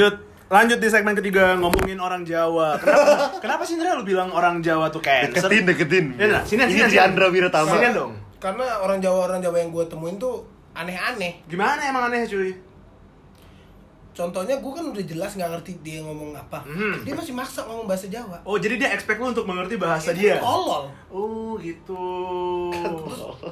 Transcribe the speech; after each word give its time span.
Lanjut, 0.00 0.16
lanjut 0.48 0.78
di 0.80 0.88
segmen 0.88 1.12
ketiga 1.12 1.60
ngomongin 1.60 2.00
orang 2.00 2.24
Jawa. 2.24 2.80
Kenapa, 2.80 3.36
kenapa 3.44 3.62
sih 3.68 3.76
Indra 3.76 4.00
lu 4.00 4.08
bilang 4.08 4.32
orang 4.32 4.64
Jawa 4.64 4.88
tuh 4.88 5.04
cancer? 5.04 5.44
Deketin, 5.44 5.68
deketin. 5.68 6.06
Ya, 6.16 6.24
Indra, 6.24 6.40
sini, 6.48 6.64
Ini 6.64 6.88
sini, 6.88 6.96
Diandra 6.96 7.28
Wiratama. 7.28 7.68
Sini 7.68 7.92
dong. 7.92 8.16
Karena 8.40 8.80
orang 8.80 8.96
Jawa 9.04 9.28
orang 9.28 9.44
Jawa 9.44 9.60
yang 9.60 9.68
gue 9.68 9.84
temuin 9.92 10.16
tuh 10.16 10.48
aneh-aneh. 10.72 11.44
Gimana 11.44 11.84
emang 11.84 12.08
aneh 12.08 12.24
cuy? 12.24 12.56
Contohnya 14.16 14.56
gue 14.56 14.72
kan 14.72 14.84
udah 14.88 15.04
jelas 15.04 15.36
nggak 15.36 15.50
ngerti 15.52 15.72
dia 15.84 16.00
ngomong 16.00 16.32
apa. 16.32 16.64
Hmm. 16.64 17.04
Dia 17.04 17.12
masih 17.12 17.36
maksa 17.36 17.68
ngomong 17.68 17.84
bahasa 17.84 18.08
Jawa. 18.08 18.40
Oh 18.48 18.56
jadi 18.56 18.80
dia 18.80 18.88
expect 18.96 19.20
lu 19.20 19.36
untuk 19.36 19.44
mengerti 19.44 19.76
bahasa 19.76 20.16
dia? 20.16 20.40
Tolol. 20.40 20.88
Oh 21.12 21.60
gitu. 21.60 22.00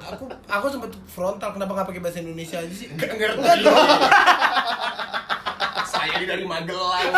Aku 0.01 0.25
aku 0.49 0.67
sempet 0.73 0.97
frontal 1.05 1.53
kenapa 1.53 1.77
nggak 1.77 1.89
pakai 1.93 2.01
bahasa 2.01 2.25
Indonesia 2.25 2.57
aja 2.57 2.73
sih? 2.73 2.89
Nggak 2.89 3.37
ngerti. 3.37 3.69
Saya 5.99 6.25
dari 6.25 6.45
Magelang. 6.45 7.11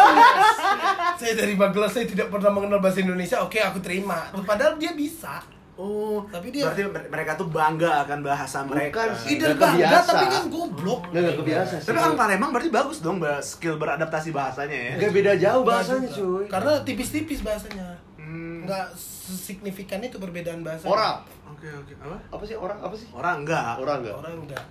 saya 1.21 1.33
dari 1.37 1.55
Magelang 1.55 1.93
saya 1.93 2.07
tidak 2.07 2.33
pernah 2.33 2.51
mengenal 2.51 2.81
bahasa 2.81 3.01
Indonesia. 3.01 3.37
Oke 3.41 3.61
aku 3.61 3.79
terima. 3.79 4.33
Padahal 4.41 4.81
dia 4.81 4.97
bisa. 4.97 5.45
Oh, 5.81 6.21
Tapi 6.29 6.53
dia- 6.53 6.69
berarti 6.69 6.85
mer- 6.85 7.09
mereka 7.09 7.41
tuh 7.41 7.49
bangga 7.49 8.05
akan 8.05 8.21
bahasa 8.21 8.61
mereka. 8.65 9.01
Bukan 9.01 9.09
sih. 9.17 9.41
Bangga 9.41 9.57
kebiasa. 9.57 10.11
tapi 10.13 10.27
kan 10.29 10.45
goblok. 10.53 11.01
Nggak, 11.09 11.21
nggak 11.23 11.37
kebiasa 11.41 11.75
sih. 11.81 11.87
Tapi 11.89 11.99
orang 11.99 12.17
Palembang 12.21 12.51
berarti 12.53 12.71
bagus 12.71 12.99
dong 13.01 13.17
skill 13.41 13.81
beradaptasi 13.81 14.29
bahasanya 14.29 14.77
ya. 14.77 14.93
Nggak 15.01 15.13
beda 15.13 15.33
jauh 15.37 15.63
bahasanya 15.65 16.09
cuy. 16.13 16.45
Karena 16.49 16.73
tipis-tipis 16.85 17.41
bahasanya. 17.41 17.97
Hmm. 18.21 18.69
Nggak 18.69 18.93
signifikan 19.31 20.05
itu 20.05 20.21
perbedaan 20.21 20.61
bahasa. 20.61 20.85
Orang. 20.85 21.25
Oke 21.49 21.69
oke. 21.73 21.93
Apa? 21.97 22.17
Apa 22.29 22.43
sih 22.45 22.57
orang? 22.61 22.79
Apa 22.79 22.95
sih? 22.97 23.09
Orang 23.11 23.35
enggak. 23.41 23.81
Orang 23.81 23.97
enggak? 24.05 24.17
Orang 24.21 24.35
enggak. 24.45 24.65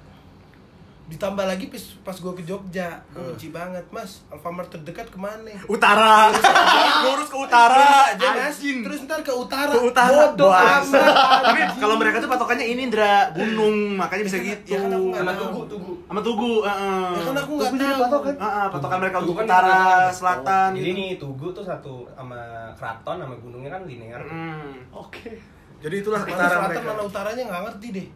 Ditambah 1.09 1.41
lagi 1.43 1.65
pas, 1.67 1.81
pas 2.03 2.13
gue 2.13 2.33
ke 2.35 2.43
Jogja, 2.43 3.01
gue 3.07 3.17
Hmm. 3.17 3.27
benci 3.27 3.49
banget, 3.49 3.81
Mas. 3.89 4.21
Alfamart 4.29 4.69
terdekat 4.69 5.09
ke 5.09 5.17
mana? 5.17 5.49
Utara. 5.65 6.29
Lurus 7.03 7.25
ke 7.25 7.37
utara. 7.39 8.13
Aja, 8.13 8.27
Mas. 8.31 8.61
Terus 8.61 8.99
ntar 9.03 9.19
ke 9.19 9.33
utara. 9.33 9.73
ke 9.73 9.81
utara. 9.81 10.29
Bodoh. 10.31 10.53
Tapi 10.53 11.59
kalau 11.75 11.95
mereka 11.95 12.21
tuh 12.21 12.29
patokannya 12.29 12.61
ini 12.63 12.85
Indra, 12.85 13.33
gunung, 13.33 13.97
makanya 13.97 14.23
bisa 14.23 14.37
gitu. 14.37 14.69
Ya 14.69 14.79
kan 14.79 14.91
aku 14.91 15.05
nggak 15.09 15.19
Sama 15.19 15.33
tugu, 15.35 15.61
tugu. 15.65 15.93
Sama 16.05 16.21
Tugu, 16.21 16.51
heeh. 16.61 17.09
Ya 17.11 17.23
kan 17.23 17.37
aku 17.39 17.51
nggak 17.55 17.71
jadi 17.71 17.85
tahu. 17.87 18.01
patokan. 18.03 18.33
Heeh, 18.35 18.65
patokan 18.69 18.97
mereka 18.99 19.17
Tugu 19.17 19.25
untuk 19.25 19.35
kan 19.35 19.45
utara, 19.45 19.65
utara. 19.67 20.09
selatan. 20.11 20.69
Jadi 20.71 20.81
gitu. 20.85 20.93
nih 20.95 21.09
Tugu 21.17 21.47
tuh 21.51 21.63
satu 21.63 21.93
sama 22.11 22.39
keraton 22.75 23.17
sama 23.17 23.35
gunungnya 23.35 23.71
kan 23.71 23.81
linear. 23.83 24.21
Hmm. 24.21 24.77
Oke. 24.91 25.41
Jadi 25.79 25.95
itulah 25.97 26.19
Mana 26.19 26.29
utara 26.29 26.49
selatan 26.51 26.69
mereka. 26.69 26.87
mana 26.87 27.01
utaranya 27.03 27.43
nggak 27.43 27.61
ngerti 27.65 27.87
deh. 27.91 28.07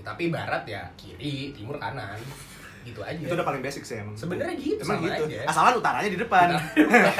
Tapi 0.00 0.28
barat 0.28 0.62
ya 0.64 0.82
kiri, 0.94 1.52
timur 1.52 1.76
kanan. 1.76 2.16
Gitu 2.80 2.96
aja. 3.04 3.20
Itu 3.20 3.36
udah 3.36 3.44
paling 3.44 3.60
basic 3.60 3.84
sih 3.84 4.00
emang. 4.00 4.16
Sebenarnya 4.16 4.56
gitu, 4.56 4.80
Emang 4.80 5.04
gitu. 5.04 5.24
aja. 5.28 5.44
Asalan 5.44 5.76
utaranya 5.76 6.08
di 6.08 6.16
depan. 6.16 6.46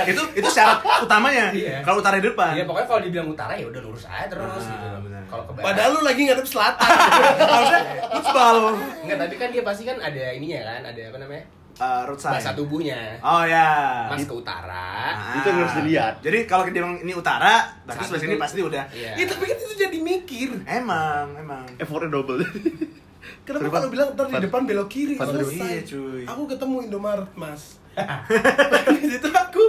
itu 0.08 0.22
itu 0.32 0.48
syarat 0.48 0.80
utamanya. 1.04 1.52
Iya. 1.52 1.84
Kalau 1.84 2.00
utara 2.00 2.16
di 2.16 2.24
depan. 2.24 2.56
Iya, 2.56 2.64
pokoknya 2.64 2.88
kalau 2.88 3.00
dibilang 3.04 3.28
utara 3.28 3.52
ya 3.52 3.68
udah 3.68 3.80
lurus 3.84 4.08
aja 4.08 4.24
terus 4.24 4.64
Ah, 4.64 4.72
gitu. 4.72 4.86
benar. 5.04 5.22
Kalau 5.28 5.44
ke 5.44 5.52
barat. 5.52 5.64
Padahal 5.68 5.90
lu 5.92 6.00
lagi 6.00 6.20
ngadep 6.24 6.46
selatan. 6.48 6.88
Harusnya 7.36 7.80
futsal. 8.08 8.56
Enggak, 9.04 9.18
tapi 9.20 9.34
kan 9.36 9.48
dia 9.52 9.62
pasti 9.62 9.82
kan 9.84 9.96
ada 10.00 10.24
ininya 10.32 10.60
kan, 10.64 10.80
ada 10.88 11.02
apa 11.12 11.18
namanya? 11.20 11.44
Uh, 11.80 12.04
road 12.04 12.20
sign. 12.20 12.36
Bahasa 12.36 12.52
tubuhnya. 12.52 13.16
Oh 13.24 13.40
ya. 13.40 14.04
Mas 14.12 14.28
ke 14.28 14.34
utara. 14.36 15.16
Ah. 15.16 15.40
Itu 15.40 15.48
yang 15.48 15.58
harus 15.64 15.74
dilihat. 15.80 16.14
Jadi 16.20 16.38
kalau 16.44 16.68
dia 16.68 16.76
bilang 16.76 17.00
ini 17.00 17.16
utara, 17.16 17.72
berarti 17.88 18.04
sebelah 18.04 18.20
sini 18.20 18.34
pasti 18.36 18.60
udah. 18.60 18.84
Iya. 18.92 19.16
Iya, 19.16 19.24
tapi 19.32 19.48
kan 19.48 19.56
itu 19.56 19.74
jadi 19.80 19.98
mikir. 19.98 20.48
Emang, 20.68 21.32
emang. 21.40 21.64
Effortnya 21.80 22.12
double. 22.12 22.44
Kenapa 23.48 23.68
kalau 23.72 23.88
bilang 23.88 24.12
ntar 24.12 24.28
di 24.28 24.36
Depan. 24.44 24.68
belok 24.68 24.88
kiri? 24.92 25.16
Selesai. 25.16 25.56
Iya, 25.56 25.80
cuy. 25.88 26.22
Aku 26.28 26.42
ketemu 26.44 26.76
Indomaret, 26.84 27.32
Mas. 27.32 27.80
di 29.02 29.08
situ 29.10 29.28
aku 29.34 29.64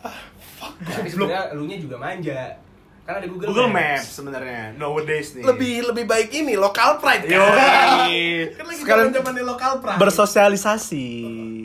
ah, 0.00 0.18
fuck 0.40 0.72
Tapi 0.80 1.04
sebenarnya 1.10 1.52
elunya 1.52 1.76
juga 1.76 1.98
manja. 1.98 2.67
Kan 3.08 3.14
ada 3.14 3.26
Google, 3.26 3.48
Google 3.48 3.72
Maps 3.72 4.04
sebenarnya 4.12 4.76
nowadays 4.76 5.32
nih. 5.32 5.40
lebih 5.40 5.80
lebih 5.82 6.04
baik 6.04 6.28
ini 6.30 6.54
lokal 6.54 7.00
pride 7.00 7.24
Yo. 7.24 7.40
kan? 7.40 8.04
kan 8.60 8.64
lagi 8.68 8.80
Sekarang 8.84 9.08
zaman 9.08 9.32
zamannya 9.32 9.44
lokal 9.48 9.72
pride 9.80 9.96
bersosialisasi. 9.96 11.06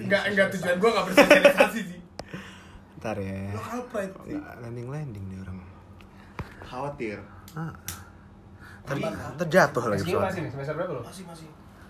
enggak 0.02 0.24
enggak 0.26 0.48
tujuan 0.56 0.76
gua 0.80 0.90
enggak 0.90 1.06
bersosialisasi 1.12 1.80
sih 1.84 2.00
Ntar 2.98 3.20
ya. 3.20 3.52
lokal 3.52 3.80
pride 3.92 4.14
Landing 4.64 4.88
landing 4.88 5.26
nih 5.28 5.38
orang. 5.44 5.60
Khawatir. 6.64 7.20
Ah. 7.54 7.76
Tadi 8.84 9.04
terjatuh 9.38 9.84
lagi 9.86 10.00
Masih 10.02 10.16
pesawat. 10.16 10.28
masih 10.32 10.42
semester 10.50 10.74
berapa 10.74 10.92
lo? 10.92 11.02
masih 11.04 11.24
masih 11.28 11.48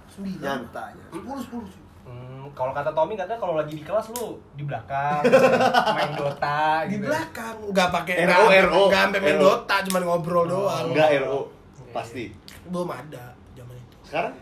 sembilan 0.10 0.42
Nyantanya. 0.42 1.06
sepuluh 1.10 1.42
sepuluh 1.42 1.68
Hmm, 2.04 2.52
kalau 2.52 2.76
kata 2.76 2.92
Tommy 2.92 3.16
katanya 3.16 3.40
kalau 3.40 3.56
lagi 3.56 3.74
di 3.74 3.84
kelas 3.84 4.12
lu 4.12 4.36
di 4.54 4.64
belakang 4.68 5.24
main 5.96 6.12
Dota 6.14 6.84
di 6.84 7.00
gitu. 7.00 7.08
belakang 7.08 7.56
nggak 7.72 7.90
pakai 7.90 8.14
RO, 8.28 8.44
RO. 8.68 8.82
nggak 8.92 9.02
sampai 9.08 9.20
main 9.24 9.38
dota 9.40 9.76
cuma 9.88 9.98
ngobrol 10.04 10.46
doang 10.46 10.92
Enggak 10.92 11.10
RO. 11.24 11.48
Pasti. 11.90 12.34
belum 12.64 12.90
ada 12.90 13.32
zaman 13.54 13.76
itu 13.76 13.96
Sekarang? 14.04 14.34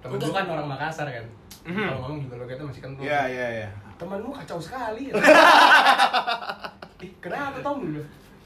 Temen 0.00 0.16
gue 0.16 0.30
kan 0.30 0.46
orang 0.48 0.66
Makassar 0.66 1.06
kan. 1.06 1.26
Mhm. 1.60 1.86
Kalau 1.86 2.00
ngomong 2.00 2.18
juga 2.24 2.34
lo 2.40 2.44
kita 2.48 2.62
masih 2.64 2.80
kentul. 2.80 3.02
Iya, 3.04 3.20
iya, 3.28 3.46
iya. 3.52 3.68
Temanmu 4.00 4.32
kacau 4.32 4.56
sekali. 4.56 5.12
Ih, 7.04 7.12
kenapa 7.20 7.60
Tom? 7.60 7.84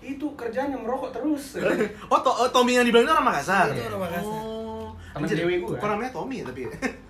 Itu 0.02 0.26
kerjanya 0.34 0.74
merokok 0.74 1.10
terus. 1.14 1.58
Oh, 2.12 2.18
to 2.18 2.30
oh 2.30 2.48
Tommy 2.50 2.74
yang 2.74 2.86
dibilang 2.86 3.06
itu 3.06 3.12
orang 3.12 3.26
Makassar. 3.26 3.70
Itu 3.70 3.86
orang 3.86 4.02
Makassar. 4.10 4.40
Oh. 4.42 4.90
Cewek 5.24 5.62
gua. 5.62 5.78
Kok 5.78 5.88
namanya 5.88 6.10
Tommy 6.10 6.42
ya 6.42 6.44
tapi? 6.50 6.62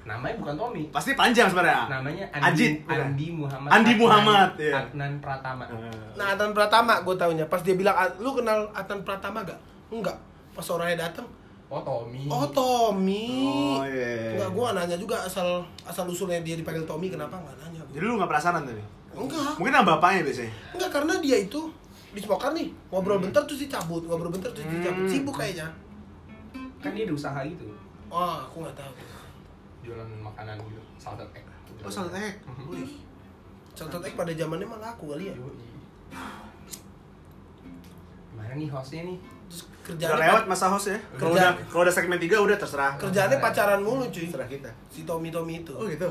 Namanya 0.05 0.37
bukan 0.37 0.55
Tommy. 0.55 0.83
Pasti 0.89 1.13
panjang 1.13 1.47
sebenarnya. 1.47 1.89
Namanya 1.91 2.25
Ajit, 2.31 2.45
Andi, 2.45 2.67
bukan? 2.79 3.01
Andi 3.03 3.27
Muhammad. 3.33 3.71
Andi 3.71 3.89
Adnan- 3.89 4.01
Muhammad, 4.01 4.51
iya. 4.57 4.73
Adnan 4.79 5.13
Pratama. 5.19 5.65
nah 6.15 6.27
Atan 6.31 6.51
Pratama 6.51 6.95
gue 7.01 7.15
taunya 7.15 7.45
pas 7.47 7.59
dia 7.59 7.73
bilang 7.73 7.93
"Ah, 7.93 8.09
lu 8.17 8.31
kenal 8.33 8.69
Atan 8.71 9.01
Pratama 9.01 9.41
gak 9.43 9.57
enggak 9.89 10.15
pas 10.53 10.67
orangnya 10.69 11.03
datang 11.03 11.25
Oh 11.67 11.81
Tommy. 11.81 12.29
oh 12.29 12.47
Tommy 12.47 13.27
Oh, 13.75 13.83
iya. 13.83 14.37
enggak 14.37 14.51
gue 14.51 14.63
gak 14.63 14.77
nanya 14.77 14.97
juga 14.97 15.17
asal 15.19 15.59
asal 15.83 16.05
usulnya 16.05 16.39
dia 16.39 16.55
dipanggil 16.55 16.85
Tommy 16.85 17.09
kenapa 17.09 17.35
nggak 17.35 17.57
nanya 17.59 17.81
gua. 17.83 17.93
Jadi 17.93 18.05
lu 18.05 18.15
gak 18.15 18.29
penasaran 18.29 18.63
tadi? 18.63 18.85
enggak 19.11 19.53
Mungkin 19.57 19.73
nama 19.73 19.87
bapaknya 19.91 20.21
biasanya. 20.23 20.53
enggak 20.71 20.91
karena 20.93 21.13
dia 21.19 21.37
itu 21.39 21.61
di 22.11 22.21
smoker 22.21 22.53
nih 22.53 22.69
ngobrol 22.89 23.19
bentar 23.19 23.43
terus 23.43 23.59
dicabut 23.61 24.05
ngobrol 24.05 24.31
bentar 24.31 24.47
terus 24.49 24.69
dicabut 24.69 25.03
Hmm. 25.03 25.11
sibuk 25.11 25.35
kayaknya 25.35 25.67
Kan 26.79 26.93
dia 26.93 27.03
ada 27.03 27.15
usaha 27.15 27.41
gitu. 27.43 27.67
wah 28.07 28.45
aku 28.45 28.61
nggak 28.61 28.77
tahu 28.77 28.93
Jualan 29.85 30.09
makanan 30.19 30.57
gitu. 30.65 30.81
Salted 30.97 31.29
egg. 31.37 31.45
Oh, 31.85 31.93
salted 31.93 32.17
egg. 32.17 32.41
Wih, 32.65 33.05
Salted 33.77 34.01
egg 34.03 34.15
pada 34.17 34.33
zamannya 34.33 34.65
malah 34.65 34.97
aku 34.97 35.13
kali 35.13 35.29
ya. 35.29 35.37
Gimana 38.31 38.53
nih 38.55 38.69
hostnya 38.69 39.03
nih? 39.05 39.19
terus 39.45 39.61
Udah 39.69 39.85
kerjaannya 39.85 40.25
lewat 40.25 40.45
masa 40.49 40.67
host 40.73 40.89
ya. 40.89 40.99
Kalau 41.21 41.37
udah 41.37 41.53
kalau 41.69 41.83
udah 41.85 41.95
segmen 41.95 42.17
3 42.17 42.33
udah 42.41 42.57
terserah. 42.57 42.93
kerjaannya 42.97 43.39
pacaran 43.39 43.81
mulu 43.85 44.09
cuy 44.09 44.25
Terserah 44.25 44.49
kita. 44.49 44.71
si 44.89 45.05
Tommy 45.05 45.29
Tommy 45.29 45.61
itu 45.61 45.75
Oh 45.77 45.85
gitu. 45.85 46.09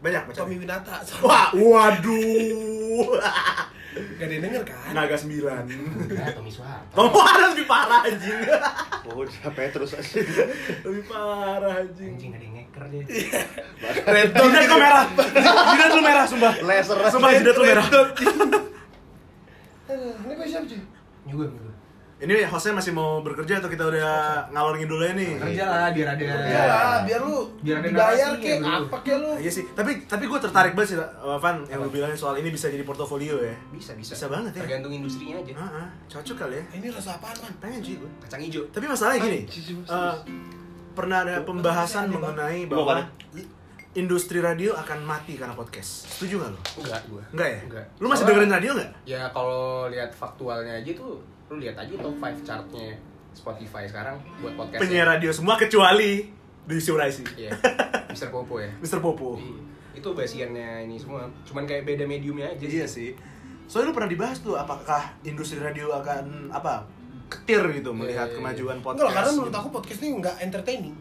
Banyak 0.00 0.22
pacar. 0.28 0.44
Tommy 0.44 0.56
Winata 0.56 1.00
Wah, 1.20 1.52
waduh. 1.52 3.12
gak 3.94 4.26
ada 4.26 4.32
yang 4.34 4.44
denger 4.50 4.62
kan 4.66 4.90
Naga 4.90 5.14
9. 5.14 5.30
Enggak, 5.30 6.34
Tommy 6.34 6.50
Soeharto. 6.50 6.94
Tommy 6.98 7.20
ada 7.22 7.46
lebih 7.54 7.66
parah 7.70 8.00
anjing. 8.02 8.38
Oh, 9.06 9.22
udah 9.22 9.52
Petrus 9.54 9.94
aja. 9.94 10.18
lebih 10.82 11.04
parah 11.06 11.82
anjing. 11.84 12.18
Anjing 12.18 12.32
ada 12.34 12.44
yang 12.44 12.54
ngeker 12.58 12.84
deh. 12.90 13.04
Red 14.10 14.30
dot 14.34 14.46
Jidat 14.50 14.66
lu 14.66 14.78
merah. 14.82 15.04
Jidat 15.70 15.90
lu 15.94 16.02
merah 16.02 16.24
sumpah. 16.26 16.54
Laser. 16.62 16.96
Sumpah 17.10 17.30
jidat 17.38 17.54
lu 17.54 17.64
merah. 17.66 17.86
Ini 20.24 20.32
gue 20.34 20.48
siapa 20.48 20.64
cuy 20.64 20.80
Juga 21.28 21.44
juga. 21.52 21.73
Ini 22.24 22.48
hostnya 22.48 22.72
masih 22.80 22.92
mau 22.96 23.20
bekerja 23.20 23.60
atau 23.60 23.68
kita 23.68 23.84
udah 23.84 24.48
ngalor 24.48 24.80
ngidul 24.80 24.96
aja 25.04 25.12
nih? 25.12 25.30
Kerja 25.36 25.64
lah 25.68 25.88
biar 25.92 26.08
ada. 26.16 26.24
ya 26.24 26.62
lah 26.64 26.98
biar 27.04 27.20
lu 27.20 27.38
Biar 27.60 27.76
ada 27.84 27.88
dibayar 27.92 28.30
kek 28.40 28.58
apa 28.64 28.96
kek 29.04 29.16
lu 29.20 29.30
Iya 29.36 29.50
sih, 29.52 29.64
tapi 29.76 30.08
tapi 30.08 30.24
gue 30.24 30.38
tertarik 30.40 30.72
banget 30.72 30.96
sih, 30.96 30.98
uh, 30.98 31.36
Van, 31.36 31.60
yang 31.68 31.84
lu 31.84 31.92
bilangin 31.92 32.16
soal 32.16 32.40
ini 32.40 32.48
bisa 32.48 32.72
jadi 32.72 32.80
portofolio 32.80 33.44
ya. 33.44 33.52
Bisa 33.68 33.92
bisa. 33.92 34.16
Bisa 34.16 34.26
banget 34.32 34.56
ya. 34.56 34.64
Tergantung 34.64 34.92
industrinya 34.96 35.36
aja. 35.36 35.52
Ah, 35.52 35.84
ah, 35.84 35.88
cocok 36.08 36.36
kali 36.48 36.56
ya. 36.56 36.64
ini 36.80 36.86
rasa 36.88 37.20
apaan 37.20 37.36
man 37.44 37.52
Pengen 37.60 37.80
sih 37.84 38.00
gue. 38.00 38.10
Kacang 38.24 38.40
hijau. 38.40 38.64
Tapi 38.72 38.84
masalahnya 38.88 39.20
gini, 39.20 39.40
uh, 39.84 40.16
pernah 40.96 41.18
ada 41.28 41.44
pembahasan 41.44 42.08
mengenai 42.08 42.64
bahwa? 42.64 43.04
Industri 43.94 44.38
radio 44.38 44.74
akan 44.74 45.02
mati 45.02 45.34
karena 45.34 45.52
podcast. 45.52 46.10
Setuju 46.10 46.38
gak 46.38 46.50
lo? 46.50 46.58
Enggak 46.78 47.00
gua. 47.06 47.22
Enggak 47.30 47.48
ya? 47.48 47.60
Enggak. 47.62 47.84
Lu 47.96 48.06
masih 48.06 48.16
Soalnya- 48.20 48.28
dengerin 48.36 48.52
radio 48.52 48.70
gak? 48.74 48.90
Ya 49.04 49.20
kalau 49.28 49.64
lihat 49.86 50.10
faktualnya 50.10 50.74
aja 50.76 50.92
tuh 50.92 51.22
lu 51.46 51.56
lihat 51.56 51.76
aja 51.76 51.92
top 51.94 52.16
5 52.16 52.42
chartnya 52.42 52.90
Spotify 53.30 53.82
sekarang 53.84 54.16
buat 54.38 54.54
podcast. 54.54 54.80
Penyiar 54.80 55.06
radio 55.08 55.30
semua 55.30 55.54
kecuali 55.54 56.26
di 56.64 56.76
Suraisi. 56.78 57.22
Iya. 57.34 57.50
Mr. 58.14 58.30
Popo 58.30 58.58
ya. 58.58 58.70
Mr. 58.78 58.98
Popo. 58.98 59.36
Iya. 59.36 59.62
Itu 59.94 60.10
basiannya 60.10 60.86
ini 60.86 60.96
semua. 60.96 61.22
Cuman 61.42 61.62
kayak 61.62 61.82
beda 61.84 62.02
mediumnya 62.04 62.46
aja. 62.48 62.62
Iya 62.62 62.86
sih. 62.86 63.14
Soalnya 63.64 63.90
lu 63.90 63.94
pernah 63.94 64.10
dibahas 64.10 64.38
tuh 64.38 64.54
apakah 64.54 65.14
industri 65.22 65.56
radio 65.56 65.88
akan 65.92 66.50
apa 66.50 66.82
ketir 67.24 67.62
gitu 67.72 67.90
melihat 67.90 68.26
Iya, 68.26 68.30
iya, 68.30 68.36
kemajuan 68.36 68.76
enggak 68.76 68.86
podcast. 68.86 69.02
lah 69.02 69.12
karena 69.12 69.30
menurut 69.32 69.48
gitu. 69.48 69.58
aku 69.58 69.68
podcast 69.72 70.00
ini 70.00 70.10
nggak 70.20 70.36
entertaining 70.40 70.96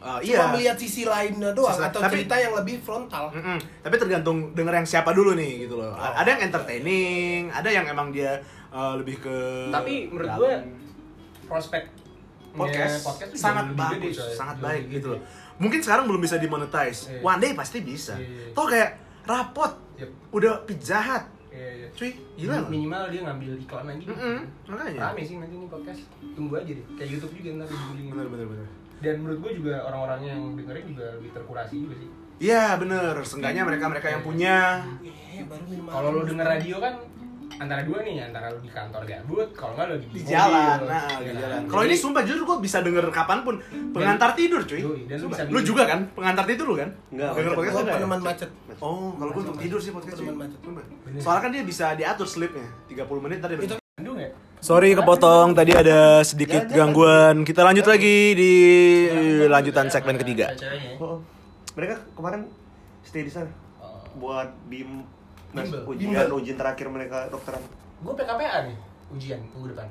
Uh, 0.00 0.16
Cuma 0.18 0.48
iya. 0.48 0.52
melihat 0.56 0.76
sisi 0.76 1.04
lainnya 1.04 1.52
doang 1.52 1.76
Sisi- 1.76 1.88
atau 1.92 2.00
tapi- 2.00 2.24
cerita 2.24 2.34
yang 2.34 2.56
lebih 2.56 2.80
frontal. 2.80 3.28
Mm-mm. 3.30 3.60
Tapi 3.84 3.94
tergantung 3.94 4.56
denger 4.56 4.74
yang 4.74 4.88
siapa 4.88 5.12
dulu 5.12 5.36
nih 5.36 5.68
gitu 5.68 5.76
loh. 5.76 5.92
Oh. 5.92 6.00
Ada 6.16 6.34
yang 6.34 6.42
entertaining, 6.48 7.52
ada 7.52 7.68
yang 7.68 7.84
emang 7.84 8.08
dia 8.08 8.40
uh, 8.68 8.96
lebih 8.96 9.20
ke 9.20 9.36
Tapi 9.68 10.08
menurut 10.08 10.32
gue 10.40 10.52
prospek 11.44 11.84
podcast, 12.50 13.04
podcast 13.04 13.30
tuh 13.30 13.38
sangat 13.38 13.64
jauh 13.66 13.76
gede, 13.76 14.08
bagus, 14.08 14.16
sangat 14.34 14.56
Jauh 14.56 14.64
baik 14.64 14.82
lebih 14.82 14.94
gitu 14.96 15.06
loh. 15.12 15.20
Mungkin 15.60 15.80
sekarang 15.84 16.04
belum 16.08 16.20
bisa 16.20 16.36
dimonetize. 16.40 17.00
Iya. 17.06 17.20
One 17.20 17.38
day 17.38 17.52
pasti 17.52 17.78
bisa. 17.84 18.16
Iya. 18.16 18.56
Toh 18.56 18.64
kayak 18.64 18.90
rapot, 19.22 19.72
Yep. 20.00 20.10
udah 20.32 20.52
pizza 20.64 20.96
hut. 20.96 21.24
Iya, 21.52 21.68
iya. 21.76 21.86
Cuy, 21.92 22.10
gila 22.34 22.56
loh. 22.56 22.68
Minimal 22.72 23.02
dia 23.12 23.20
ngambil 23.20 23.52
iklan 23.60 23.84
lagi. 23.84 24.04
Mm-mm, 24.08 24.38
makanya. 24.64 25.00
Rame 25.10 25.20
sih 25.20 25.36
nanti 25.36 25.54
nih 25.54 25.68
podcast. 25.68 26.00
Tunggu 26.32 26.54
aja 26.56 26.72
deh. 26.72 26.86
Kayak 26.96 27.08
YouTube 27.12 27.32
juga 27.36 27.48
ntar 27.60 27.66
ujung-ujungnya. 27.68 28.12
Bener 28.16 28.28
bener 28.32 28.46
bener. 28.48 28.68
Dan 29.00 29.14
menurut 29.24 29.38
gue 29.40 29.52
juga 29.64 29.74
orang-orang 29.88 30.20
yang 30.28 30.40
dengerin 30.60 30.84
juga 30.92 31.06
lebih 31.16 31.30
terkurasi 31.32 31.74
juga 31.88 31.94
sih. 31.96 32.08
Iya 32.40 32.76
bener, 32.80 33.14
seenggaknya 33.20 33.68
mereka-mereka 33.68 34.08
yang 34.08 34.22
punya 34.24 34.80
baru 35.44 35.64
minum 35.68 35.86
Kalau 35.88 36.08
lu 36.12 36.20
denger 36.24 36.46
radio 36.46 36.76
kan 36.80 36.94
antara 37.60 37.84
dua 37.84 38.00
nih, 38.00 38.16
antara 38.24 38.48
lu 38.48 38.60
di 38.64 38.72
kantor 38.72 39.04
gabut, 39.04 39.48
kalau 39.52 39.76
nggak 39.76 39.84
lu 39.84 39.92
lagi 40.00 40.06
di 40.08 40.20
mobil, 40.24 40.32
jalan, 40.32 40.78
nah 40.88 41.04
di 41.20 41.24
kan? 41.28 41.34
jalan. 41.36 41.60
Kalau 41.68 41.82
ini 41.84 41.96
sumpah 42.00 42.22
jujur 42.24 42.44
gue 42.48 42.56
bisa 42.64 42.78
denger 42.80 43.04
kapan 43.12 43.38
pun 43.44 43.60
pengantar 43.92 44.32
tidur 44.32 44.64
cuy. 44.64 44.80
Dan 44.80 45.16
lu 45.20 45.28
Sumpah. 45.28 45.36
bisa 45.44 45.52
Lu 45.52 45.60
juga 45.60 45.82
kan 45.84 46.00
pengantar 46.16 46.44
tidur 46.48 46.66
lu 46.72 46.76
kan? 46.80 46.88
Enggak, 47.12 47.30
Denger 47.36 47.52
podcast 47.52 47.76
enggak 47.76 47.84
ya? 47.84 47.96
peneman 48.00 48.20
macet. 48.24 48.50
Oh, 48.80 49.12
kalau 49.20 49.30
gue 49.36 49.42
untuk 49.44 49.58
tidur 49.60 49.80
sih 49.84 49.92
podcast. 49.92 50.16
Peneman 50.24 50.38
macet. 50.48 50.60
Soalnya 51.20 51.42
kan 51.44 51.50
dia 51.52 51.62
bisa 51.68 51.86
diatur 51.92 52.24
sleepnya 52.24 52.68
30 52.88 53.24
menit 53.24 53.38
tadi. 53.44 53.54
Sorry 54.60 54.92
kepotong, 54.92 55.56
tadi 55.56 55.72
ada 55.72 56.20
sedikit 56.20 56.68
gangguan. 56.68 57.48
Kita 57.48 57.64
lanjut 57.64 57.88
lagi 57.88 58.36
di 58.36 58.52
lanjutan 59.48 59.88
segmen 59.88 60.20
ketiga. 60.20 60.52
Ya. 60.52 61.00
Oh, 61.00 61.24
mereka 61.72 61.96
kemarin 62.12 62.44
stay 63.00 63.24
di 63.24 63.32
sana 63.32 63.48
Oh. 63.80 64.04
buat 64.20 64.52
bim 64.68 65.00
mas, 65.56 65.72
ujian 65.88 66.28
ujian 66.28 66.56
terakhir 66.60 66.92
mereka 66.92 67.32
dokteran. 67.32 67.64
Gue 68.04 68.12
PKPA 68.12 68.68
nih, 68.68 68.76
ujian 69.16 69.40
minggu 69.56 69.72
depan. 69.72 69.88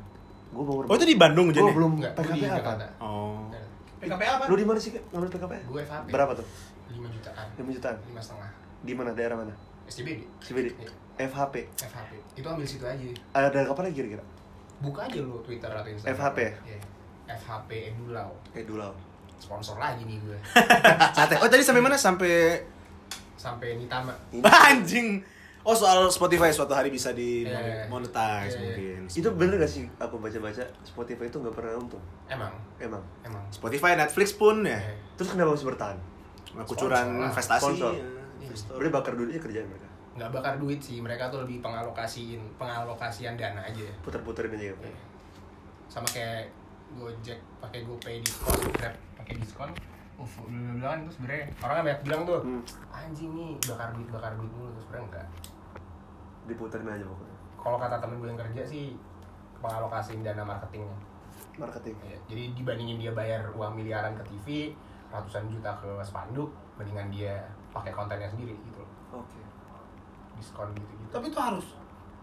Gue 0.54 0.62
baru. 0.62 0.86
Oh 0.86 0.96
itu 0.98 1.06
di 1.10 1.18
Bandung 1.18 1.50
Gue 1.50 1.74
belum 1.74 1.98
Enggak, 1.98 2.14
gue 2.14 2.30
di 2.30 2.42
PKP 2.42 2.46
apa? 2.46 2.58
Jakarta. 2.62 2.86
Oh. 3.02 3.50
PKPA 3.98 4.32
apa? 4.38 4.44
Lu 4.46 4.56
di 4.56 4.66
mana 4.70 4.78
sih 4.78 4.94
Kak, 4.94 5.04
ngambil 5.10 5.30
PKP? 5.34 5.54
Gue 5.66 5.82
FHP. 5.82 6.08
Berapa 6.14 6.32
tuh? 6.38 6.48
5 6.94 7.10
jutaan. 7.10 7.46
5 7.58 7.74
jutaan. 7.74 7.96
5 8.06 8.22
setengah. 8.22 8.50
Di 8.86 8.94
mana 8.94 9.10
daerah 9.18 9.36
mana? 9.42 9.54
SCBD. 9.90 10.30
CBD. 10.46 10.68
Iya. 10.78 10.90
FHP. 11.26 11.56
FHP. 11.74 12.12
Itu 12.38 12.46
ambil 12.46 12.66
situ 12.70 12.86
aja. 12.86 13.02
Ada 13.34 13.66
kapan 13.66 13.84
lagi 13.90 13.98
kira-kira? 13.98 14.24
Buka 14.80 15.02
aja 15.04 15.20
lu 15.20 15.40
Twitter 15.42 15.68
atau 15.68 15.86
Instagram. 15.86 16.16
FHP 16.16 16.38
ya? 16.40 16.54
Iya. 16.66 16.80
FHP 17.30 17.70
Edulau. 17.90 18.32
Eh 18.52 18.64
dulu. 18.64 18.90
Sponsor 19.36 19.76
lagi 19.76 20.04
nih 20.04 20.20
gue. 20.20 20.40
Sate. 21.18 21.36
Oh 21.38 21.48
tadi 21.48 21.62
sampai 21.62 21.80
mana? 21.80 21.96
Sampai 21.96 22.60
Sampai 23.36 23.76
Nitama. 23.76 24.12
anjing. 24.68 25.20
Oh 25.62 25.76
soal 25.76 26.08
Spotify 26.08 26.48
suatu 26.50 26.72
hari 26.72 26.88
bisa 26.88 27.12
di 27.12 27.44
Iya. 27.44 27.84
monetize 27.86 28.16
Iya, 28.50 28.56
iya. 28.56 28.60
mungkin. 28.98 29.00
Itu 29.10 29.30
bener 29.36 29.56
gak 29.58 29.68
sih 29.70 29.84
aku 29.96 30.16
baca-baca 30.18 30.64
Spotify 30.82 31.26
itu 31.26 31.38
nggak 31.38 31.52
pernah 31.52 31.76
untung? 31.76 32.00
Emang, 32.26 32.56
Emang. 32.78 33.04
emang. 33.22 33.44
Spotify, 33.50 33.94
Netflix 33.94 34.32
pun 34.32 34.64
ya. 34.64 34.76
Iya. 34.76 34.96
Terus 35.16 35.28
kenapa 35.30 35.52
masih 35.54 35.68
bertahan? 35.68 35.98
Kucuran 36.64 37.08
investasi. 37.26 37.62
Sponsor. 37.62 37.92
ya, 37.94 38.04
investor. 38.42 38.76
Berarti 38.76 38.92
bakar 38.92 39.14
duitnya 39.14 39.38
kerjaan 39.38 39.68
mereka. 39.68 39.88
Nggak 40.12 40.30
bakar 40.32 40.54
duit 40.56 40.78
sih 40.78 41.00
mereka 41.00 41.28
tuh 41.28 41.42
lebih 41.42 41.60
pengalokasiin 41.60 42.42
pengalokasian 42.56 43.34
dana 43.34 43.62
aja 43.62 43.86
Puter-puterin 44.00 44.52
aja. 44.52 44.74
Iya. 44.74 44.96
sama 45.86 46.06
kayak 46.06 46.50
Gojek 46.90 47.38
pakai 47.60 47.82
GoPay 47.82 48.18
diskon 48.20 48.58
Grab 48.74 48.96
pakai 49.16 49.38
diskon 49.38 49.70
Uf, 50.16 50.44
bilang 50.44 51.00
itu 51.02 51.16
sebenarnya 51.16 51.48
orang 51.60 51.86
banyak 51.86 52.02
bilang 52.04 52.22
tuh 52.24 52.40
Hmm. 52.42 52.60
anjing 52.92 53.32
nih 53.32 53.56
bakar 53.64 53.94
duit 53.94 54.10
bakar 54.10 54.32
duit 54.36 54.50
dulu 54.50 54.68
terus 54.70 54.84
sebenarnya 54.84 55.06
enggak 55.08 55.26
Diputerin 56.46 56.90
aja 56.90 57.06
pokoknya. 57.06 57.38
kalau 57.56 57.78
kata 57.78 57.96
temen 57.98 58.18
gue 58.18 58.28
yang 58.28 58.40
kerja 58.40 58.62
sih 58.64 58.86
pengalokasiin 59.58 60.22
dana 60.22 60.42
marketingnya 60.42 60.98
Marketing. 61.56 61.96
Ya, 62.02 62.16
jadi 62.26 62.44
dibandingin 62.54 62.98
dia 62.98 63.12
bayar 63.12 63.44
uang 63.52 63.76
miliaran 63.76 64.12
ke 64.14 64.24
TV 64.26 64.72
ratusan 65.10 65.48
juta 65.48 65.72
ke 65.76 65.88
spanduk 66.02 66.48
mendingan 66.76 67.08
dia 67.10 67.36
pakai 67.70 67.92
kontennya 67.92 68.26
sendiri 68.26 68.56
gitu 68.56 68.80
loh 68.80 68.92
Oke. 69.20 69.40
Diskon 70.40 70.68
gitu 70.72 70.92
gitu 70.96 71.12
Tapi 71.12 71.26
itu 71.28 71.38
harus 71.38 71.66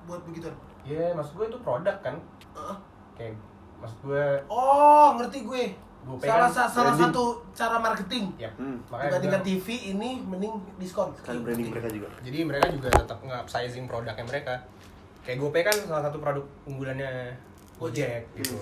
buat 0.05 0.23
begitu. 0.23 0.49
Iya, 0.83 1.13
maksud 1.13 1.35
gue 1.35 1.47
itu 1.47 1.59
produk 1.61 1.97
kan. 1.99 2.15
Heeh. 2.53 2.77
Kayak 3.13 3.33
maksud 3.77 3.99
gue 4.03 4.25
Oh, 4.47 5.15
ngerti 5.15 5.43
gue. 5.43 5.65
GoPay 6.07 6.23
Salah, 6.25 6.47
kan 6.47 6.55
sa- 6.55 6.71
salah 6.71 6.95
branding. 6.95 7.11
satu 7.11 7.25
cara 7.51 7.77
marketing. 7.77 8.25
ya, 8.39 8.47
Hmm. 8.53 8.79
makanya 8.87 9.11
Dibandingkan 9.13 9.41
gue- 9.41 9.49
TV 9.53 9.67
ini 9.91 10.11
mending 10.23 10.55
diskon. 10.77 11.11
Sekali 11.13 11.43
branding 11.43 11.67
mereka 11.69 11.89
juga. 11.91 12.09
jadi 12.23 12.39
mereka 12.41 12.67
juga 12.71 12.89
tetap 12.95 13.19
nge-sizing 13.21 13.85
produknya 13.85 14.23
mereka. 14.23 14.55
Kayak 15.21 15.39
GoPay 15.43 15.63
kan 15.65 15.77
salah 15.83 16.03
satu 16.05 16.19
produk 16.19 16.47
unggulannya 16.63 17.35
Gojek 17.77 18.31
gitu. 18.35 18.55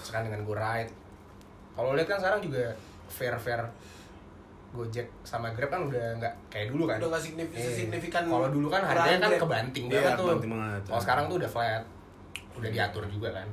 Sekarang 0.00 0.30
dengan 0.30 0.46
GoRide. 0.46 0.94
Kalau 1.74 1.92
lihat 1.92 2.06
kan 2.06 2.16
sekarang 2.16 2.40
juga 2.40 2.70
fair-fair 3.08 3.60
Gojek 4.68 5.08
sama 5.22 5.48
Grab 5.50 5.68
kan 5.68 5.80
udah 5.82 6.04
nggak 6.14 6.34
kayak 6.48 6.68
dulu 6.68 6.84
kan. 6.84 6.96
Udah 6.98 7.08
nggak 7.10 7.22
signif- 7.22 7.50
Iya. 7.50 7.70
signifikan 7.70 8.22
Kalau 8.22 8.48
dulu 8.48 8.68
kan 8.68 8.82
harganya 8.82 9.18
kan 9.18 9.30
Grab. 9.30 9.42
kebanting 9.42 9.84
Iya, 9.86 9.94
banget 9.96 10.12
tuh. 10.14 10.26
Kalau 10.86 11.00
sekarang 11.00 11.24
tuh 11.26 11.36
udah 11.36 11.50
flat. 11.50 11.82
Udah 12.52 12.70
diatur 12.70 13.04
juga 13.06 13.28
kan. 13.32 13.46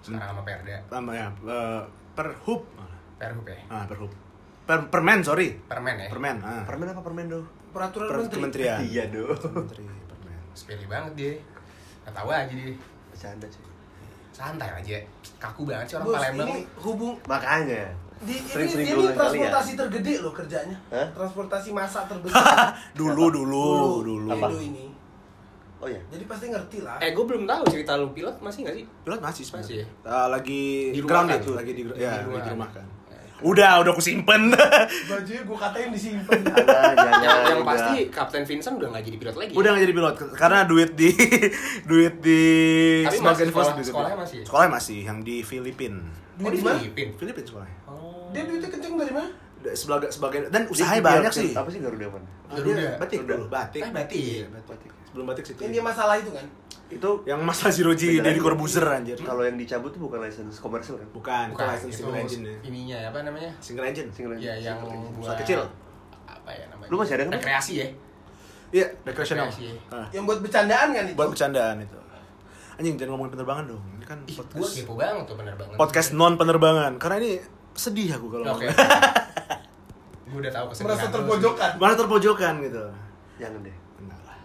Sekarang 0.00 0.28
sama 0.30 0.42
Perda. 0.42 0.76
Tambah 0.86 1.12
ya, 1.12 1.26
eh, 1.28 1.82
per 2.12 2.28
hub. 2.42 2.62
Perhub 3.16 3.46
ya. 3.46 3.58
Ah, 3.68 3.84
per 3.84 3.96
hub. 3.96 4.12
Per 4.62 4.78
permen, 4.88 5.18
sorry. 5.20 5.54
Permen 5.62 5.94
ya. 5.96 6.08
Permen. 6.08 6.36
Ah. 6.38 6.62
Permen 6.62 6.86
apa 6.88 7.00
permen 7.00 7.26
do? 7.26 7.42
Peraturan 7.70 8.06
Per 8.06 8.16
menteri. 8.20 8.36
kementerian. 8.36 8.78
Iya 8.88 9.04
do. 9.08 9.24
Menteri 9.32 9.82
permen. 10.04 10.38
Sepele 10.52 10.86
banget 10.86 11.12
dia. 11.14 11.34
Gak 12.02 12.14
tahu 12.14 12.28
aja 12.28 12.46
dia. 12.48 12.74
Bercanda 13.08 13.46
sih. 13.46 13.62
Santai 14.30 14.70
aja. 14.72 14.98
Kaku 15.38 15.62
banget 15.64 15.86
sih 15.86 15.94
orang 15.96 16.06
Bos, 16.08 16.16
Palembang 16.16 16.48
ini 16.48 16.60
hubung 16.78 17.14
Makanya. 17.24 17.84
Di 18.22 18.36
ini, 18.38 18.82
ini 18.84 19.02
ya. 19.02 19.12
transportasi 19.12 19.70
tergede 19.74 20.14
loh 20.18 20.30
kerjanya. 20.30 20.76
Hah? 20.88 21.06
Transportasi 21.12 21.68
massa 21.70 22.06
terbesar. 22.06 22.40
Dulu, 22.98 23.24
dulu, 23.28 23.64
dulu. 24.00 24.28
Indo 24.28 24.46
Apa? 24.48 24.48
ini. 24.56 24.86
Oh 25.76 25.90
iya. 25.90 25.98
Jadi 26.08 26.24
pasti 26.24 26.46
ngerti 26.46 26.78
lah. 26.80 26.96
Eh, 26.98 27.10
gue 27.10 27.24
belum 27.24 27.42
tahu 27.42 27.62
cerita 27.68 27.98
lu 27.98 28.10
pilot 28.10 28.38
masih 28.38 28.62
gak 28.62 28.74
sih? 28.78 28.84
Pilot 29.02 29.18
masih 29.18 29.42
sebenarnya. 29.42 29.66
Masih 29.66 29.76
ya? 29.76 29.86
Ah, 30.06 30.26
lagi 30.30 30.62
Di 30.88 30.98
rumah 30.98 31.10
grounded 31.10 31.40
kan? 31.40 31.54
lagi 31.56 31.72
di, 31.72 31.82
Di 31.82 31.92
ya, 31.96 32.12
di 32.14 32.30
kan? 32.38 32.54
rumah 32.54 32.70
kan. 32.70 32.86
Udah, 33.42 33.82
udah 33.82 33.90
aku 33.90 33.98
simpen. 33.98 34.54
Bajunya 35.10 35.42
gue 35.42 35.58
katain 35.58 35.90
jangan. 35.90 36.22
yang, 36.94 37.38
yang 37.42 37.58
udah. 37.58 37.66
pasti 37.66 38.06
Kapten 38.06 38.46
Vincent 38.46 38.78
udah 38.78 38.94
gak 38.94 39.02
jadi 39.02 39.16
pilot 39.18 39.34
lagi. 39.36 39.52
udah 39.52 39.70
gak 39.74 39.82
jadi 39.82 39.92
pilot 39.92 40.14
karena 40.32 40.58
duit 40.62 40.90
di 40.94 41.10
duit 41.82 42.14
di 42.22 42.42
Tapi 43.02 43.18
sebagai 43.18 43.42
masih 43.42 43.50
sekolah- 43.50 43.82
sekolahnya 43.82 44.16
masih? 44.16 44.38
Sekolahnya 44.46 44.70
masih 44.72 44.98
yang 45.02 45.18
di 45.20 45.42
Filipina. 45.42 45.98
Oh, 46.42 46.50
di 46.50 46.60
mana? 46.60 46.78
Filipin. 46.78 47.08
Filipina 47.14 47.46
sekolahnya. 47.46 47.76
Oh. 47.84 48.28
Dia 48.30 48.42
duitnya 48.44 48.68
kenceng 48.68 48.94
dari 48.96 49.12
mana? 49.12 49.30
Sebagai 49.72 50.08
sebagai 50.10 50.38
dan 50.48 50.66
usahanya 50.66 51.02
banyak 51.04 51.32
sih. 51.32 51.50
Apa 51.52 51.70
sih 51.70 51.78
Garuda? 51.78 52.10
Ah, 52.10 52.22
Garuda. 52.52 52.82
Batik 52.98 53.18
Garuda. 53.20 53.32
dulu, 53.32 53.44
batik. 53.48 53.80
Eh, 53.80 53.90
batik. 53.90 54.18
Iya, 54.18 54.44
batik. 54.60 54.90
Sebelum 55.06 55.24
batik 55.24 55.44
situ. 55.44 55.60
Yang 55.60 55.72
dia 55.72 55.82
masalah 55.84 56.14
itu 56.16 56.30
kan. 56.30 56.46
Itu 56.88 57.10
Yang 57.24 57.40
masalah 57.40 57.72
Ziroji 57.72 58.06
Beda 58.18 58.26
dari. 58.26 58.38
Corbuzier 58.38 58.84
anjir. 58.84 59.16
kalau 59.16 59.42
yang 59.42 59.56
dicabut 59.56 59.90
tuh 59.90 60.02
bukan 60.02 60.18
license 60.20 60.58
komersil 60.58 60.98
kan? 60.98 61.08
Bukan, 61.08 61.46
Bukan, 61.50 61.64
license 61.64 61.94
single 61.94 62.16
engine 62.18 62.42
ya. 62.42 62.56
ininya 62.62 62.98
apa 63.08 63.18
namanya? 63.22 63.50
Single 63.58 63.86
engine. 63.86 64.08
Single 64.10 64.34
Ya 64.36 64.52
yang 64.56 64.82
engine. 64.82 65.14
buat 65.16 65.38
kecil. 65.38 65.60
Apa 66.26 66.50
ya 66.50 66.64
namanya? 66.68 66.90
Lu 66.90 66.96
masih 66.98 67.14
ada 67.14 67.22
kan? 67.24 67.32
Rekreasi 67.32 67.72
ya. 67.76 67.86
Iya, 68.72 68.86
recreational. 69.04 69.46
Rekreasi. 69.46 69.78
Ah, 69.88 70.08
Yang 70.10 70.24
buat 70.26 70.38
bercandaan 70.42 70.88
kan 70.90 71.04
itu. 71.06 71.14
buat 71.14 71.28
bercandaan 71.30 71.76
itu. 71.78 71.96
Anjing 72.82 72.98
jangan 72.98 73.14
ngomongin 73.14 73.32
penerbangan 73.32 73.64
dong. 73.70 73.82
Ini 73.94 74.02
kan 74.04 74.18
Ih, 74.26 74.34
gue 74.34 74.42
podcast 74.42 74.74
kepo 74.74 74.98
banget 74.98 75.22
tuh 75.22 75.36
bener 75.38 75.54
banget. 75.54 75.78
podcast 75.78 76.08
non 76.12 76.34
penerbangan. 76.34 76.98
Karena 76.98 77.16
ini 77.22 77.32
sedih 77.72 78.10
aku 78.10 78.26
kalau 78.28 78.42
Oke. 78.50 78.66
ngomong. 78.66 78.74
gue 80.26 80.38
udah 80.42 80.50
tahu 80.50 80.66
kesedihan 80.66 80.88
Merasa 80.90 81.06
terpojokan. 81.08 81.70
Malah 81.78 81.94
terpojokan 81.94 82.54
gitu. 82.60 82.84
Jangan 83.38 83.60
deh. 83.62 83.76
Enggak 84.02 84.20
lah. 84.20 84.38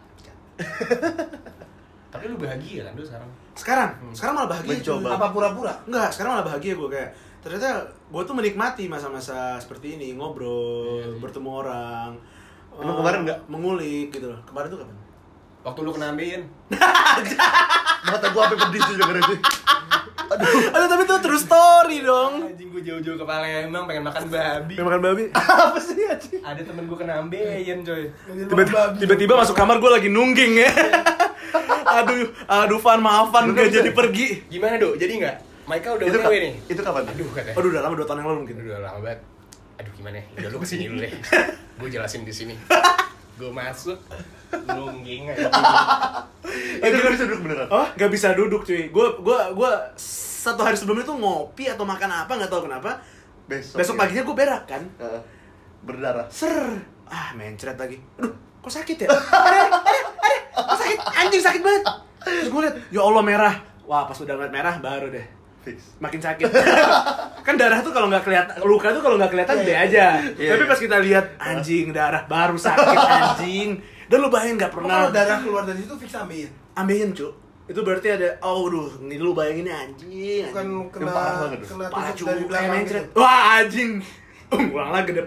Tapi 2.14 2.24
lu 2.28 2.38
bahagia 2.38 2.86
kan 2.86 2.94
lu 2.94 3.02
sekarang? 3.02 3.30
Sekarang, 3.58 3.90
Hmm. 3.98 4.14
sekarang 4.14 4.34
malah 4.38 4.50
bahagia. 4.54 4.70
Mencoba. 4.78 5.02
cuy. 5.02 5.16
Apa 5.18 5.28
pura-pura? 5.34 5.74
Enggak, 5.84 6.10
sekarang 6.14 6.32
malah 6.32 6.46
bahagia 6.46 6.74
gue 6.78 6.90
kayak 6.94 7.10
ternyata 7.42 7.70
gue 7.90 8.22
tuh 8.22 8.36
menikmati 8.36 8.86
masa-masa 8.86 9.58
seperti 9.58 9.98
ini 9.98 10.14
ngobrol, 10.14 11.02
Iya, 11.02 11.10
iya. 11.10 11.18
bertemu 11.18 11.50
orang. 11.58 12.12
Emang 12.78 12.94
eh, 12.94 13.00
kemarin 13.02 13.20
nggak? 13.26 13.40
Mengulik 13.50 14.14
gitu 14.14 14.30
loh. 14.30 14.38
Kemarin 14.46 14.70
tuh 14.70 14.78
kapan? 14.78 14.98
Waktu 15.66 15.80
lu 15.82 15.90
kena 15.92 16.14
ambeien. 16.14 16.46
Mata 18.08 18.28
gua 18.30 18.42
sampai 18.46 18.60
pedih 18.60 18.80
tuh 18.82 18.96
dengerin 18.96 19.24
sih. 19.26 19.40
Aduh, 20.28 20.88
tapi 20.88 21.04
itu 21.04 21.16
true 21.20 21.40
story 21.40 21.98
dong. 22.02 22.34
Anjing 22.46 22.70
gue 22.70 22.84
jauh-jauh 22.84 23.16
ke 23.16 23.26
Palembang 23.26 23.88
pengen 23.88 24.04
makan 24.04 24.28
babi. 24.28 24.74
Pengen 24.76 24.88
makan 24.88 25.02
babi. 25.02 25.24
Apa 25.38 25.80
sih 25.80 26.04
anjing? 26.04 26.42
Ada 26.42 26.62
temen 26.64 26.84
gue 26.84 26.98
kena 26.98 27.14
ambeien 27.18 27.80
coy. 27.82 28.12
Tiba-tiba, 28.44 28.82
tiba-tiba 28.98 29.34
masuk 29.36 29.56
kamar 29.56 29.80
gue 29.80 29.88
lagi 29.88 30.08
nungging 30.08 30.60
ya. 30.60 30.72
aduh, 31.98 32.28
aduh 32.46 32.76
Van, 32.78 33.00
maaf 33.00 33.32
Van, 33.32 33.48
Bener, 33.48 33.66
gak 33.66 33.72
jadi 33.74 33.92
pergi. 33.92 34.28
Gimana 34.48 34.76
dok? 34.76 34.94
Jadi 34.96 35.14
nggak? 35.18 35.36
Maika 35.64 35.90
udah 35.94 36.06
Itu, 36.06 36.18
OTW 36.18 36.28
ka- 36.30 36.40
nih. 36.42 36.54
itu 36.66 36.82
kapan? 36.82 37.04
Aduh 37.08 37.28
katanya. 37.32 37.56
Aduh, 37.56 37.70
udah 37.70 37.82
lama 37.82 37.94
2 37.94 38.04
tahun 38.04 38.18
yang 38.18 38.28
lalu 38.28 38.40
mungkin. 38.44 38.56
Udah 38.62 38.80
lama 38.82 39.00
banget. 39.02 39.20
aduh 39.78 39.94
gimana 39.94 40.18
ya 40.18 40.26
udah 40.36 40.50
lu 40.50 40.58
ke 40.58 40.66
sini 40.66 40.84
dulu 40.90 41.00
deh 41.00 41.14
gue 41.78 41.88
jelasin 41.88 42.26
di 42.26 42.34
sini 42.34 42.58
gue 43.38 43.52
masuk 43.54 43.98
nungging 44.68 45.30
aja 45.32 45.48
Eh, 46.48 46.88
dia 46.88 47.00
nggak 47.04 47.16
bisa 47.20 47.26
duduk 47.28 47.42
beneran. 47.44 47.68
Oh, 47.68 47.88
gak 48.00 48.12
bisa 48.14 48.32
duduk 48.32 48.62
cuy. 48.64 48.88
Gue 48.88 49.08
gua 49.20 49.52
gua 49.52 49.72
satu 50.00 50.64
hari 50.64 50.80
sebelumnya 50.80 51.04
tuh 51.04 51.20
ngopi 51.20 51.68
atau 51.68 51.84
makan 51.84 52.24
apa 52.24 52.32
nggak 52.40 52.48
tahu 52.48 52.72
kenapa. 52.72 53.04
Besok. 53.52 53.84
Besok 53.84 53.96
ya. 53.98 54.00
paginya 54.00 54.24
gue 54.24 54.36
berak 54.38 54.64
kan. 54.64 54.84
Heeh. 55.02 55.22
berdarah. 55.84 56.28
Ser. 56.32 56.84
Ah, 57.08 57.36
mencret 57.36 57.76
lagi. 57.76 58.00
Aduh, 58.20 58.32
kok 58.64 58.72
sakit 58.72 59.08
ya? 59.08 59.08
Ada, 59.12 59.60
ada, 59.68 59.80
ada. 59.80 60.00
Kok 60.56 60.78
sakit? 60.80 60.98
Anjing 61.20 61.44
sakit 61.44 61.62
banget. 61.64 61.84
Terus 62.24 62.48
gue 62.52 62.62
liat, 62.64 62.76
ya 62.92 63.02
Allah 63.04 63.24
merah. 63.24 63.56
Wah, 63.88 64.04
pas 64.04 64.20
udah 64.20 64.34
ngeliat 64.36 64.52
merah 64.52 64.76
baru 64.84 65.08
deh. 65.08 65.26
Fix. 65.68 66.00
Makin 66.00 66.20
sakit. 66.20 66.48
kan 67.48 67.56
darah 67.56 67.80
tuh 67.80 67.92
kalau 67.92 68.08
nggak 68.08 68.24
kelihatan, 68.24 68.56
luka 68.64 68.88
tuh 68.90 69.04
kalau 69.04 69.16
nggak 69.16 69.32
kelihatan 69.32 69.56
gede 69.62 69.76
aja. 69.76 70.06
Iya, 70.34 70.52
Tapi 70.56 70.64
iya. 70.64 70.72
pas 70.72 70.80
kita 70.80 70.98
lihat 71.00 71.26
anjing 71.38 71.92
darah 71.92 72.24
baru 72.24 72.56
sakit 72.56 73.00
anjing. 73.20 73.70
Dan 74.08 74.24
lu 74.24 74.32
bayangin 74.32 74.56
nggak 74.56 74.72
Kalau 74.72 74.88
pernah 74.88 75.12
darah 75.12 75.38
keluar 75.44 75.64
dari 75.64 75.84
situ 75.84 75.94
fix 76.00 76.16
ambil. 76.16 76.48
ambeien 76.74 77.12
cu. 77.12 77.28
Itu 77.68 77.84
berarti 77.84 78.08
ada, 78.08 78.40
oh 78.40 78.72
duh, 78.72 78.96
ini 79.04 79.20
lu 79.20 79.36
bayangin 79.36 79.68
anjing. 79.68 80.48
Bukan 80.48 80.64
anjing. 80.64 80.88
kena 80.88 81.12
banget 81.12 81.60
tuh. 81.60 81.68
kena 81.68 81.86
Parah 81.92 82.12
tusuk 82.16 82.24
dari 82.24 82.38
kayak 82.38 82.48
belakang 82.48 82.72
mencret. 82.72 83.04
gitu. 83.04 83.20
Wah 83.20 83.42
anjing. 83.60 83.92
Ulang 84.72 84.92
lagi 84.96 85.12
gede 85.12 85.24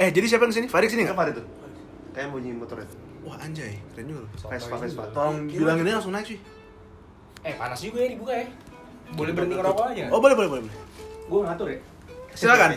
eh 0.00 0.08
jadi 0.08 0.26
siapa 0.26 0.44
di 0.44 0.54
sini? 0.54 0.66
Farid 0.66 0.88
sini 0.88 1.04
Ini 1.04 1.06
nggak? 1.06 1.18
apa 1.18 1.30
itu? 1.30 1.42
Kayak 2.10 2.28
bunyi 2.30 2.50
motor 2.52 2.80
itu. 2.80 2.96
Wah 3.20 3.36
anjay, 3.38 3.76
keren 3.92 4.06
juga. 4.08 4.24
Vespa, 4.48 4.76
Vespa. 4.76 5.04
Tolong 5.10 5.44
bilangin 5.46 5.84
dia 5.84 5.94
langsung 5.94 6.10
naik 6.10 6.26
sih. 6.26 6.40
eh 7.40 7.54
panas 7.54 7.80
juga 7.80 7.98
ya 7.98 8.08
dibuka 8.10 8.32
ya 8.34 8.44
boleh 9.10 9.32
berhenti 9.32 9.56
ngerokok 9.56 9.84
aja 9.90 10.04
Oh 10.08 10.20
boleh 10.20 10.34
boleh 10.34 10.48
boleh. 10.50 10.62
boleh. 10.62 10.76
gue 11.26 11.40
ngatur 11.42 11.68
ya 11.68 11.78
Silakan. 12.30 12.68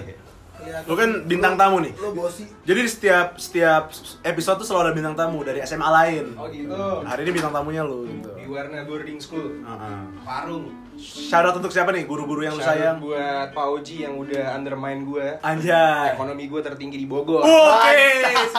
Kelihatan. 0.53 0.87
Lu 0.87 0.93
kan 0.95 1.09
bintang 1.25 1.53
tamu 1.55 1.77
nih. 1.79 1.91
Lo 1.93 2.09
bosi. 2.13 2.47
Jadi 2.63 2.79
di 2.79 2.89
setiap 2.89 3.35
setiap 3.35 3.91
episode 4.23 4.57
tuh 4.57 4.65
selalu 4.65 4.81
ada 4.81 4.93
bintang 4.93 5.15
tamu 5.15 5.41
dari 5.41 5.59
SMA 5.61 5.83
lain. 5.85 6.25
oh 6.33 6.47
gitu 6.47 6.71
Hari 7.03 7.21
ini 7.21 7.31
bintang 7.33 7.51
tamunya 7.51 7.83
lu 7.83 8.07
gitu. 8.07 8.31
di 8.33 8.45
Warna 8.45 8.83
Boarding 8.83 9.19
School 9.19 9.59
Heeh. 9.59 9.99
Parung 10.21 10.71
Shout 10.95 11.43
out 11.43 11.55
untuk 11.55 11.69
siapa 11.69 11.89
nih? 11.89 12.03
Guru-guru 12.03 12.41
yang 12.41 12.53
lu 12.53 12.59
Shout 12.59 12.69
out 12.69 12.77
sayang. 12.77 12.97
buat 12.99 13.47
Pak 13.49 13.65
Oji 13.71 13.95
yang 14.01 14.13
udah 14.15 14.53
undermine 14.53 15.01
gue 15.03 15.27
Anjay. 15.39 16.13
ekonomi 16.13 16.45
gue 16.45 16.61
tertinggi 16.61 16.95
di 16.95 17.05
Bogor 17.05 17.41
Oke, 17.41 18.09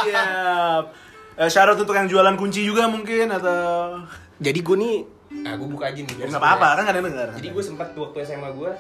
siap. 0.00 0.85
Eh, 1.37 1.49
shout 1.49 1.67
out 1.67 1.76
untuk 1.76 1.93
yang 1.93 2.07
jualan 2.07 2.35
kunci 2.35 2.62
juga 2.62 2.87
mungkin 2.87 3.26
atau 3.29 3.99
jadi 4.37 4.55
gue 4.57 4.76
nih 4.76 4.97
nah 5.37 5.53
gue 5.53 5.67
buka 5.67 5.88
aja 5.88 5.99
nih 5.99 6.14
seru 6.14 6.31
apa-apa 6.33 6.62
ya. 6.64 6.71
kan 6.71 6.81
nggak 6.81 6.88
ada 6.88 7.00
yang 7.00 7.09
denger. 7.09 7.29
jadi 7.35 7.49
gue 7.50 7.62
sempat 7.64 7.88
waktu 7.93 8.17
SMA 8.23 8.50
gue 8.53 8.71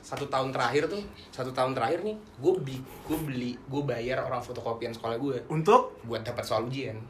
satu 0.00 0.24
tahun 0.24 0.48
terakhir 0.48 0.86
tuh 0.86 1.02
satu 1.28 1.50
tahun 1.50 1.74
terakhir 1.74 2.00
nih 2.00 2.14
gue 2.36 2.52
beli 2.56 2.78
gue 3.02 3.18
beli 3.18 3.50
gue 3.58 3.82
bayar 3.82 4.22
orang 4.22 4.38
fotokopian 4.38 4.90
sekolah 4.90 5.16
gue 5.16 5.42
untuk 5.48 5.98
buat 6.02 6.22
dapat 6.22 6.42
soal 6.42 6.64
ujian 6.64 7.02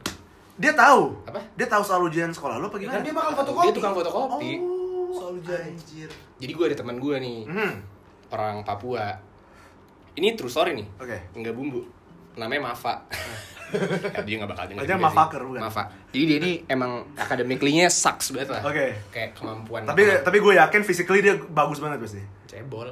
dia 0.56 0.72
tahu. 0.72 1.14
Apa? 1.22 1.38
Dia 1.54 1.68
tahu 1.68 1.82
soal 1.82 2.02
ujian 2.02 2.28
sekolah 2.28 2.56
lu 2.56 2.66
apa 2.66 2.74
Kan 2.74 2.82
gimana? 2.82 2.98
dia 2.98 3.12
bakal 3.12 3.30
dia 3.30 3.38
fotokopi. 3.38 3.68
tukang 3.72 3.94
fotokopi 3.94 4.50
Oh, 4.58 4.77
Soal 5.10 5.32
ujian. 5.34 5.60
Anjir. 5.64 6.10
jadi 6.36 6.52
gue 6.52 6.64
ada 6.66 6.76
teman 6.76 6.96
gue 6.96 7.16
nih 7.16 7.38
Hmm. 7.44 7.72
orang 8.28 8.60
Papua 8.60 9.16
ini 10.14 10.34
true 10.34 10.46
story 10.46 10.74
nih 10.74 10.86
Oke. 10.96 11.16
nggak 11.34 11.52
bumbu 11.52 11.80
namanya 12.34 12.68
Mafa 12.68 12.94
Ya, 13.68 14.24
dia 14.24 14.40
nggak 14.40 14.48
bakal 14.48 14.64
Aja 14.64 14.80
juga 14.80 14.96
Mafaker, 14.98 15.42
bukan? 15.42 15.60
Mafa 15.60 15.82
jadi 16.08 16.24
dia 16.26 16.36
ini 16.38 16.52
emang 16.66 17.04
akademiklinya 17.14 17.84
sucks 17.86 18.32
banget 18.32 18.48
lah 18.50 18.64
Oke. 18.64 18.96
kayak 19.08 19.32
kemampuan 19.32 19.84
Tapi 19.84 20.08
tapi 20.20 20.38
gue 20.38 20.56
yakin 20.56 20.80
physically 20.82 21.20
dia 21.20 21.36
bagus 21.36 21.76
banget 21.78 22.00
pasti. 22.00 22.22
cebol 22.46 22.88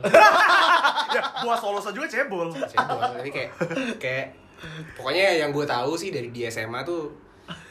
ya, 1.16 1.23
buah 1.40 1.56
solosa 1.56 1.88
juga 1.90 2.04
cebol. 2.06 2.52
cebol 2.52 3.00
tapi 3.00 3.28
kayak 3.30 3.50
kayak 3.96 4.26
pokoknya 4.92 5.40
yang 5.40 5.49
gue 5.49 5.64
tahu 5.64 5.96
sih 5.96 6.08
dari 6.08 6.28
di 6.28 6.44
SMA 6.44 6.80
tuh 6.82 7.08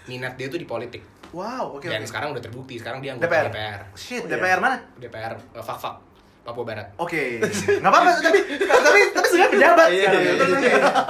minat 0.06 0.34
dia 0.34 0.48
tuh 0.48 0.58
di 0.58 0.66
politik 0.66 1.06
Wow, 1.36 1.76
oke 1.76 1.84
dan 1.86 2.00
oke. 2.00 2.08
sekarang 2.08 2.32
udah 2.32 2.40
terbukti 2.40 2.76
sekarang 2.78 3.00
dia 3.00 3.12
anggota 3.12 3.28
DPR. 3.28 3.46
DPR 3.50 3.80
Shit, 3.94 4.22
Oh, 4.22 4.26
iya. 4.26 4.32
DPR 4.34 4.60
mana? 4.60 4.78
DPR 4.96 5.34
eh, 5.36 5.60
fak 5.62 5.78
fak 5.78 5.96
Papua 6.42 6.64
Barat 6.64 6.88
Oke. 6.96 7.44
Nggak 7.82 7.92
apa-apa, 7.92 8.10
tapi 8.18 8.40
tapi 8.62 9.00
tapi 9.12 9.28
sebenarnya 9.28 9.52
pejabat. 9.52 9.88
Iya, 9.88 10.00
sekarang. 10.00 10.16
iya, 10.16 10.32
iya. 10.32 10.40
terus. 10.40 10.60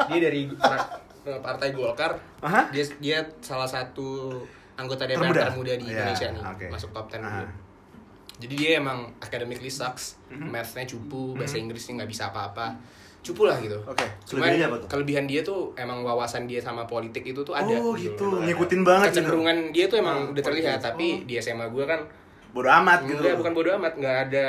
dia 0.08 0.20
dari 0.24 0.42
par- 0.50 0.90
partai 1.38 1.68
Golkar 1.72 2.12
Aha. 2.40 2.62
dia 2.70 2.84
dia 2.98 3.18
salah 3.40 3.68
satu 3.68 4.42
anggota 4.76 5.04
DPR 5.04 5.22
Termuda? 5.22 5.44
termuda, 5.46 5.74
di 5.74 5.86
Iya, 5.86 5.94
Indonesia 6.02 6.28
nih 6.32 6.42
oke. 6.44 6.66
masuk 6.70 6.90
top 6.90 7.06
10 7.08 7.20
Aha. 7.20 7.30
dia. 7.38 7.48
jadi 8.38 8.54
dia 8.54 8.72
emang 8.78 9.00
academically 9.20 9.70
sucks 9.70 10.18
Mhm. 10.28 10.50
mathsnya 10.50 10.84
cupu 10.86 11.34
bahasa 11.34 11.56
Inggrisnya 11.56 11.94
nggak 11.98 12.10
bisa 12.10 12.24
apa-apa 12.28 12.76
cupu 13.26 13.44
lah 13.44 13.58
gitu 13.58 13.74
Oke. 13.82 14.06
Cuman 14.24 14.46
Kelebihannya 14.46 14.66
apa 14.68 14.76
tuh? 14.78 14.88
kelebihan 14.88 15.26
dia 15.26 15.42
tuh 15.42 15.74
emang 15.74 16.00
wawasan 16.00 16.46
dia 16.46 16.62
sama 16.62 16.86
politik 16.86 17.26
itu 17.26 17.42
tuh 17.42 17.52
ada 17.52 17.66
Oh 17.74 17.92
gitu 17.94 18.14
gitu, 18.14 18.26
ngikutin 18.40 18.82
banget 18.82 19.10
gitu. 19.10 19.14
kecenderungan 19.18 19.58
dia 19.74 19.86
tuh 19.86 19.98
emang 19.98 20.18
Ah, 20.20 20.32
udah 20.32 20.44
terlihat 20.44 20.78
politik. 20.78 20.88
tapi 20.88 21.08
di 21.26 21.34
SMA 21.36 21.66
gue 21.68 21.84
kan 21.84 22.02
Bodoh 22.52 22.72
amat 22.72 23.04
gitu. 23.04 23.20
enggak 23.20 23.36
bukan 23.36 23.52
bodo 23.52 23.70
amat 23.76 23.94
nggak 23.96 24.18
ada 24.24 24.46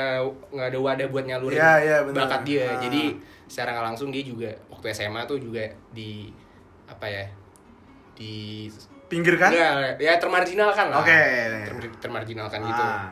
nggak 0.47 0.67
ada 0.69 0.79
wadah 0.79 1.07
buat 1.07 1.25
nyalurin 1.25 1.57
Iya, 1.57 1.73
iya, 1.81 1.97
benar. 2.01 2.23
bakat 2.23 2.41
dia 2.45 2.63
Ah. 2.65 2.79
jadi 2.79 3.01
secara 3.43 3.69
nggak 3.73 3.85
langsung 3.89 4.09
dia 4.09 4.21
juga 4.21 4.47
waktu 4.67 4.85
SMA 4.89 5.21
tuh 5.25 5.35
juga 5.37 5.65
di 5.89 6.29
apa 6.85 7.03
ya 7.03 7.25
di 8.13 8.69
Pinggir 9.07 9.35
kan? 9.35 9.49
Enggak, 9.49 9.97
ya 9.97 10.15
termarginalkan 10.15 10.87
lah 10.87 10.99
Oke. 10.99 11.15
Ter- 11.65 11.97
termarginalkan 11.97 12.59
gitu 12.61 12.83
Ah. 12.85 13.07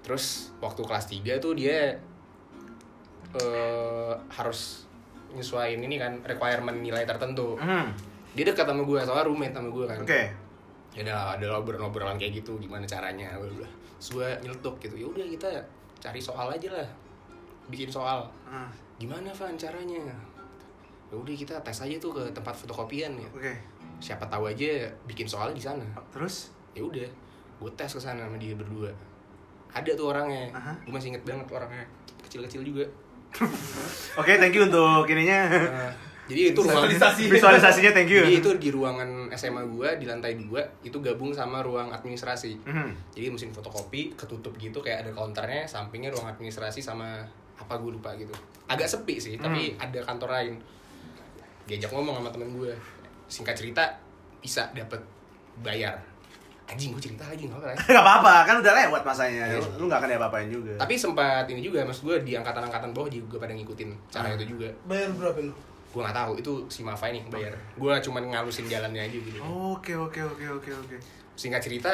terus 0.00 0.24
waktu 0.58 0.80
kelas 0.80 1.06
3 1.06 1.36
tuh 1.36 1.52
dia 1.52 1.94
eh 3.34 4.12
harus 4.30 4.85
nyesuaiin 5.34 5.80
ini 5.82 5.96
kan 5.98 6.20
requirement 6.22 6.78
nilai 6.78 7.02
tertentu. 7.08 7.56
Hmm. 7.58 7.90
dia 8.36 8.44
dekat 8.44 8.68
sama 8.68 8.84
gue 8.84 9.00
soalnya 9.00 9.24
roommate 9.24 9.54
sama 9.56 9.68
gue 9.72 9.84
kan. 9.88 9.98
Oke. 10.04 10.22
ya 10.96 11.04
udah 11.04 11.36
ada 11.36 11.46
obrolan-obrolan 11.60 12.16
kayak 12.16 12.40
gitu 12.40 12.56
gimana 12.56 12.88
caranya 12.88 13.36
terus 13.36 14.16
gue 14.16 14.28
nyeletuk 14.40 14.80
gitu 14.80 14.96
ya 14.96 15.06
udah 15.08 15.26
kita 15.28 15.50
cari 16.00 16.20
soal 16.20 16.52
aja 16.52 16.68
lah. 16.72 16.88
Bikin 17.72 17.88
soal. 17.90 18.28
Ah, 18.46 18.70
gimana 19.00 19.32
Van 19.32 19.56
caranya? 19.58 19.98
Ya 21.10 21.16
udah 21.16 21.34
kita 21.34 21.56
tes 21.64 21.78
aja 21.80 21.96
tuh 21.96 22.12
ke 22.14 22.22
tempat 22.36 22.54
fotokopian 22.54 23.16
ya. 23.16 23.28
Oke. 23.32 23.54
siapa 23.96 24.28
tahu 24.28 24.52
aja 24.52 24.84
bikin 25.08 25.24
soalnya 25.24 25.56
di 25.56 25.64
sana. 25.64 25.86
Terus? 26.12 26.52
ya 26.76 26.84
udah 26.84 27.08
gue 27.56 27.70
tes 27.72 27.88
ke 27.88 28.00
sana 28.00 28.28
sama 28.28 28.36
dia 28.36 28.52
berdua. 28.52 28.92
Ada 29.72 29.96
tuh 29.96 30.12
orangnya. 30.12 30.52
Aha. 30.52 30.76
gue 30.84 30.92
masih 30.92 31.16
inget 31.16 31.24
banget 31.24 31.48
orangnya. 31.48 31.88
Kecil-kecil 32.20 32.60
juga 32.60 32.84
Oke, 34.16 34.32
thank 34.36 34.52
you 34.52 34.64
untuk 34.64 35.04
ininya. 35.06 35.40
Nah, 35.56 35.92
jadi 36.26 36.50
itu 36.50 36.58
ruang 36.58 36.90
Visualisasi. 36.90 37.30
Visualisasinya 37.30 37.92
thank 37.92 38.10
you. 38.10 38.18
jadi 38.20 38.42
itu 38.42 38.50
di 38.58 38.68
ruangan 38.68 39.30
SMA 39.32 39.62
gue 39.64 39.88
di 39.94 40.06
lantai 40.06 40.34
dua 40.34 40.58
itu 40.82 40.98
gabung 40.98 41.30
sama 41.30 41.62
ruang 41.62 41.86
administrasi 41.88 42.58
Mhm. 42.60 43.14
jadi 43.14 43.30
mesin 43.30 43.54
fotokopi 43.54 44.10
ketutup 44.12 44.50
gitu 44.56 44.82
kayak 44.82 45.06
ada 45.06 45.14
counternya 45.14 45.62
sampingnya 45.64 46.10
ruang 46.10 46.26
administrasi 46.26 46.82
sama 46.82 47.22
apa 47.54 47.78
gue 47.78 47.94
lupa 47.94 48.10
gitu 48.16 48.34
agak 48.66 48.90
sepi 48.90 49.22
sih 49.22 49.38
tapi 49.38 49.78
ada 49.78 50.02
kantor 50.02 50.34
lain 50.34 50.54
diajak 51.64 51.94
ngomong 51.94 52.18
sama 52.18 52.28
temen 52.28 52.50
gue 52.52 52.74
singkat 53.26 53.54
cerita 53.54 53.86
bisa 54.36 54.66
dapet 54.72 54.98
bayar 55.56 55.94
anjing 56.66 56.90
gue 56.90 56.98
cerita 57.00 57.22
lagi 57.24 57.46
nggak 57.46 57.56
apa 57.56 57.68
ya 57.68 57.76
Gak 57.94 58.02
apa-apa, 58.02 58.34
kan 58.42 58.54
udah 58.58 58.72
lewat 58.76 59.02
masanya. 59.02 59.44
Iya. 59.46 59.56
Lu, 59.56 59.66
lu 59.78 59.84
gak 59.86 59.98
akan 59.98 60.08
diapa-apain 60.10 60.48
juga. 60.48 60.72
tapi 60.76 60.94
sempat 60.94 61.46
ini 61.46 61.60
juga 61.60 61.80
maksud 61.80 62.02
gue 62.04 62.16
di 62.22 62.32
angkatan-angkatan 62.34 62.90
bawah 62.90 63.06
juga 63.06 63.38
pada 63.38 63.52
ngikutin 63.52 63.90
cara 64.08 64.26
Ah. 64.26 64.34
itu 64.34 64.44
juga 64.48 64.66
Bayar 64.84 65.10
berapa 65.12 65.38
lu? 65.40 65.54
gue 65.86 66.02
nggak 66.02 66.18
tahu 66.18 66.32
itu 66.36 66.52
si 66.68 66.80
Mafa 66.82 67.06
ini 67.06 67.24
bayar 67.26 67.54
gue 67.72 67.92
cuman 68.02 68.22
ngalusin 68.26 68.66
jalannya 68.66 69.00
aja 69.00 69.16
gitu 69.16 69.38
Oke, 69.40 69.96
oke, 69.96 70.20
oke, 70.20 70.44
oke, 70.52 70.70
oke. 70.76 70.96
singkat 71.32 71.56
cerita 71.58 71.88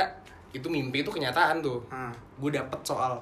itu 0.50 0.67
mimpi 0.67 1.00
itu 1.00 1.09
kenyataan 1.09 1.61
tuh 1.61 1.79
Ah, 1.87 2.11
gue 2.11 2.50
dapet 2.50 2.81
soal 2.83 3.14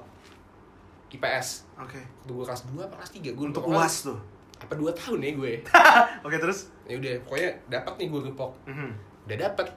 IPS 1.11 1.67
Oke. 1.77 1.99
Waktu 2.21 2.31
gue 2.31 2.45
kelas 2.45 2.61
2 2.65 2.79
apa 2.81 2.95
kelas 2.97 3.11
3 3.13 3.29
gue 3.29 3.45
Untuk 3.45 3.67
UAS 3.67 4.07
tuh. 4.07 4.17
apa 4.57 4.73
2 4.73 4.89
tahun 4.91 5.19
ya 5.19 5.31
gue 5.35 5.53
Oke, 6.25 6.37
terus? 6.37 6.71
ya 6.83 6.95
udah 6.95 7.13
pokoknya 7.21 7.49
dapat 7.67 7.93
nih 7.97 8.07
gue 8.07 8.21
gepok 8.25 8.51
Mhm. 8.63 8.89
udah 9.27 9.37
dapat 9.39 9.67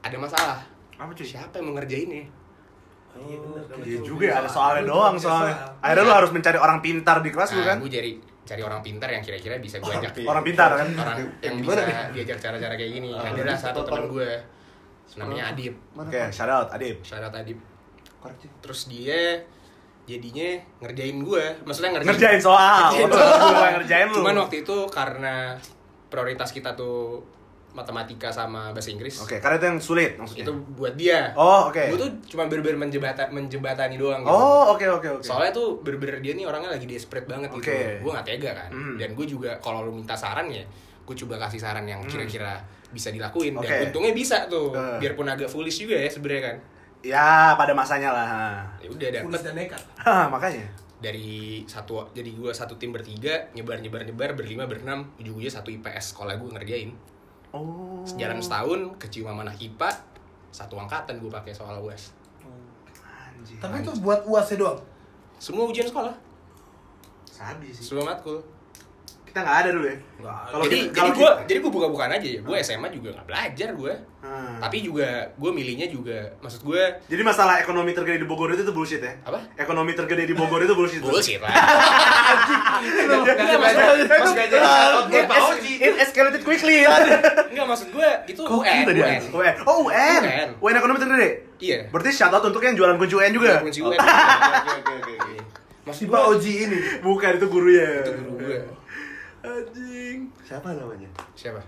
ada 0.00 0.16
masalah 0.18 0.58
Apa 1.00 1.10
cuy? 1.10 1.24
siapa 1.24 1.54
yang 1.54 1.66
mau 1.66 1.74
ngerjain 1.74 2.08
nih 2.08 2.26
Iya 3.10 3.36
bener. 3.36 3.62
Iya 3.82 3.98
juga 4.00 4.22
ya, 4.24 4.34
ada 4.38 4.46
soalnya 4.46 4.86
doang 4.86 5.18
soalnya. 5.18 5.54
Akhirnya 5.80 6.04
lu 6.04 6.12
harus 6.14 6.30
mencari 6.30 6.54
orang 6.56 6.78
pintar 6.78 7.18
di 7.18 7.30
kelas 7.30 7.50
lu 7.50 7.58
nah, 7.58 7.66
kan? 7.66 7.76
gue 7.78 7.90
cari 7.90 8.12
cari 8.40 8.62
orang 8.62 8.80
pintar 8.80 9.08
yang 9.08 9.18
kira-kira 9.20 9.58
bisa 9.58 9.76
gue 9.78 9.90
ajak 9.90 10.14
Orang 10.22 10.42
pintar 10.42 10.70
kan? 10.74 10.88
orang 10.92 11.18
yang 11.40 11.54
Gimana 11.58 11.82
bisa 11.82 11.82
nih? 11.82 11.94
diajak 12.14 12.38
cara-cara 12.38 12.74
kayak 12.74 12.92
gini 12.92 13.10
Ah, 13.10 13.26
adalah 13.28 13.56
satu 13.56 13.82
teman 13.82 14.04
gue 14.06 14.30
namanya 15.12 15.50
Adip 15.50 15.74
Mana? 15.90 16.06
Oke, 16.06 16.22
shout 16.30 16.46
out 16.46 16.68
Adib. 16.70 17.02
syarat 17.02 17.34
Adip 17.34 17.58
Korek, 18.16 18.36
Cing. 18.38 18.52
terus 18.60 18.80
dia 18.86 19.42
jadinya 20.04 20.48
ngerjain 20.78 21.18
gue 21.18 21.44
maksudnya 21.62 21.90
ngerjain, 21.92 22.10
Ngerjain 22.12 22.40
soal. 22.40 22.90
Ngerjain 22.90 23.10
soal. 23.10 23.70
ngerjain 23.74 24.06
lu. 24.06 24.16
cuman 24.16 24.34
waktu 24.38 24.56
itu 24.60 24.76
karena 24.86 25.34
prioritas 26.06 26.50
kita 26.50 26.74
tuh 26.74 27.26
matematika 27.70 28.28
sama 28.34 28.74
bahasa 28.74 28.90
Inggris. 28.90 29.22
Oke, 29.22 29.38
karena 29.38 29.56
itu 29.56 29.66
yang 29.70 29.80
sulit 29.80 30.12
maksudnya. 30.18 30.44
Itu 30.46 30.52
buat 30.74 30.94
dia. 30.98 31.30
Oh, 31.38 31.70
oke. 31.70 31.82
Gue 31.94 31.98
tuh 31.98 32.10
cuma 32.34 32.50
bener-bener 32.50 32.78
menjebata, 32.78 33.30
menjebatani 33.30 33.96
doang 33.96 34.26
gitu. 34.26 34.34
Oh, 34.34 34.74
oke 34.74 34.86
oke 34.86 35.08
oke. 35.20 35.24
Soalnya 35.24 35.54
tuh 35.54 35.78
bener-bener 35.80 36.18
dia 36.18 36.32
nih 36.34 36.44
orangnya 36.46 36.74
lagi 36.74 36.86
desperate 36.90 37.30
banget 37.30 37.54
gitu. 37.54 37.70
Oke. 37.70 38.02
Gue 38.02 38.10
gak 38.10 38.26
tega 38.26 38.50
kan. 38.54 38.70
Hmm. 38.74 38.96
Dan 38.98 39.14
gue 39.14 39.26
juga 39.26 39.54
kalau 39.62 39.86
lu 39.86 39.94
minta 39.94 40.18
saran 40.18 40.50
ya, 40.50 40.66
gue 41.06 41.14
coba 41.26 41.46
kasih 41.46 41.60
saran 41.62 41.86
yang 41.86 42.02
kira-kira 42.06 42.58
bisa 42.90 43.14
dilakuin. 43.14 43.54
Dan 43.58 43.66
Oke. 43.66 43.76
untungnya 43.90 44.12
bisa 44.14 44.50
tuh. 44.50 44.74
Eh. 44.74 44.98
Biarpun 44.98 45.30
agak 45.30 45.46
foolish 45.46 45.86
juga 45.86 45.94
ya 45.98 46.10
sebenarnya 46.10 46.42
kan. 46.42 46.56
Ya, 47.00 47.56
pada 47.56 47.72
masanya 47.72 48.12
lah. 48.12 48.28
Ya 48.82 48.90
udah 48.92 49.08
dapet 49.08 49.40
dan 49.40 49.54
nekat. 49.56 49.82
Hah, 50.02 50.28
makanya. 50.28 50.66
dari 51.00 51.64
satu 51.64 52.12
jadi 52.12 52.28
gue 52.28 52.52
satu 52.52 52.76
tim 52.76 52.92
bertiga 52.92 53.48
nyebar 53.56 53.80
nyebar 53.80 54.04
nyebar 54.04 54.36
berlima 54.36 54.68
berenam 54.68 55.08
ujung-ujungnya 55.16 55.48
satu 55.48 55.72
IPS 55.72 56.12
sekolah 56.12 56.36
gue 56.36 56.48
ngerjain 56.52 56.92
Oh. 57.50 58.06
sejalan 58.06 58.38
setahun 58.38 58.80
kecium 59.02 59.26
sama 59.26 59.42
anak 59.42 59.58
IPA 59.58 59.90
satu 60.54 60.78
angkatan 60.78 61.18
gue 61.18 61.30
pakai 61.30 61.50
soal 61.50 61.78
UAS 61.82 62.14
Anjir. 62.42 63.56
Tapi 63.58 63.80
itu 63.80 63.92
buat 64.04 64.22
uasnya 64.28 64.60
doang. 64.60 64.78
semua 65.40 65.64
ujian 65.66 65.88
sekolah 65.88 66.12
sabi 67.24 67.72
sih. 67.72 67.90
semua 67.90 68.12
matkul 68.12 68.38
Kita 69.30 69.40
nggak 69.40 69.58
ada 69.60 69.70
dulu 69.70 69.86
ya. 69.86 69.96
Kalau 70.20 70.64
jadi 70.64 70.76
kita- 70.82 70.94
jadi 70.96 71.10
gue 71.12 71.30
jadi 71.46 71.58
gue 71.58 71.72
buka-bukaan 71.72 72.10
aja 72.12 72.28
ya 72.28 72.40
gue 72.40 72.56
SMA 72.60 72.88
juga 72.90 73.08
nggak 73.10 73.24
belajar 73.24 73.68
gue 73.72 73.94
Hmm. 74.20 74.60
tapi 74.60 74.84
juga 74.84 75.08
gue 75.32 75.48
milihnya 75.48 75.88
juga 75.88 76.28
maksud 76.38 76.60
gue 76.60 76.82
Jadi 77.08 77.22
masalah 77.22 77.56
ekonomi 77.56 77.96
tergede 77.96 78.20
di 78.20 78.28
Bogor 78.28 78.52
itu 78.52 78.60
tuh 78.62 78.76
bullshit 78.76 79.00
ya? 79.00 79.16
Apa? 79.24 79.40
Ekonomi 79.56 79.96
tergede 79.96 80.28
di 80.28 80.34
Bogor 80.34 80.60
itu 80.60 80.74
bullshit. 80.74 81.00
bullshit 81.00 81.40
lah 81.40 81.48
Nggak, 83.00 83.56
maksud 83.56 84.36
gue 84.36 84.52
Ah, 84.60 85.08
it 85.08 85.24
es- 85.24 85.80
It 85.80 85.94
escalated 86.02 86.42
quickly. 86.42 86.84
nggak 86.84 87.66
maksud 87.66 87.88
gue 87.88 88.08
itu 88.26 88.40
Kok 88.42 88.60
UN 88.60 88.76
gitu 88.78 88.92
dia? 88.92 89.06
UN 89.06 89.22
UN. 89.32 89.54
Oh, 89.64 89.78
UN. 89.82 90.20
UN. 90.22 90.48
UN 90.60 90.74
ekonomi 90.76 90.98
tergede. 90.98 91.28
iya 91.58 91.78
Berarti 91.88 92.10
shout 92.10 92.28
out 92.30 92.44
untuk 92.44 92.60
yang 92.60 92.74
jualan 92.74 92.96
kunci 92.96 93.14
UN 93.14 93.32
juga. 93.32 93.52
kunci 93.58 93.80
UN 93.80 93.96
gue 93.96 94.08
Pak 96.06 96.22
Oji 96.28 96.52
ini. 96.62 96.78
Bukan 97.00 97.30
itu 97.34 97.46
gurunya. 97.48 98.04
itu 98.04 98.12
guru 98.14 98.32
gue 98.38 98.58
Anjing. 99.40 100.28
Siapa 100.44 100.76
namanya? 100.76 101.08
siapa 101.32 101.60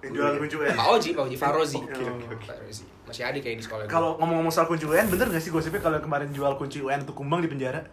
Yang 0.00 0.12
jualan 0.16 0.36
kunci 0.40 0.56
UN. 0.56 0.72
Pak 0.72 0.88
Oji, 0.96 1.08
Pak 1.12 1.24
Oji 1.28 1.36
Farozi. 1.36 1.78
Oke, 1.78 2.02
oke, 2.02 2.24
oke. 2.32 2.46
Farozi. 2.48 2.84
Masih 3.04 3.22
ada 3.28 3.36
kayak 3.36 3.56
di 3.60 3.64
sekolah. 3.64 3.84
Kalau 3.84 4.16
ngomong-ngomong 4.16 4.48
soal 4.48 4.64
kunci 4.64 4.88
UN, 4.88 5.06
bener 5.12 5.28
gak 5.28 5.42
sih 5.44 5.52
gosipnya 5.52 5.84
kalau 5.84 6.00
kemarin 6.00 6.32
jual 6.32 6.56
kunci 6.56 6.80
UN 6.80 7.04
untuk 7.04 7.20
kumbang 7.20 7.44
di 7.44 7.52
penjara? 7.52 7.84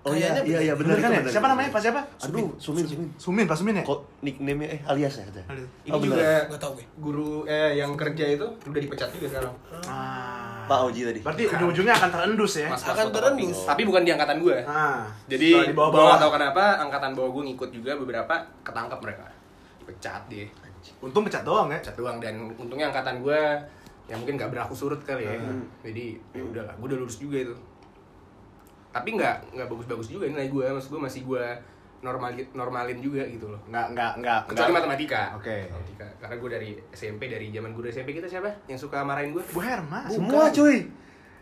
Oh 0.00 0.16
iya 0.16 0.32
iya 0.48 0.58
iya 0.64 0.72
Bener 0.72 0.96
benar 0.96 1.04
kan 1.04 1.10
ya? 1.12 1.20
Siapa 1.28 1.46
namanya? 1.52 1.68
Pak 1.68 1.80
siapa? 1.84 2.00
Aduh, 2.24 2.56
Sumin 2.56 2.88
Sumin. 2.88 3.08
Sumin, 3.20 3.44
Pak 3.44 3.52
Sumin 3.52 3.74
ya? 3.76 3.84
Kok 3.84 4.00
nickname-nya 4.24 4.68
eh 4.72 4.80
alias 4.88 5.20
ya 5.20 5.28
katanya? 5.28 5.46
Aduh. 5.52 5.66
ini 5.84 5.90
Oh, 5.92 5.98
bener. 6.00 6.16
juga 6.16 6.28
Nggak 6.48 6.60
tahu 6.60 6.72
gue. 6.72 6.86
guru 6.96 7.30
eh 7.44 7.70
yang 7.76 7.92
kerja 8.00 8.24
itu 8.32 8.46
udah 8.64 8.80
dipecat 8.80 9.08
juga 9.12 9.26
sekarang. 9.28 9.54
Ah. 9.84 10.64
Pak 10.64 10.80
Oji 10.88 11.00
tadi. 11.04 11.20
Berarti 11.20 11.42
ujung-ujungnya 11.46 11.94
akan 11.94 12.10
terendus 12.16 12.52
ya? 12.56 12.68
Mas 12.72 12.80
Akan 12.80 13.12
terendus. 13.12 13.58
Tapi 13.68 13.82
bukan 13.84 14.00
di 14.00 14.10
angkatan 14.10 14.40
gue. 14.40 14.56
Ah. 14.64 15.04
Jadi 15.28 15.48
di 15.52 15.68
gue 15.68 15.76
bawah-bawah. 15.76 16.16
gak 16.16 16.20
tahu 16.24 16.32
kenapa 16.32 16.62
angkatan 16.80 17.10
bawah 17.12 17.30
gue 17.36 17.42
ngikut 17.52 17.70
juga 17.70 17.92
beberapa 18.00 18.34
ketangkap 18.64 18.98
mereka. 19.04 19.26
Pecat 19.84 20.22
dia. 20.32 20.48
Untung 21.04 21.28
pecat 21.28 21.44
doang 21.44 21.68
ya. 21.68 21.76
Pecat 21.76 21.96
doang 22.00 22.16
dan 22.16 22.40
untungnya 22.56 22.88
angkatan 22.88 23.20
gue 23.20 23.40
yang 24.08 24.16
mungkin 24.16 24.40
gak 24.40 24.48
berlaku 24.48 24.72
surut 24.72 25.04
kali 25.04 25.28
ya. 25.28 25.36
Hmm. 25.36 25.68
Jadi 25.84 26.16
ya 26.32 26.40
udahlah, 26.40 26.72
gue 26.72 26.86
udah 26.88 26.98
lulus 26.98 27.20
juga 27.20 27.36
itu. 27.36 27.56
Tapi 28.90 29.08
nggak 29.14 29.54
nggak 29.54 29.66
bagus-bagus 29.70 30.08
juga 30.10 30.24
nilai 30.26 30.50
gue, 30.50 30.64
maksud 30.66 30.90
gue 30.90 31.02
masih 31.02 31.22
gue 31.22 31.44
normalin 32.00 32.46
normalin 32.56 32.98
juga 32.98 33.22
gitu 33.28 33.52
loh. 33.52 33.60
Enggak, 33.68 33.86
enggak, 33.92 34.12
enggak. 34.18 34.40
Kecuali 34.48 34.72
matematika. 34.72 35.22
Oke. 35.36 35.56
Matematika. 35.68 36.06
Karena 36.20 36.34
gue 36.40 36.48
dari 36.50 36.70
SMP, 36.90 37.22
dari 37.28 37.46
zaman 37.52 37.70
guru 37.76 37.86
SMP 37.92 38.16
kita 38.16 38.26
siapa? 38.26 38.48
Yang 38.66 38.88
suka 38.88 39.04
marahin 39.04 39.36
gue? 39.36 39.44
Bu 39.52 39.60
Herma. 39.60 40.08
Semua 40.08 40.48
cuy. 40.48 40.88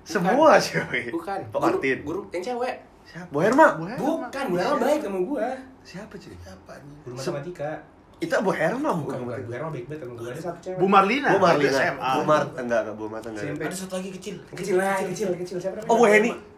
Semua 0.03 0.59
cuy. 0.59 1.03
Bukan. 1.15 1.41
Pak 1.53 1.59
Guru, 1.63 1.75
Martin. 1.79 1.99
guru 2.03 2.21
yang 2.35 2.43
cewek. 2.43 2.77
Siapa? 3.07 3.31
Bu 3.31 3.39
Herma. 3.41 3.67
Bu 3.79 3.85
Herma. 3.87 4.03
Bukan, 4.03 4.45
Bu 4.51 4.57
Herma 4.59 4.77
baik 4.83 5.01
sama 5.07 5.19
gue. 5.23 5.47
Siapa 5.87 6.15
cuy? 6.19 6.35
Siapa 6.37 6.73
nih? 6.83 6.97
Guru 7.07 7.15
matematika. 7.15 7.71
Itu 8.19 8.35
Bu 8.43 8.51
Herma 8.51 8.91
Bukan, 8.99 8.99
bukan. 8.99 9.19
bukan. 9.31 9.39
Bu 9.47 9.51
Herma 9.55 9.69
baik 9.71 9.85
banget 9.87 10.01
sama 10.03 10.15
gue. 10.19 10.29
Ada 10.35 10.43
satu 10.43 10.59
cewek. 10.59 10.79
Bu 10.83 10.87
Marlina. 10.91 11.29
Bu 11.31 11.39
Marlina. 11.39 11.81
Bu 11.95 12.23
Mar 12.27 12.43
enggak 12.59 12.81
enggak 12.83 12.95
Bu. 12.99 13.05
SMP. 13.39 13.63
Ada 13.63 13.77
satu 13.79 13.95
lagi 14.03 14.11
kecil. 14.11 14.37
Kecil 14.59 14.75
lah, 14.75 14.99
kecil, 15.07 15.29
kecil. 15.39 15.57
Siapa 15.63 15.79
namanya? 15.79 15.93
Oh 15.95 15.97
Bu 16.03 16.07
Heni. 16.11 16.58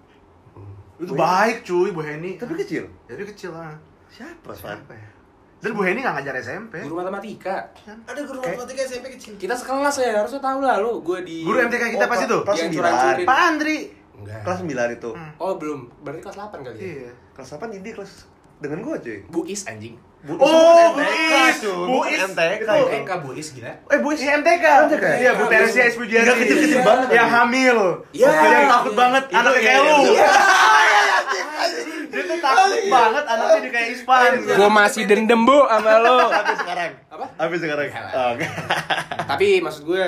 Itu 1.01 1.13
baik 1.13 1.65
cuy, 1.65 1.89
Bu 1.91 2.01
Heni. 2.01 2.37
Tapi 2.37 2.53
kecil. 2.57 2.85
Jadi 3.07 3.23
kecil 3.27 3.51
lah. 3.51 3.73
Siapa? 4.07 4.53
Siapa 4.53 4.93
ya? 4.93 5.09
Dan 5.61 5.73
Bu 5.73 5.81
Heni 5.81 6.01
nggak 6.01 6.15
ngajar 6.17 6.35
SMP. 6.39 6.81
Guru 6.81 7.01
matematika. 7.01 7.69
Ada 8.05 8.21
guru 8.23 8.39
Kayak- 8.39 8.57
matematika 8.57 8.81
SMP 8.87 9.07
kecil. 9.13 9.33
Kita 9.37 9.53
sekelas 9.53 9.97
ya, 9.97 10.11
harusnya 10.15 10.41
tahu 10.41 10.59
lah 10.61 10.77
lu. 10.77 11.01
Gue 11.01 11.21
di 11.21 11.41
Guru 11.41 11.57
MTK 11.59 11.85
kita 11.91 12.05
Oh, 12.05 12.09
pas 12.09 12.19
itu. 12.19 12.39
Kelas 12.39 12.57
Yang 12.57 12.69
sembilan. 12.71 12.91
curang-curin. 12.93 13.27
Pak 13.27 13.39
Andri. 13.43 13.79
Enggak. 14.21 14.41
Kelas 14.45 14.59
9 14.61 14.91
itu. 14.93 15.11
Hmm. 15.17 15.33
Oh, 15.37 15.53
belum. 15.57 15.81
Berarti 16.05 16.21
kelas 16.21 16.37
8 16.37 16.59
kali 16.61 16.77
ya? 16.77 16.85
Iya. 16.85 17.11
Kelas 17.33 17.49
8 17.51 17.69
ini 17.73 17.91
kelas 17.91 18.13
dengan 18.59 18.79
gua 18.81 18.97
cuy. 18.97 19.19
Bu 19.27 19.41
Is 19.45 19.65
anjing. 19.65 19.97
Bu 20.21 20.37
Oh, 20.37 20.37
bukan 20.37 20.93
Bu 20.93 21.01
MTK, 21.01 21.33
Is. 21.33 21.57
cuy. 21.59 21.73
Bu 21.73 21.85
Bukan 21.97 22.13
Is. 22.13 22.21
MTK 22.29 22.45
Itu. 22.53 22.77
itu. 22.77 22.93
MTK 22.93 23.11
Bu 23.19 23.31
Is 23.33 23.49
gila. 23.51 23.73
Eh 23.89 23.99
Bu 23.99 24.09
Is. 24.11 24.21
Iya 24.21 24.33
MTK. 24.37 24.65
MTK. 24.85 25.05
Iya, 25.17 25.31
Bu 25.33 25.43
Iya, 25.43 25.51
Teresia 25.51 25.81
Bu. 25.81 25.89
Espujianti. 25.89 26.27
Iya, 26.27 26.35
kecil-kecil 26.37 26.77
Iya. 26.77 26.85
banget 26.85 27.07
Yang 27.09 27.25
tadi. 27.25 27.37
hamil. 27.39 27.79
Iya, 28.13 28.29
iya, 28.29 28.59
takut 28.69 28.93
iya. 28.93 29.01
banget 29.01 29.25
Itu 29.25 29.35
anaknya 29.35 29.57
iya, 29.57 29.65
kayak 29.65 29.81
iya, 29.81 29.89
lu. 29.91 30.05
iya. 30.07 30.29
Dia 32.11 32.23
tuh 32.27 32.39
takut 32.39 32.83
banget 32.91 33.25
anaknya 33.25 33.61
di 33.61 33.71
kayak 33.71 33.89
Ispan. 33.93 34.31
Gue 34.43 34.69
masih 34.71 35.03
dendam 35.07 35.41
bu 35.43 35.59
sama 35.65 35.93
lo. 35.97 36.19
Tapi 36.29 36.53
sekarang. 36.55 36.91
Apa? 37.09 37.27
Tapi 37.39 37.55
sekarang. 37.57 37.87
Oke. 38.35 38.47
Tapi 39.25 39.47
maksud 39.63 39.83
gue 39.87 40.05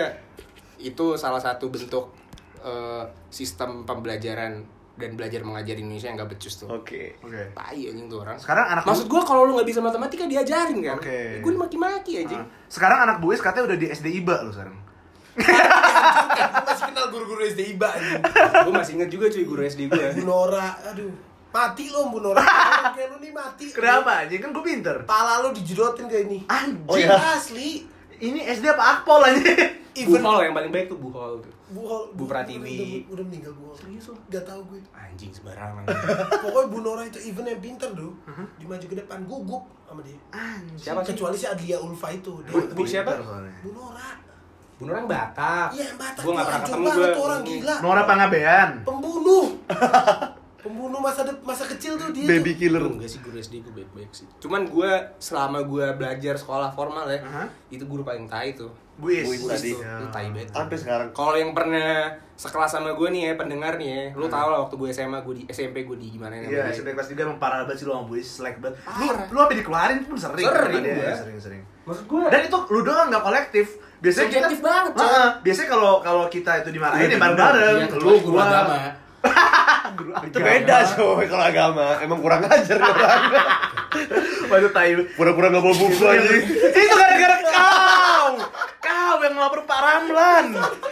itu 0.76 1.06
salah 1.14 1.38
satu 1.38 1.70
bentuk 1.70 2.10
eh, 2.60 3.02
sistem 3.28 3.86
pembelajaran 3.86 4.66
dan 4.92 5.16
belajar 5.16 5.40
mengajar 5.40 5.72
di 5.72 5.82
Indonesia 5.82 6.08
yang 6.12 6.20
gak 6.20 6.30
becus 6.36 6.54
tuh. 6.60 6.68
Oke. 6.68 7.16
Oke. 7.24 7.56
Tai 7.56 7.80
anjing 7.80 8.06
tuh 8.12 8.18
orang. 8.20 8.36
Sekarang 8.36 8.66
anak 8.76 8.84
Maksud 8.84 9.08
gue 9.08 9.22
kalau 9.24 9.48
lu 9.48 9.56
nggak 9.56 9.68
bisa 9.68 9.80
matematika 9.80 10.28
diajarin 10.28 10.78
kan? 10.84 10.96
Oke. 11.00 11.40
Gue 11.40 11.52
dimaki-maki 11.56 12.12
anjing. 12.24 12.42
Ah. 12.44 12.48
Sekarang 12.68 12.98
anak 13.08 13.16
Is 13.32 13.40
katanya 13.40 13.64
udah 13.72 13.78
di 13.80 13.86
SD 13.88 14.06
IBA 14.20 14.36
lu 14.44 14.52
sekarang. 14.52 14.76
Gue 15.32 16.64
masih 16.68 16.84
kenal 16.92 17.06
guru-guru 17.08 17.40
SD 17.48 17.60
IBA 17.76 17.88
ini. 17.96 18.12
gue 18.68 18.74
masih 18.76 18.92
inget 19.00 19.08
juga 19.08 19.26
cuy 19.32 19.44
guru 19.48 19.60
SD 19.64 19.80
gue. 19.88 20.06
Bu 20.20 20.22
Nora, 20.28 20.76
aduh. 20.84 21.12
Mati 21.52 21.84
lo 21.88 22.12
Bu 22.12 22.20
Nora. 22.20 22.44
Kayak 22.92 23.16
lu 23.16 23.24
nih 23.24 23.32
mati. 23.32 23.66
Kenapa? 23.72 24.28
Anjing 24.28 24.40
kan 24.44 24.50
gue 24.52 24.64
pinter. 24.64 24.96
Pala 25.08 25.40
lu 25.40 25.56
dijedotin 25.56 26.04
kayak 26.04 26.28
ini. 26.28 26.38
Anjing. 26.52 26.84
Oh, 26.84 27.00
iya. 27.00 27.16
Asli. 27.16 27.88
Ini 28.20 28.44
SD 28.44 28.68
apa 28.76 29.00
Akpol 29.00 29.24
anjing? 29.24 29.81
Even 29.94 30.18
Buhol 30.18 30.40
yang 30.42 30.54
paling 30.54 30.70
baik 30.70 30.86
tuh 30.86 30.96
Buhol 30.96 31.32
tuh. 31.38 31.52
Bu, 31.68 31.80
Hol- 31.82 32.08
Bu 32.12 32.24
Pratiwi. 32.24 33.04
Udah, 33.04 33.12
udah 33.12 33.24
meninggal 33.26 33.52
Bu 33.52 33.62
Hol. 33.66 33.76
Serius 33.76 34.04
lu? 34.06 34.16
Gak 34.26 34.42
tau 34.42 34.60
gue. 34.64 34.80
Anjing 34.90 35.28
sembarangan. 35.30 35.84
Pokoknya 36.42 36.68
Bu 36.68 36.78
Nora 36.80 37.02
itu 37.02 37.18
even 37.20 37.44
yang 37.44 37.58
pinter 37.58 37.90
tuh. 37.90 38.12
Dimaju 38.56 38.84
ke 38.84 38.96
depan 38.96 39.18
gugup 39.22 39.64
sama 39.84 40.00
dia. 40.00 40.16
Anjing. 40.30 40.76
Siapa 40.78 41.00
sih? 41.00 41.12
Kecuali 41.12 41.34
si 41.34 41.44
Adlia 41.44 41.76
Ulfa 41.78 42.08
itu. 42.10 42.32
Dia 42.42 42.52
Bu- 42.52 42.72
Bu 42.72 42.82
siapa? 42.82 43.10
Pinter 43.10 43.24
soalnya. 43.26 43.54
Bu 43.60 43.70
Nora. 43.72 44.10
Bunuh 44.74 44.92
orang 44.92 45.06
Batak. 45.06 45.68
Iya, 45.70 45.84
yang 45.86 45.96
Batak 45.96 46.20
Gue 46.20 46.32
gak 46.32 46.42
pernah 46.44 46.60
ketemu 46.60 46.86
gue. 46.88 47.06
tuh 47.06 47.22
orang 47.22 47.42
gila. 47.44 47.74
Nora 47.78 48.02
Pangabean. 48.02 48.70
Pembunuh. 48.82 49.46
Pembunuh 50.62 50.98
masa 50.98 51.26
de- 51.26 51.42
masa 51.42 51.66
kecil 51.66 51.98
tuh 51.98 52.14
dia. 52.14 52.22
Baby 52.24 52.54
tuh. 52.54 52.58
killer. 52.60 52.82
Enggak 52.88 53.10
sih 53.10 53.18
guru 53.18 53.34
SD 53.36 53.60
gue 53.60 53.74
baik-baik 53.74 54.10
sih. 54.12 54.26
Cuman 54.38 54.62
gue 54.64 54.90
selama 55.18 55.58
gue 55.60 55.86
belajar 55.92 56.34
sekolah 56.34 56.70
formal 56.70 57.04
ya, 57.06 57.18
Aha. 57.20 57.44
itu 57.68 57.82
guru 57.82 58.02
paling 58.02 58.24
tai 58.24 58.54
tuh. 58.54 58.70
Is 59.02 59.26
tadi. 59.42 59.72
Itu, 59.72 59.82
itu 59.82 60.06
tai 60.08 60.30
banget. 60.30 60.54
Sampai 60.54 60.76
sekarang. 60.78 61.08
Kalau 61.10 61.34
yang 61.34 61.50
pernah 61.50 62.14
sekelas 62.32 62.70
sama 62.70 62.94
gue 62.94 63.08
nih 63.08 63.22
ya 63.24 63.32
pendengar 63.34 63.74
nih 63.74 63.88
ya, 63.88 64.02
lu 64.14 64.26
tau 64.26 64.48
lah 64.48 64.62
waktu 64.62 64.74
gue 64.76 64.88
SMA 64.90 65.18
gue 65.20 65.34
di 65.34 65.44
SMP 65.48 65.82
gue 65.82 65.96
di 65.96 66.14
gimana 66.14 66.38
Iya, 66.38 66.70
SMP 66.70 66.92
kelas 66.92 67.08
3 67.08 67.18
emang 67.20 67.38
parah 67.38 67.62
banget 67.62 67.82
sih 67.82 67.84
lu 67.84 67.92
sama 67.92 68.04
Bu 68.04 68.14
Is, 68.14 68.28
selek 68.28 68.58
banget. 68.58 68.78
Lu, 68.94 69.06
lu 69.28 69.38
apa 69.40 69.52
dikeluarin 69.52 69.98
pun 70.04 70.14
sering. 70.14 70.46
Sering 70.46 70.82
gua. 70.84 71.12
Sering, 71.16 71.38
sering. 71.40 71.62
Maksud 71.82 72.04
gue 72.06 72.22
Dan 72.30 72.40
itu 72.44 72.58
lu 72.68 72.80
doang 72.82 73.10
nggak 73.10 73.24
kolektif. 73.24 73.66
Biasanya 73.98 74.26
Subjektif 74.28 74.58
kita, 74.58 74.68
banget, 74.68 74.92
coy. 74.94 75.26
Biasanya 75.42 75.68
kalau 75.68 75.92
kalau 75.98 76.24
kita 76.28 76.52
itu 76.58 76.70
dimarahin 76.70 77.02
Iya, 77.02 77.08
ya 77.08 77.18
bareng-bareng. 77.18 77.76
Iya, 77.80 77.96
lu 77.96 78.12
gua. 78.20 78.42
agama. 78.44 78.76
Guru 79.92 80.10
Itu 80.22 80.38
beda 80.38 80.76
coy 80.94 81.24
kalau 81.26 81.44
agama. 81.44 81.86
Emang 81.98 82.18
kurang 82.22 82.46
ajar 82.46 82.78
orang. 82.86 83.20
Waduh 84.48 84.70
tai. 84.70 84.94
Pura-pura 85.12 85.50
enggak 85.50 85.62
bawa 85.62 85.74
buku 85.74 86.04
aja. 86.06 86.30
Itu 86.70 86.94
gara-gara 86.94 87.36
kau. 87.42 88.28
Kau 88.78 89.14
yang 89.20 89.34
ngelapor 89.34 89.60
Pak 89.66 89.78
Ramlan. 89.78 90.46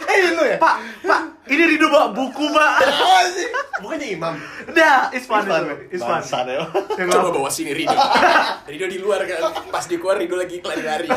Eh 0.07 0.17
lu 0.31 0.43
ya? 0.45 0.57
Pak, 0.59 0.75
Pak, 1.03 1.21
ini 1.47 1.63
Rido 1.67 1.87
bawa 1.87 2.11
buku, 2.11 2.45
Pak. 2.51 2.71
Sih? 3.35 3.47
Bukannya 3.81 4.07
imam. 4.13 4.35
Dah, 4.71 5.09
Ispan, 5.11 5.43
Ispan. 5.89 6.21
Bangsat 6.21 6.45
ya. 6.47 6.63
Yang 6.95 7.07
Coba 7.11 7.29
bawa 7.33 7.49
sini 7.51 7.71
Rido. 7.73 7.91
Rido 8.71 8.85
di 8.87 8.99
luar 9.01 9.23
kan, 9.25 9.51
pas 9.67 9.83
di 9.83 9.97
keluar 9.97 10.15
Rido 10.15 10.35
lagi 10.37 10.61
lari-lari. 10.61 11.07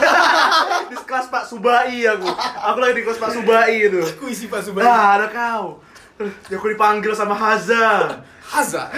di 0.88 0.96
kelas 0.96 1.26
Pak 1.28 1.44
Subai 1.46 2.02
aku. 2.08 2.26
Aku 2.64 2.78
lagi 2.80 2.94
di 2.98 3.02
kelas 3.04 3.18
Pak 3.20 3.30
Subai 3.30 3.74
itu. 3.84 4.00
Aku 4.02 4.26
isi 4.26 4.46
Pak 4.46 4.62
Subhan. 4.62 4.82
Nah, 4.82 5.08
ada 5.20 5.26
kau. 5.28 5.84
Ya 6.50 6.57
aku 6.57 6.68
dipanggil 6.68 7.12
sama 7.12 7.35
Haza. 7.35 8.18
Haza. 8.42 8.85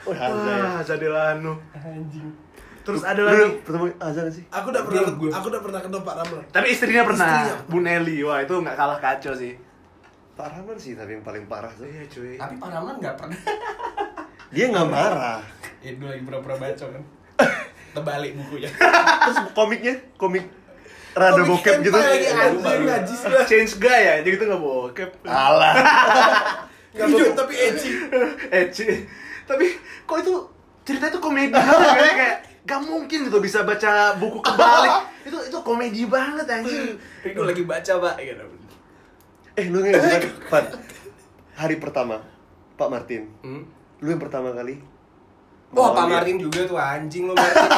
Oh, 0.00 0.16
Hazza 0.16 0.48
ya. 0.48 0.64
Wah, 0.64 0.80
jadi 0.80 1.06
lanu. 1.06 1.52
Anjing. 1.70 2.32
Terus 2.80 3.04
ada 3.04 3.20
lagi. 3.20 3.60
pertama 3.60 3.92
azan 4.00 4.32
sih? 4.32 4.40
Aku 4.48 4.72
udah 4.72 4.82
pernah 4.82 5.12
gua- 5.12 5.28
aku 5.30 5.46
udah 5.46 5.60
pernah 5.60 5.78
ketemu 5.78 6.00
Pak 6.00 6.14
Ramlan. 6.16 6.44
Tapi 6.48 6.66
istrinya 6.66 7.02
pernah, 7.04 7.28
Istrinya. 7.28 7.68
Bu 7.68 7.78
Nelly. 7.78 8.16
Wah, 8.24 8.38
itu 8.40 8.54
nggak 8.56 8.74
kalah 8.74 8.98
kacau 8.98 9.36
sih. 9.36 9.52
Pak 10.32 10.46
Rahman 10.48 10.80
sih 10.80 10.96
tapi 10.96 11.12
yang 11.12 11.22
paling 11.22 11.44
parah 11.44 11.68
tuh. 11.70 11.84
Iya, 11.84 12.08
cuy. 12.08 12.34
Tapi 12.34 12.54
Pak 12.56 12.68
Rahman 12.72 12.96
nggak 12.96 13.14
pernah. 13.14 13.38
Dia 14.56 14.64
nggak 14.72 14.88
marah. 14.88 15.38
Ya 15.78 15.90
dulu 15.92 16.08
lagi 16.08 16.22
pura-pura 16.24 16.56
baca 16.56 16.84
kan. 16.88 17.02
Terbalik 17.90 18.32
bukunya. 18.34 18.70
Terus 18.72 19.36
komiknya, 19.52 19.94
komik 20.16 20.44
rada 21.12 21.42
bokep 21.42 21.74
gitu. 21.80 21.90
hentai 21.92 22.10
lagi 22.12 22.28
anjing 22.30 22.82
najis 22.84 23.20
lah. 23.24 23.44
Change 23.44 23.72
guy 23.76 24.00
ya, 24.00 24.14
jadi 24.22 24.34
itu 24.34 24.44
nggak 24.44 24.60
bokep. 24.60 25.10
Alah. 25.24 25.74
Enggak 26.92 27.06
bokep 27.08 27.34
tapi 27.34 27.54
edgy. 27.56 27.90
Ci. 28.74 28.86
Tapi 29.44 29.66
kok 30.04 30.16
itu 30.18 30.34
ceritanya 30.82 31.12
tuh 31.12 31.22
komedi 31.22 31.50
banget 31.50 31.74
kayak 31.98 32.14
kayak 32.16 32.36
gak 32.60 32.80
mungkin 32.82 33.26
gitu 33.26 33.38
bisa 33.40 33.64
baca 33.64 34.14
buku 34.16 34.38
kebalik. 34.38 34.92
itu 35.20 35.38
itu 35.46 35.58
komedi 35.60 36.02
banget 36.06 36.46
anjing. 36.46 36.94
Itu 37.22 37.40
lagi 37.40 37.62
baca, 37.64 37.92
Pak. 38.00 38.14
Gitu. 38.16 38.44
Eh 39.54 39.66
lu 39.66 39.82
nggak 39.82 39.98
kan? 39.98 40.22
Pan. 40.48 40.64
Hari 41.56 41.76
pertama 41.76 42.22
Pak 42.74 42.88
Martin. 42.88 43.26
Hmm? 43.40 43.66
Lu 43.98 44.08
yang 44.08 44.18
pertama 44.18 44.50
kali. 44.50 44.78
Wah, 45.70 45.90
Mau 45.90 45.94
Pak 45.94 46.04
dia- 46.04 46.12
Martin 46.16 46.36
juga 46.38 46.60
tuh 46.64 46.74
anjing 46.74 47.26
lo 47.26 47.34
Martin. 47.34 47.70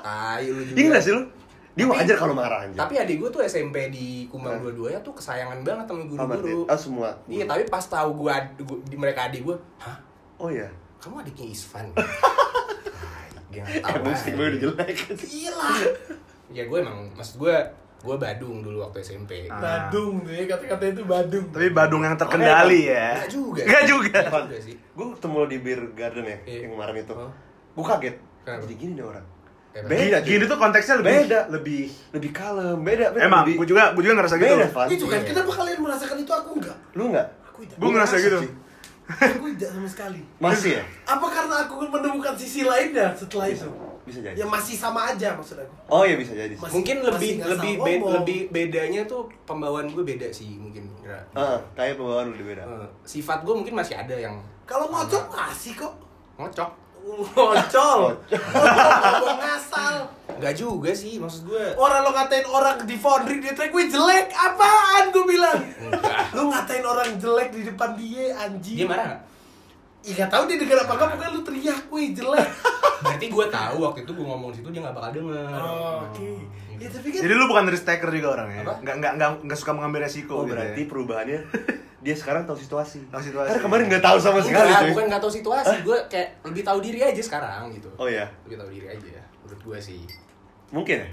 Tai 0.00 0.44
lu 0.44 0.60
juga. 0.62 0.76
Nggak 0.76 1.02
sih 1.02 1.12
lu? 1.12 1.22
Dia 1.70 1.84
Tapi- 1.84 1.96
wajar 1.96 2.16
kalau 2.16 2.34
marah 2.34 2.58
anjir. 2.62 2.76
Tapi 2.76 2.94
adik 2.96 3.16
gue 3.16 3.30
tuh 3.30 3.42
SMP 3.42 3.88
di 3.88 4.26
Kumang 4.26 4.52
Hah? 4.52 4.60
dua-duanya 4.60 5.00
tuh 5.00 5.12
kesayangan 5.12 5.58
banget 5.60 5.86
sama 5.86 6.02
guru-guru. 6.04 6.60
Ah 6.66 6.74
semua. 6.74 7.08
Iya, 7.24 7.44
tapi 7.44 7.62
pas 7.64 7.82
tahu 7.82 8.10
gue 8.20 8.34
di 8.84 8.96
mereka 8.96 9.26
adik 9.26 9.42
gue, 9.42 9.56
hah? 9.78 9.96
Oh 10.36 10.48
iya. 10.48 10.66
Kamu 10.98 11.18
adiknya 11.18 11.46
Isvan? 11.48 11.86
Dia 13.48 13.60
nggak 13.64 13.80
tahu. 13.80 13.96
Emang 13.96 14.14
stigma 14.14 14.42
udah 14.44 14.60
jelek. 14.60 14.96
Gila. 15.16 15.70
Ya 16.50 16.62
gue 16.64 16.78
emang, 16.78 16.98
maksud 17.12 17.38
gue, 17.38 17.54
gue 18.00 18.16
Badung 18.16 18.60
dulu 18.60 18.82
waktu 18.82 18.98
SMP. 19.00 19.46
Ah. 19.46 19.56
Badung 19.86 20.20
tuh 20.20 20.32
ya 20.32 20.44
kata-kata 20.46 20.84
itu 20.88 21.02
Badung. 21.04 21.46
Tapi 21.48 21.70
Badung 21.70 22.02
yang 22.02 22.16
terkendali 22.16 22.80
ya. 22.88 23.14
Enggak 23.16 23.30
juga. 23.30 23.62
Nggak 23.62 23.84
juga. 23.86 24.20
Juga 24.42 24.58
sih. 24.60 24.74
Gue 24.90 25.06
ketemu 25.14 25.34
lo 25.36 25.46
di 25.46 25.58
beer 25.58 25.80
garden 25.92 26.26
ya, 26.26 26.38
Iya. 26.44 26.58
yang 26.66 26.72
kemarin 26.74 26.94
itu. 26.98 27.14
Oh. 27.14 27.30
Gue 27.72 27.84
kaget. 27.86 28.16
Kenapa? 28.40 28.60
Jadi 28.64 28.74
gini 28.74 28.92
nih 28.92 29.06
orang. 29.06 29.26
Beda, 29.70 30.18
Gini, 30.20 30.44
tuh 30.44 30.58
konteksnya 30.58 30.98
lebih 30.98 31.14
Beda. 31.24 31.40
lebih 31.48 31.82
Lebih 32.10 32.30
kalem, 32.30 32.78
beda. 32.80 33.06
beda 33.08 33.22
Emang, 33.22 33.42
lebih, 33.44 33.54
gue 33.56 33.66
juga 33.68 33.82
gue 33.92 34.02
juga 34.02 34.14
ngerasa 34.18 34.34
gitu. 34.34 34.46
beda, 34.50 34.66
Van. 34.68 34.86
Itu 34.88 35.04
kan 35.06 35.16
Iya. 35.16 35.28
kenapa 35.30 35.50
kalian 35.54 35.78
merasakan 35.80 36.16
itu 36.18 36.32
aku 36.32 36.50
enggak? 36.56 36.76
Lu 36.92 37.04
nggak? 37.08 37.26
Aku 37.46 37.58
tidak. 37.62 37.76
Gue 37.78 37.90
ngerasa 37.90 38.14
gitu. 38.18 38.38
sih. 38.40 38.50
Aku 39.10 39.46
tidak 39.48 39.70
sama 39.72 39.88
sekali. 39.88 40.20
Masih 40.36 40.70
ya? 40.72 40.82
Apa 41.04 41.26
karena 41.28 41.56
aku 41.60 41.74
menemukan 41.84 42.34
sisi 42.34 42.62
lainnya 42.62 43.10
setelah 43.12 43.46
itu? 43.46 43.66
Bisa 44.00 44.18
jadi. 44.20 44.34
Ya 44.34 44.44
masih 44.44 44.74
sama 44.74 45.00
aja 45.06 45.28
maksud 45.32 45.54
aku. 45.56 45.74
Oh 45.86 46.02
iya 46.02 46.14
bisa 46.14 46.32
jadi. 46.32 46.50
Masih- 46.52 46.74
Mungkin 46.74 46.96
lebih 47.04 47.30
lebih 47.40 47.72
be- 47.76 47.98
ngomong. 47.98 48.12
lebih 48.16 48.40
bedanya 48.50 49.02
tuh 49.04 49.26
pembawaan 49.44 49.86
gue 49.88 50.02
beda 50.04 50.26
sih 50.28 50.56
mungkin. 50.56 50.90
Heeh, 51.04 51.58
kayak 51.72 51.94
pembawaan 51.94 52.30
udah 52.30 52.46
beda. 52.48 52.62
Eh, 52.64 52.86
sifat 53.04 53.42
gue 53.42 53.50
mungkin 53.52 53.74
masih 53.76 53.94
ada 53.94 54.14
yang 54.14 54.34
Kalau 54.64 54.86
ngocok 54.88 55.24
masih 55.28 55.74
kok. 55.76 55.94
ngocok. 56.36 56.70
Ngocol. 57.00 58.00
Ngomong 58.30 59.38
ngasal. 59.40 59.94
Enggak 60.40 60.54
juga 60.56 60.90
sih, 60.94 61.20
maksud 61.20 61.48
gue. 61.48 61.64
Orang 61.76 62.00
lo 62.06 62.10
ngatain 62.16 62.46
orang 62.48 62.76
di 62.88 62.96
foundry 62.96 63.44
dia 63.44 63.52
teriak, 63.52 63.76
"Wih 63.76 63.88
jelek, 63.92 64.32
apaan?" 64.32 65.12
Gue 65.12 65.24
bilang. 65.28 65.58
Lu 66.32 66.48
ngatain 66.48 66.84
orang 66.84 67.16
jelek 67.20 67.52
di 67.52 67.60
depan 67.68 67.92
dia, 67.98 68.36
anjing. 68.40 68.78
Dia 68.84 68.88
marah 68.88 69.06
nggak? 69.10 69.20
Iya 70.00 70.24
gak 70.24 70.30
tau 70.32 70.48
dia 70.48 70.56
denger 70.56 70.80
apa 70.80 70.92
enggak, 70.96 71.08
pokoknya 71.12 71.32
lu 71.36 71.40
teriak, 71.44 71.82
wih 71.92 72.08
jelek. 72.16 72.48
Berarti 73.04 73.26
gue 73.28 73.46
tahu 73.52 73.76
waktu 73.84 74.00
itu 74.08 74.12
gue 74.16 74.24
ngomong 74.24 74.48
di 74.48 74.56
situ 74.56 74.68
dia 74.72 74.80
nggak 74.80 74.96
bakal 74.96 75.10
denger. 75.12 75.60
Oh, 75.60 76.08
Oke. 76.08 76.40
Ya 76.80 76.88
tapi 76.88 77.12
kan 77.12 77.20
Jadi 77.20 77.32
lu 77.32 77.44
bukan 77.44 77.64
risk 77.68 77.84
taker 77.84 78.08
juga 78.08 78.28
orangnya. 78.34 78.64
Apa? 78.64 78.74
Nggak 78.80 78.94
nggak 78.96 79.12
nggak 79.14 79.30
nggak 79.44 79.58
suka 79.58 79.72
mengambil 79.72 80.00
resiko 80.02 80.32
Oh 80.34 80.42
gitu 80.42 80.56
berarti 80.56 80.80
ya. 80.80 80.88
perubahannya 80.88 81.38
dia 82.04 82.14
sekarang 82.16 82.42
tahu 82.42 82.56
situasi. 82.56 83.04
Tahu 83.06 83.20
situasi. 83.20 83.48
Karena 83.52 83.62
kemarin 83.62 83.84
nggak 83.86 84.00
tahu 84.02 84.16
sama 84.16 84.40
sekali 84.40 84.64
Enggak, 84.66 84.88
bukan 84.90 85.04
nggak 85.06 85.20
tahu 85.20 85.32
situasi, 85.34 85.74
gue 85.82 85.98
kayak 86.08 86.28
lebih 86.42 86.62
tahu 86.64 86.78
diri 86.80 87.00
aja 87.02 87.20
sekarang 87.20 87.68
gitu. 87.70 87.92
Oh 87.94 88.08
iya, 88.08 88.24
Lebih 88.42 88.56
tahu 88.56 88.70
diri 88.70 88.86
aja, 88.88 89.20
menurut 89.38 89.60
gue 89.62 89.78
sih. 89.78 90.00
mungkin 90.70 90.96
ya. 90.98 91.08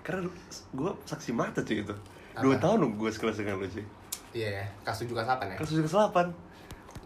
Karena 0.00 0.28
gue 0.70 0.90
saksi 1.04 1.30
mata 1.32 1.60
cuy 1.60 1.80
itu. 1.80 1.94
Dua 2.36 2.54
Apa? 2.54 2.62
tahun 2.62 2.76
dong 2.82 2.92
gue 2.96 3.08
sekelas 3.08 3.36
dengan 3.36 3.56
lu 3.56 3.66
cuy. 3.66 3.84
Iya, 4.30 4.60
ya, 4.60 4.64
kasus 4.84 5.08
juga 5.08 5.24
kapan 5.24 5.54
ya? 5.54 5.56
Kasus 5.56 5.80
ke 5.80 5.88
selapan. 5.88 6.28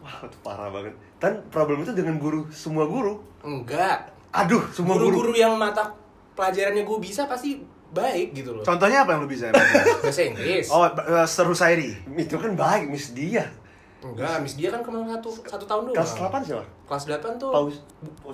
Wah 0.01 0.21
itu 0.21 0.37
parah 0.43 0.69
banget. 0.69 0.93
Dan 1.17 1.41
problem 1.49 1.81
itu 1.81 1.93
dengan 1.93 2.19
guru, 2.19 2.45
semua 2.51 2.85
guru. 2.85 3.23
Enggak. 3.41 4.11
Aduh, 4.31 4.61
semua 4.69 4.99
guru. 4.99 5.23
Guru-guru 5.23 5.33
yang 5.35 5.55
mata 5.55 5.89
pelajarannya 6.35 6.83
gue 6.83 6.99
bisa 6.99 7.25
pasti 7.25 7.63
baik 7.95 8.35
gitu 8.35 8.51
loh. 8.59 8.65
Contohnya 8.67 9.07
apa 9.07 9.15
yang 9.15 9.25
lu 9.25 9.31
bisa? 9.31 9.49
Bahasa 10.05 10.23
Inggris. 10.27 10.67
oh, 10.69 10.85
eh, 10.85 11.27
seru 11.31 11.55
Sairi. 11.55 11.95
Itu 12.19 12.37
kan 12.37 12.59
baik, 12.59 12.91
Miss 12.91 13.15
dia. 13.15 13.47
Enggak, 14.05 14.37
Miss 14.45 14.59
dia 14.59 14.69
kan 14.69 14.85
kemarin 14.85 15.17
satu 15.17 15.31
satu 15.47 15.65
tahun 15.65 15.83
doang. 15.89 15.97
Kelas 15.97 16.13
8 16.21 16.45
siapa? 16.45 16.65
Kelas 16.85 17.05
8 17.09 17.41
tuh 17.41 17.51
Paus. 17.55 17.77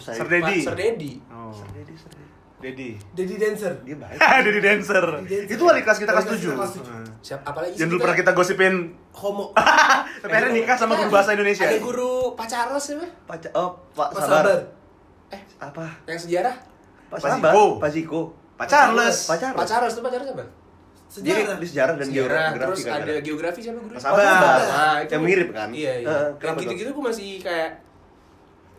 Saya. 0.02 0.18
Ser 0.18 0.26
Dedi. 0.26 0.58
Sir 0.66 0.74
Dedi. 0.74 1.12
Oh. 1.30 1.54
Ser 1.54 1.68
Dedi, 2.60 2.92
Dedi. 3.16 3.34
Dancer. 3.40 3.72
Dia 3.86 3.96
baik. 3.96 4.18
Dedi 4.46 4.60
dancer. 4.60 5.00
Dancer. 5.00 5.48
Itu 5.48 5.62
wali 5.64 5.80
kelas 5.80 5.96
kita 5.96 6.12
kelas 6.12 6.26
kelas 6.28 6.40
kita 6.44 6.52
7. 6.52 6.58
kelas 6.60 6.72
tujuh. 6.76 6.94
Siapa 7.20 7.42
apalagi 7.48 7.72
Yang 7.80 7.88
dulu 7.96 7.98
pernah 8.04 8.18
kita 8.20 8.30
gosipin 8.36 8.74
Homo. 9.16 9.56
tapi 10.22 10.32
akhirnya 10.32 10.52
nikah 10.60 10.76
sama 10.76 10.92
guru 11.00 11.08
bahasa 11.08 11.32
Indonesia. 11.32 11.64
Ada 11.64 11.80
guru 11.80 12.36
Pak 12.36 12.46
Charles 12.48 12.84
siapa? 12.84 13.06
Pak 13.24 13.36
Ca- 13.48 13.54
oh, 13.56 13.70
Pak 13.96 14.08
Sabar. 14.12 14.44
Eh, 15.30 15.40
Apa? 15.62 15.86
yang 16.04 16.20
sejarah? 16.20 16.54
Pak 17.08 17.18
Sabar. 17.22 17.52
Ziko. 17.52 17.64
Pak 17.80 17.90
Ziko. 17.96 18.20
Pak 18.60 18.68
Charles. 18.68 19.18
Pak 19.24 19.38
Charles. 19.40 19.56
Pak 19.56 19.66
Charles 19.66 19.92
tuh 19.96 20.02
Pak 20.04 20.12
Charles 20.12 20.28
siapa? 20.28 20.44
Dia 21.10 21.34
Sejarah. 21.34 21.58
di 21.58 21.66
sejarah 21.66 21.94
dan 21.98 22.06
sejarah, 22.06 22.38
geografi 22.38 22.60
terus 22.62 22.80
kan. 22.86 23.00
ada 23.02 23.14
geografi 23.18 23.60
siapa 23.66 23.78
guru? 23.82 23.94
Sabar. 23.98 24.22
Nah, 24.22 24.96
itu 25.02 25.10
Yang 25.10 25.22
mirip 25.26 25.48
kan? 25.50 25.68
Iya, 25.74 25.92
iya. 26.06 26.16
Yang 26.38 26.54
tuh? 26.54 26.62
gitu-gitu 26.62 26.90
gue 26.94 27.04
masih 27.10 27.30
kayak 27.42 27.70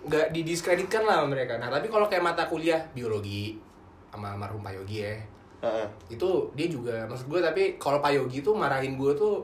nggak 0.07 0.25
didiskreditkan 0.31 1.03
lah 1.03 1.15
sama 1.19 1.27
mereka. 1.35 1.59
Nah, 1.59 1.67
tapi 1.67 1.91
kalau 1.91 2.07
kayak 2.07 2.23
mata 2.23 2.47
kuliah 2.47 2.79
biologi 2.95 3.59
sama 4.07 4.31
almarhum 4.31 4.63
Pak 4.63 4.73
Yogi 4.79 4.97
ya, 5.03 5.15
Heeh. 5.63 5.87
itu 6.07 6.29
dia 6.55 6.67
juga 6.67 7.03
maksud 7.07 7.27
gue 7.31 7.39
tapi 7.43 7.75
kalau 7.75 7.99
Pak 7.99 8.11
Yogi 8.15 8.39
tuh 8.39 8.55
marahin 8.55 8.95
gue 8.95 9.11
tuh 9.15 9.43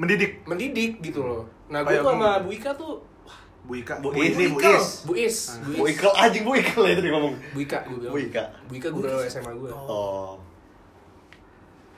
Mendidik 0.00 0.40
mendidik 0.48 1.04
gitu 1.04 1.20
loh. 1.20 1.44
Nah, 1.68 1.84
gue 1.84 2.00
tuh 2.00 2.16
sama 2.16 2.40
Bu 2.40 2.48
Ika 2.56 2.72
tuh 2.80 3.04
Bu 3.62 3.78
Ika. 3.78 3.94
Bu 4.02 4.10
Bu 4.10 4.18
ini 4.18 4.50
Bu 4.50 4.58
Ika. 4.58 4.70
Is. 4.74 4.88
Bu 5.06 5.12
Is, 5.14 5.36
Bu 5.62 5.70
Bu 5.78 5.84
Is. 5.86 5.94
Ikel 5.94 6.10
anjing 6.18 6.42
Bu 6.42 6.52
Ikel 6.58 6.82
ya 6.82 6.94
tadi 6.98 7.08
ngomong. 7.14 7.34
Bu 7.54 7.58
Ika, 7.62 7.78
gue 7.86 7.98
bilang. 8.02 8.12
Bu 8.12 8.18
Ika. 8.18 8.44
Bu 8.66 8.72
Ika 8.74 8.88
guru 8.90 9.08
SMA 9.30 9.52
gue. 9.54 9.70
Oh. 9.70 10.34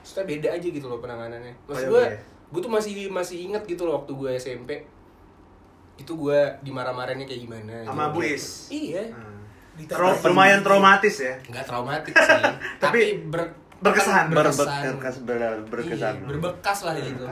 Maksudnya 0.05 0.25
beda 0.29 0.49
aja 0.53 0.67
gitu 0.69 0.85
loh 0.85 1.01
penanganannya. 1.01 1.53
Maksud 1.65 1.89
gue, 1.89 2.03
Yogi 2.05 2.13
ya? 2.13 2.19
gue 2.45 2.61
tuh 2.61 2.71
masih 2.71 2.93
masih 3.09 3.37
inget 3.49 3.63
gitu 3.65 3.89
loh 3.89 3.97
waktu 4.01 4.13
gue 4.13 4.29
SMP. 4.37 4.71
Itu 5.97 6.13
gue 6.13 6.39
dimarah-marahinnya 6.61 7.25
kayak 7.25 7.41
gimana. 7.41 7.73
Sama 7.81 8.13
gitu. 8.13 8.13
Bu 8.13 8.19
Is. 8.21 8.45
Iya. 8.69 9.03
Hmm. 9.09 9.41
Lumayan 10.29 10.61
traumatis 10.61 11.15
ya. 11.17 11.33
Nggak 11.49 11.65
traumatik 11.65 12.13
sih. 12.13 12.41
tapi 12.83 13.25
ber- 13.25 13.57
berkesan. 13.81 14.29
berkesan. 14.29 14.85
Benar 15.25 15.53
berkesan. 15.65 16.13
Iya, 16.21 16.27
berbekas 16.29 16.79
lah 16.85 16.93
gitu. 16.95 17.25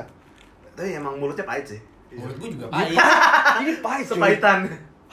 Tapi 0.74 0.90
emang 0.98 1.22
mulutnya 1.22 1.46
pahit 1.46 1.78
sih. 1.78 1.93
Mulut 2.16 2.36
gue 2.38 2.50
juga 2.52 2.66
pahit. 2.70 2.98
Ini 3.62 3.72
pahit. 3.80 4.06
Sepahitan. 4.06 4.60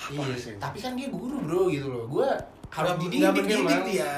iya. 0.09 0.35
sih? 0.35 0.55
Tapi 0.57 0.79
kan 0.79 0.93
dia 0.95 1.09
guru 1.09 1.37
bro 1.41 1.69
gitu 1.69 1.87
loh. 1.87 2.05
Gue 2.07 2.29
harus 2.69 2.93
dididik 2.99 3.27
emang. 3.27 3.85
dia. 3.85 4.13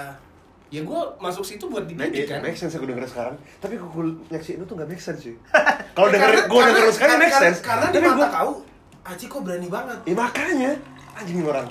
Ya 0.73 0.81
gue 0.81 1.01
masuk 1.19 1.45
situ 1.45 1.69
buat 1.69 1.85
Make, 1.85 2.09
dididik 2.09 2.33
kan. 2.33 2.41
make 2.41 2.57
sense 2.57 2.73
aku 2.73 2.89
denger 2.89 3.05
sekarang. 3.05 3.37
Tapi 3.61 3.77
gue 3.77 4.03
nyaksiin 4.29 4.57
itu 4.57 4.65
tuh 4.65 4.75
gak 4.75 4.89
make 4.89 5.03
sense 5.03 5.21
cuy. 5.21 5.37
Kalau 5.97 6.09
denger 6.09 6.31
Karena- 6.33 6.49
gue 6.49 6.63
denger 6.73 6.93
sekarang 6.93 7.17
make 7.19 7.29
karena- 7.29 7.45
sense. 7.45 7.59
Karena 7.61 7.87
di 7.87 7.95
Tapi 7.95 8.07
mata 8.07 8.17
gua- 8.17 8.33
kau, 8.33 8.53
Aci 9.03 9.25
kok 9.27 9.43
berani 9.43 9.67
banget. 9.67 9.99
Ya 10.07 10.15
makanya 10.15 10.71
anjing 11.13 11.37
ini 11.37 11.45
orang. 11.45 11.67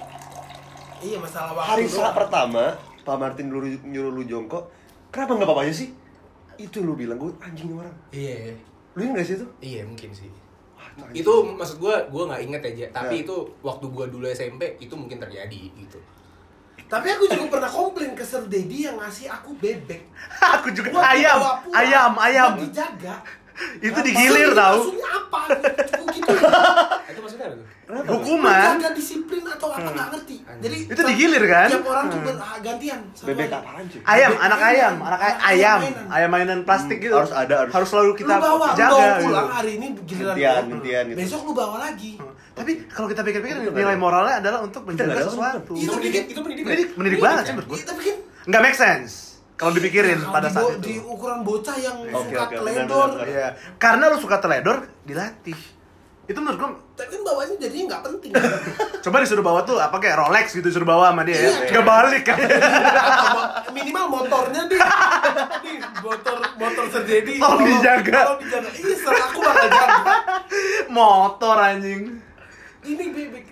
Iya 1.00 1.17
masalah 1.17 1.56
waktu. 1.56 1.69
Hari 1.71 1.86
saat 1.88 2.13
pertama 2.13 2.76
Pak 3.02 3.15
Martin 3.17 3.47
dulu 3.47 3.65
nyuruh 3.82 4.12
lu 4.12 4.24
jongkok. 4.24 4.69
Kenapa 5.10 5.34
nggak 5.34 5.47
apa-apa 5.47 5.63
aja 5.65 5.74
sih? 5.74 5.89
Itu 6.60 6.84
lu 6.84 6.93
bilang 6.93 7.17
gue 7.17 7.32
anjing 7.39 7.67
ini 7.67 7.74
orang. 7.74 7.95
Iya. 8.12 8.54
Lu 8.93 9.00
ingat 9.02 9.15
gak 9.17 9.26
sih 9.26 9.36
itu? 9.39 9.47
Iya 9.58 9.82
mungkin 9.88 10.12
sih. 10.12 10.30
Anjing. 11.03 11.17
itu 11.17 11.33
maksud 11.51 11.77
gue 11.77 11.95
gue 12.07 12.23
nggak 12.25 12.41
inget 12.43 12.61
aja 12.63 12.85
tapi 12.93 13.15
Ya. 13.17 13.23
itu 13.23 13.35
waktu 13.59 13.85
gue 13.87 14.05
dulu 14.07 14.25
SMP 14.27 14.77
itu 14.77 14.93
mungkin 14.93 15.17
terjadi 15.17 15.61
gitu 15.73 15.99
Tapi 16.85 17.07
aku 17.07 17.23
juga 17.25 17.45
pernah 17.47 17.71
komplain 17.71 18.11
ke 18.11 18.19
Sir 18.19 18.43
Dedi 18.45 18.83
yang 18.83 18.99
ngasih 18.99 19.31
aku 19.31 19.55
bebek. 19.55 20.11
Aku 20.59 20.75
juga 20.75 20.99
ayam, 20.99 21.39
ayam, 21.71 22.11
ayam. 22.19 22.51
dijaga. 22.59 23.15
Itu 23.78 23.91
Maksudnya- 23.91 24.04
digilir 24.06 24.50
tahu. 24.54 24.80
Maksudnya 24.80 25.10
apa? 25.12 25.39
Gitu. 26.12 26.28
itu 27.08 27.19
maksudnya 27.19 27.45
apa 27.47 27.56
tuh? 27.56 27.67
Hukuman. 27.91 28.71
Menjaga 28.74 28.91
disiplin 28.93 29.43
atau 29.45 29.67
apa 29.69 29.89
nggak 29.89 30.08
ngerti. 30.12 30.36
Jadi 30.62 30.78
Itu 30.88 31.02
digilir, 31.04 31.43
kan? 31.45 31.67
Tiap 31.67 31.84
orang 31.86 32.06
tuh 32.08 32.19
bergantian. 32.21 33.00
satu 33.12 33.28
Bebek 33.28 33.47
hari. 33.47 33.58
apaan 33.58 33.84
cuy? 33.86 34.00
Ayam, 34.06 34.32
Bebek 34.32 34.45
anak 34.45 34.60
ayam, 34.62 34.93
anak 35.02 35.19
ay- 35.19 35.28
Anak 35.32 35.50
ayam, 35.50 35.80
mainan. 35.82 36.06
ayam 36.10 36.30
mainan 36.30 36.60
plastik 36.63 36.97
Hmm, 36.97 37.04
gitu. 37.04 37.15
harus 37.17 37.34
ada, 37.34 37.56
harus. 37.58 37.71
Harus 37.74 37.89
selalu 37.89 38.12
kita 38.15 38.34
lu 38.34 38.41
bawa, 38.41 38.65
lu 38.65 38.78
jaga. 38.78 38.91
bawa 38.91 39.04
gitu. 39.04 39.24
pulang 39.26 39.50
hari 39.50 39.71
ini 39.74 39.88
giliran 40.02 40.34
Gantian, 40.34 40.62
lu. 40.62 40.71
gantian 40.74 41.04
gitu. 41.06 41.17
Besok 41.19 41.41
lu 41.41 41.52
bawa 41.54 41.78
lagi. 41.82 42.12
Tapi 42.52 42.71
kalau 42.88 43.08
kita 43.08 43.21
pikir-pikir 43.21 43.56
nilai 43.65 43.84
ada. 43.88 43.95
moralnya 43.97 44.36
adalah 44.38 44.60
untuk 44.62 44.82
menjaga 44.84 45.24
sesuatu. 45.26 45.74
Itu 45.74 45.91
mendidik, 45.91 46.24
itu 46.28 46.39
mendidik. 46.39 46.63
Mendidik, 46.93 47.19
banget 47.19 47.41
sih 47.41 47.47
kan? 47.47 47.56
menurut 47.58 47.67
gua. 47.67 47.78
Iya, 47.78 47.86
tapi 47.88 48.02
kan 48.06 48.17
Nggak 48.41 48.62
make 48.62 48.76
sense 48.76 49.13
kalau 49.62 49.74
dipikirin 49.78 50.17
kalau 50.17 50.34
pada 50.34 50.50
di, 50.50 50.56
saat 50.58 50.65
itu. 50.74 50.82
di 50.82 50.95
ukuran 50.97 51.39
bocah 51.45 51.78
yang 51.78 51.97
Oke, 52.02 52.34
suka 52.34 52.43
oke, 52.50 52.56
teledor. 52.58 53.10
benar, 53.13 53.21
benar. 53.21 53.28
Iya. 53.30 53.47
Karena 53.78 54.04
lu 54.10 54.17
suka 54.17 54.38
teledor, 54.41 54.78
dilatih. 55.06 55.60
Itu 56.26 56.39
menurut 56.41 56.58
gua 56.58 56.69
Tapi 56.97 57.10
kan 57.13 57.21
bawahnya 57.21 57.56
jadinya 57.62 57.86
nggak 57.93 58.02
penting. 58.10 58.32
coba 59.06 59.15
disuruh 59.21 59.45
bawa 59.45 59.60
tuh 59.62 59.78
apa 59.78 59.97
kayak 60.02 60.17
Rolex 60.17 60.58
gitu 60.58 60.65
disuruh 60.65 60.89
bawa 60.89 61.13
sama 61.13 61.21
dia 61.30 61.38
ya. 61.38 61.41
Iya. 61.45 61.69
Nggak 61.69 61.86
balik 61.86 62.24
kan. 62.26 62.38
Minimal 63.69 64.06
motornya 64.10 64.62
deh. 64.65 64.82
Nih, 65.65 65.78
motor 66.02 66.38
motor 66.58 66.86
terjadi. 67.02 67.32
Tolong 67.38 67.62
dijaga. 67.69 68.19
Tolong 68.26 68.41
dijaga. 68.41 68.69
Iya, 68.74 69.12
aku 69.30 69.39
bakal 69.45 69.67
jaga. 69.69 70.13
Motor 70.89 71.56
anjing. 71.62 72.02
Ini 72.82 73.04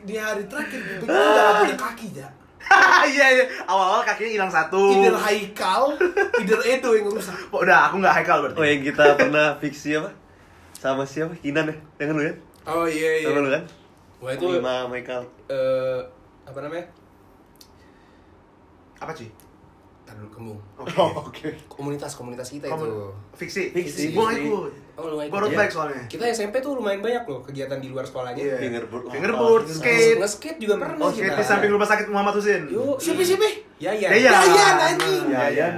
di 0.10 0.16
hari 0.18 0.44
terakhir 0.50 0.82
itu 0.82 1.06
udah 1.06 1.54
punya 1.62 1.78
kaki 1.78 2.08
ya. 2.18 2.39
Iya 3.10 3.26
iya. 3.34 3.46
Awal-awal 3.66 4.04
kakinya 4.06 4.32
hilang 4.38 4.52
satu. 4.52 4.94
Either 4.94 5.16
Haikal, 5.16 5.96
either 6.38 6.62
Edo 6.62 6.94
yang 6.94 7.10
rusak. 7.10 7.34
Oh, 7.50 7.64
udah 7.64 7.90
aku 7.90 7.98
nggak 7.98 8.14
haikal 8.22 8.44
berarti. 8.46 8.60
Oh 8.60 8.66
yang 8.68 8.82
kita 8.84 9.18
pernah 9.18 9.58
fiksi 9.58 9.98
apa? 9.98 10.12
Sama 10.76 11.04
siapa? 11.04 11.34
Kinan 11.40 11.72
ya? 11.72 11.76
Yang 12.04 12.10
lu 12.14 12.22
kan? 12.22 12.38
Oh 12.70 12.86
iya 12.86 13.24
iya. 13.24 13.28
Sama 13.32 13.40
lu 13.42 13.50
kan? 13.50 13.64
Wah 14.20 14.32
itu 14.36 14.46
Lima 14.52 14.86
Michael. 14.88 15.24
eh 15.48 16.00
apa 16.46 16.60
namanya? 16.60 16.86
Apa 19.00 19.12
sih? 19.16 19.32
Ntar 20.04 20.14
dulu 20.20 20.30
kembung. 20.30 20.60
Oke. 20.76 20.94
oke. 21.00 21.48
Komunitas 21.74 22.14
komunitas 22.14 22.52
kita 22.52 22.68
Kamu- 22.68 22.86
itu. 22.86 23.08
Fiksi. 23.40 23.72
Fiksi. 23.72 24.12
Gua 24.12 24.36
ikut. 24.36 24.72
Oh 25.00 25.08
lu 25.08 25.16
nggak 25.16 25.28
Gua 25.28 25.40
ikut? 25.40 25.46
road 25.48 25.56
bike 25.56 25.72
soalnya. 25.72 26.04
Kita 26.06 26.24
SMP 26.28 26.56
tuh 26.60 26.76
lumayan 26.76 27.00
banyak 27.00 27.24
loh 27.24 27.40
kegiatan 27.40 27.80
di 27.80 27.88
luar 27.88 28.04
sekolahnya. 28.04 28.36
Iya. 28.38 28.56
Fingerboard. 28.60 29.04
Fingerboard, 29.08 29.64
Oh, 29.64 29.74
skate. 29.74 30.20
Nge-skate 30.20 30.60
juga 30.60 30.76
pernah 30.76 30.96
Oh, 31.00 31.10
skate 31.10 31.34
di 31.34 31.46
samping 31.46 31.72
rumah 31.72 31.88
sakit 31.88 32.06
Muhammad 32.08 32.34
Husin. 32.36 32.62
Yuk. 32.68 33.00
Siapa 33.00 33.22
siapa? 33.24 33.48
Ya 33.80 33.96
ya. 33.96 34.12
Yayan. 34.12 34.32
Yayan, 34.36 34.76
anjing. 34.78 35.26
Yayan. 35.32 35.76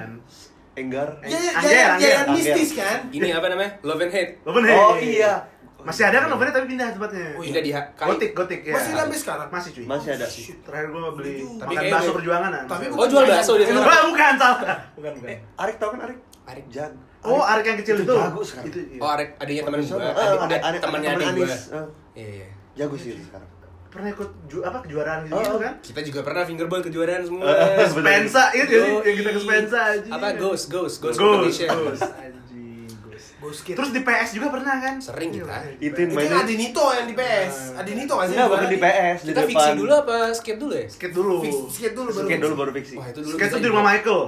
Enggar. 0.74 1.10
Ya 1.22 1.38
ya 1.38 1.52
ya 1.62 1.88
ya 2.00 2.20
mistis 2.28 2.74
kan? 2.74 3.06
Ini 3.08 3.30
apa 3.32 3.48
namanya? 3.48 3.72
Love 3.84 4.02
and 4.02 4.12
Hate. 4.12 4.32
Lo 4.42 4.50
bener. 4.52 4.74
Oh 4.74 4.98
iya. 4.98 5.46
Masih 5.82 6.06
ada 6.06 6.22
kan 6.22 6.30
novelnya 6.30 6.54
tapi 6.54 6.66
pindah 6.70 6.94
tempatnya. 6.94 7.34
Oh, 7.36 7.42
iya. 7.42 7.58
Pindah 7.58 7.62
di. 7.62 7.72
Gotik, 7.98 8.32
gotik 8.38 8.62
ya. 8.64 8.74
Masih 8.78 8.92
sampai 8.94 9.18
sekarang? 9.18 9.48
Masih 9.50 9.70
cuy. 9.74 9.86
Masih 9.86 10.10
ada. 10.14 10.26
Terakhir 10.62 10.88
gua 10.94 11.10
beli 11.12 11.42
Tapi 11.58 11.74
makan 11.74 11.90
bakso 11.90 12.12
perjuangan 12.14 12.52
Tapi 12.70 12.84
Oh 12.94 13.06
jual 13.10 13.24
bakso 13.26 13.52
dia 13.58 13.66
sekarang. 13.66 13.86
Wah, 13.86 14.02
bukan 14.08 14.34
salah. 14.38 14.60
Bukan, 14.94 15.12
bukan. 15.18 15.30
Eh, 15.30 15.38
Arik 15.58 15.76
tau 15.78 15.90
kan 15.90 16.00
Arik? 16.06 16.18
Arik. 16.46 16.66
Jag. 16.70 16.94
Oh, 17.24 17.38
Arik 17.40 17.66
yang 17.66 17.78
kecil 17.78 17.96
Itu 17.96 18.04
itu. 18.04 18.16
jago 18.16 18.42
sekarang. 18.42 18.68
Itu. 18.68 18.80
iya. 18.88 19.00
Oh, 19.00 19.10
Arek 19.10 19.30
adiknya 19.38 19.64
teman 19.64 19.80
gua. 19.80 19.94
Adik, 19.94 20.10
ada- 20.10 20.42
adik, 20.42 20.60
ada- 20.60 20.80
temannya 20.80 21.10
teman 21.12 21.28
adik 21.28 21.42
gua. 21.42 21.54
Eh, 21.54 21.86
Iya 22.14 22.28
iya. 22.36 22.48
Jago 22.76 22.96
sih 22.96 23.10
itu 23.12 23.24
sekarang. 23.24 23.50
Pernah 23.88 24.10
ikut 24.10 24.30
ju 24.48 24.58
apa 24.62 24.78
kejuaraan 24.80 25.20
gitu, 25.22 25.34
Oh, 25.34 25.42
gitu 25.42 25.58
kan? 25.60 25.74
Kita 25.82 26.00
juga 26.02 26.20
pernah 26.22 26.44
fingerboard 26.44 26.84
kejuaraan 26.84 27.22
semua. 27.22 27.44
Eh, 27.46 27.86
Spensa, 27.86 28.44
itu 28.52 28.72
ya 28.72 28.80
sih 28.82 28.94
yang 29.04 29.18
kita 29.18 29.30
ke 29.30 29.40
Spensa 29.42 29.80
aja. 29.92 30.10
Apa 30.10 30.28
Ghost 30.34 30.66
Ghost 30.68 30.98
Ghost, 30.98 31.16
Ghost, 31.16 31.20
competition. 31.20 31.68
Ghost. 31.70 32.02
Anjing, 32.08 32.88
Ghost. 33.04 33.28
Bosket. 33.38 33.76
Terus 33.76 33.90
di 33.92 34.02
PS 34.02 34.30
juga 34.32 34.48
pernah 34.50 34.76
kan? 34.80 34.96
Sering 34.98 35.30
kita. 35.30 35.56
Itu 35.78 36.00
itu 36.00 36.14
mainnya. 36.14 36.40
Adinito 36.40 36.86
yang 36.90 37.06
di 37.06 37.14
PS. 37.14 37.56
Adinito 37.76 38.14
kan 38.16 38.26
sih? 38.26 38.34
Enggak, 38.34 38.48
bukan 38.50 38.66
di 38.66 38.80
PS, 38.80 39.18
di 39.20 39.28
Kita 39.28 39.36
depan. 39.36 39.50
fiksi 39.52 39.72
dulu 39.76 39.92
apa 39.94 40.16
skate 40.32 40.58
dulu 40.58 40.74
ya? 40.74 40.86
Skate 40.88 41.14
dulu. 41.14 41.36
Fix- 41.42 41.68
Skate 41.70 41.94
dulu 41.94 42.10
baru. 42.10 42.24
Skate 42.24 42.42
dulu 42.42 42.56
baru 42.56 42.72
fiksi. 42.74 42.96
Wah, 42.96 43.08
itu 43.08 43.20
dulu 43.22 43.36
kita 43.36 43.50
tuh 43.50 43.60
di 43.60 43.68
rumah 43.68 43.84
Michael. 43.86 44.22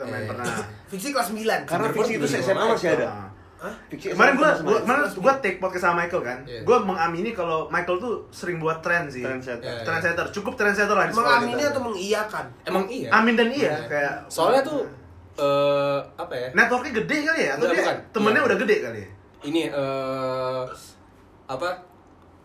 Kita 0.00 0.08
main 0.08 0.24
Eh. 0.24 0.28
pernah. 0.32 0.44
Fiksi 0.90 1.08
kelas 1.12 1.28
9. 1.28 1.68
Karena 1.68 1.88
fiksi 1.92 2.12
itu 2.16 2.24
SMA 2.24 2.64
masih 2.64 2.88
ada. 2.90 3.04
Ah. 3.04 3.28
Hah? 3.60 3.74
Fiksi 3.86 4.16
Kemarin 4.16 4.32
gua 4.34 4.50
gua 4.56 4.72
ada. 4.72 4.80
kemarin 4.80 5.00
gua 5.14 5.32
take 5.36 5.60
podcast 5.60 5.84
sama 5.84 6.00
Michael 6.00 6.22
kan. 6.24 6.38
Iya. 6.42 6.64
Gua 6.64 6.80
mengamini 6.80 7.30
kalau 7.30 7.68
Michael 7.68 8.00
tuh 8.00 8.14
sering 8.30 8.56
buat 8.56 8.80
tren 8.80 9.04
sih. 9.04 9.20
Trendsetter. 9.20 9.60
Iya. 9.60 9.84
Trendsetter. 9.84 10.26
Cukup 10.32 10.56
trendsetter 10.56 10.96
lah 10.96 11.04
di 11.04 11.12
sekolah 11.12 11.36
Mengamini 11.36 11.62
atau 11.62 11.82
mengiyakan? 11.84 12.44
Emang 12.64 12.88
iya. 12.88 13.12
Amin 13.12 13.36
dan 13.36 13.52
iya 13.52 13.76
Iya. 13.76 13.84
kayak 13.86 14.12
Soalnya 14.26 14.64
tuh 14.64 14.88
eh 15.36 15.98
apa 16.16 16.32
ya? 16.34 16.48
networknya 16.50 16.92
gede 16.96 17.16
kali 17.22 17.40
ya 17.42 17.50
atau 17.50 17.60
Enggak, 17.60 17.70
dia 17.70 17.84
bukan. 17.84 17.96
temennya 18.10 18.32
Iya. 18.34 18.48
udah 18.48 18.58
gede 18.58 18.76
kali 18.80 18.98
ya? 18.98 19.08
Ini 19.42 19.62
eh 19.70 20.62
apa? 21.46 21.68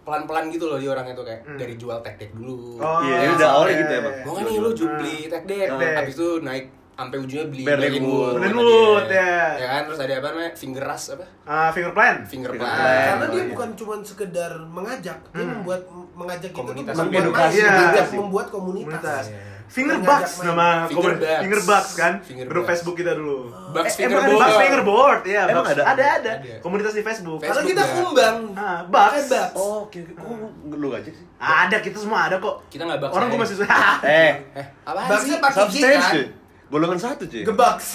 Pelan-pelan 0.04 0.46
gitu 0.50 0.68
loh 0.68 0.78
dia 0.78 0.92
orangnya 0.92 1.12
tuh 1.14 1.24
kayak 1.24 1.42
Hmm. 1.42 1.58
dari 1.58 1.74
jual 1.74 1.98
tek 2.00 2.20
dek 2.20 2.30
dulu. 2.30 2.78
Oh, 2.78 3.02
Iya, 3.02 3.16
iya, 3.24 3.30
udah 3.34 3.50
awalnya 3.50 3.72
iya, 3.72 3.80
gitu 3.80 3.90
iya, 3.90 4.02
emang. 4.04 4.14
iya. 4.14 4.22
Mau 4.22 4.32
nggak 4.34 4.46
nih 4.46 4.58
lu 4.60 4.70
Ah. 4.70 4.94
beli 4.94 5.18
tek 5.26 5.44
dek, 5.46 5.66
Tek 5.66 5.80
dek. 5.80 5.94
habis 5.98 6.14
itu 6.14 6.30
naik 6.44 6.66
sampai 6.96 7.18
ujungnya 7.18 7.46
beli 7.46 7.64
Berlin 7.64 8.02
Wood. 8.02 8.34
Berlin 8.36 8.56
Wood, 8.56 9.04
dia. 9.06 9.20
ya. 9.20 9.44
Ya 9.58 9.68
kan 9.70 9.82
terus 9.86 10.00
ada 10.00 10.14
apa 10.16 10.28
namanya? 10.30 10.52
Finger 10.54 10.84
rush 10.86 11.06
apa? 11.12 11.26
Ah, 11.44 11.70
finger 11.70 11.92
plan. 11.92 12.16
Finger 12.24 12.50
Finger 12.50 12.64
plan. 12.64 12.72
plan. 12.74 13.04
Karena 13.06 13.20
Oh, 13.22 13.30
dia 13.30 13.38
iya. 13.38 13.52
bukan 13.52 13.70
cuma 13.74 13.94
sekedar 14.02 14.52
mengajak, 14.66 15.18
dia 15.26 15.38
Hmm. 15.38 15.52
membuat 15.54 15.82
mengajak 16.14 16.50
kita 16.50 16.58
Komunitas. 16.58 16.94
membuat 16.94 17.12
Mengedukasi. 17.22 17.54
Iya. 17.54 17.68
mengajak 17.70 18.08
membuat 18.14 18.48
komunitas. 18.50 18.88
Komunitas. 18.88 19.26
Iya. 19.30 19.54
Finger 19.66 19.98
Mengajak 19.98 20.14
Bucks 20.22 20.32
main. 20.32 20.46
nama 20.46 20.68
Finger 20.86 20.94
komunitas. 20.96 21.26
Bucks. 21.26 21.42
Finger 21.42 21.62
Bucks 21.66 21.92
kan? 21.96 22.14
Finger 22.22 22.46
Grup 22.46 22.54
Bucks. 22.56 22.70
Facebook 22.70 22.96
kita 22.96 23.12
dulu. 23.14 23.38
Bucks 23.68 23.88
Eh, 23.88 23.98
finger 23.98 24.06
emang 24.08 24.22
ada 24.22 24.30
board. 24.30 24.42
Bucks 24.46 24.58
Fingerboard, 24.62 25.22
ya. 25.26 25.42
Emang 25.44 25.56
Bucks. 25.58 25.74
ada? 25.74 25.84
Ada, 25.90 26.06
ada. 26.16 26.32
Komunitas 26.62 26.94
di 26.94 27.02
Facebook. 27.02 27.40
Karena 27.40 27.50
Facebook 27.56 27.70
kita 27.74 27.84
ya. 27.84 27.94
kumbang. 27.98 28.38
Ah, 28.54 28.80
Bucks. 28.86 29.10
Pakai 29.10 29.24
Bucks. 29.28 29.56
Oh, 29.58 29.78
oke 29.84 29.98
oke. 30.00 30.12
Kok 30.16 30.30
lu 30.72 30.88
gak 30.88 31.02
sih? 31.04 31.14
Ada, 31.36 31.78
kita 31.82 31.98
semua 31.98 32.20
ada 32.24 32.36
kok. 32.38 32.56
Kita 32.68 32.84
nggak 32.86 33.00
Bucks 33.02 33.12
Orang 33.12 33.26
aja. 33.26 33.34
gua 33.34 33.40
masih 33.42 33.56
Eh, 34.06 34.34
Eh, 34.54 34.66
Bucksnya 34.86 35.18
sih? 35.28 35.42
pakai 35.42 35.58
G 35.58 35.60
substance 35.60 36.06
kan? 36.06 36.14
Cuy. 36.66 36.72
Golongan 36.72 36.98
satu 36.98 37.24
cuy. 37.26 37.44
Gebaks. 37.48 37.88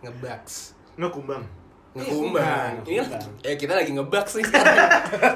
Ngebucks. 0.00 0.54
Ngekumbang. 1.00 1.42
Ngekumbang. 1.92 2.72
Iya, 2.84 3.02
Ini 3.02 3.08
kumbang. 3.08 3.32
ya 3.42 3.54
kita 3.54 3.72
lagi 3.74 3.90
nih 4.32 4.44
sekarang. 4.44 4.76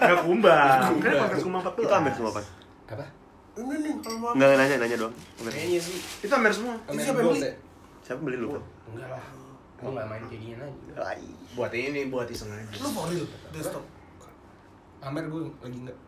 Ngekumbang. 0.00 0.78
Kan 0.78 0.92
podcast 1.20 1.42
kumbang 1.42 1.62
14. 1.62 1.80
Itu 1.80 1.92
Amer 1.92 2.12
semua, 2.12 2.30
Pak. 2.32 2.44
apa? 2.90 3.06
Ini 3.50 3.74
nih 3.76 3.92
kalau 4.00 4.18
mau. 4.18 4.30
Enggak 4.32 4.48
nanya, 4.56 4.76
nanya 4.78 4.96
doang. 4.96 5.14
Kayaknya 5.40 5.80
sih. 5.80 5.98
Itu 6.20 6.32
Amer 6.32 6.52
semua. 6.52 6.74
Ini 6.86 7.00
siapa 7.00 7.18
yang 7.18 7.28
beli? 7.28 7.40
ya? 7.42 7.52
Siapa 8.00 8.20
beli 8.20 8.36
lu? 8.36 8.48
Enggak 8.88 9.08
lah. 9.08 9.24
Gua 9.80 9.90
nggak 9.96 10.06
main 10.06 10.22
kayak 10.26 10.40
gini 10.42 10.54
aja. 10.56 10.92
Ai. 11.02 11.24
Buat 11.56 11.72
ini, 11.72 12.00
buat 12.06 12.28
iseng 12.28 12.50
aja. 12.50 12.76
Lu 12.76 12.88
for 12.90 13.08
real 13.08 13.24
desktop. 13.50 13.84
Amer 15.00 15.24
gue 15.24 15.40
lagi 15.58 15.78
nggak. 15.82 15.98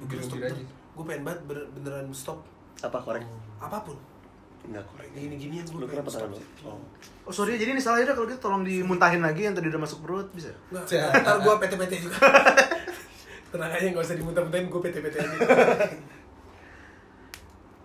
Lu 0.00 0.04
Gila, 0.08 0.22
stop 0.22 0.36
gila 0.36 0.48
aja. 0.48 0.56
tuh. 0.56 0.68
Gue 0.92 1.04
pengen 1.04 1.22
banget 1.22 1.40
beneran 1.70 2.06
stop 2.10 2.40
Apa 2.80 2.98
korek? 2.98 3.24
apa 3.58 3.76
pun. 3.78 3.96
Enggak 4.62 4.84
korek. 4.94 5.08
Gini-ginian 5.14 5.66
gue 5.66 5.80
Lu 5.82 5.86
kenapa 5.90 6.08
tangan 6.10 6.30
lu? 6.34 6.38
Oh. 6.66 6.78
Oh 7.22 7.32
sorry, 7.34 7.58
jadi 7.58 7.74
ini 7.74 7.82
salah 7.82 8.02
aja 8.02 8.14
kalau 8.14 8.26
gitu 8.26 8.42
tolong 8.42 8.62
dimuntahin 8.66 9.22
lagi 9.22 9.46
yang 9.46 9.54
tadi 9.54 9.70
udah 9.70 9.82
masuk 9.82 10.02
perut, 10.02 10.26
bisa? 10.34 10.50
Nggak, 10.74 10.86
ntar 11.22 11.36
gue 11.42 11.54
PT-PT 11.66 11.92
juga. 12.02 12.18
Tenang 13.52 13.68
aja 13.68 13.84
gak 13.84 14.00
usah 14.00 14.16
dimuntah-muntahin 14.16 14.66
gue 14.72 14.80
PT-PT 14.80 15.14
aja. 15.20 15.36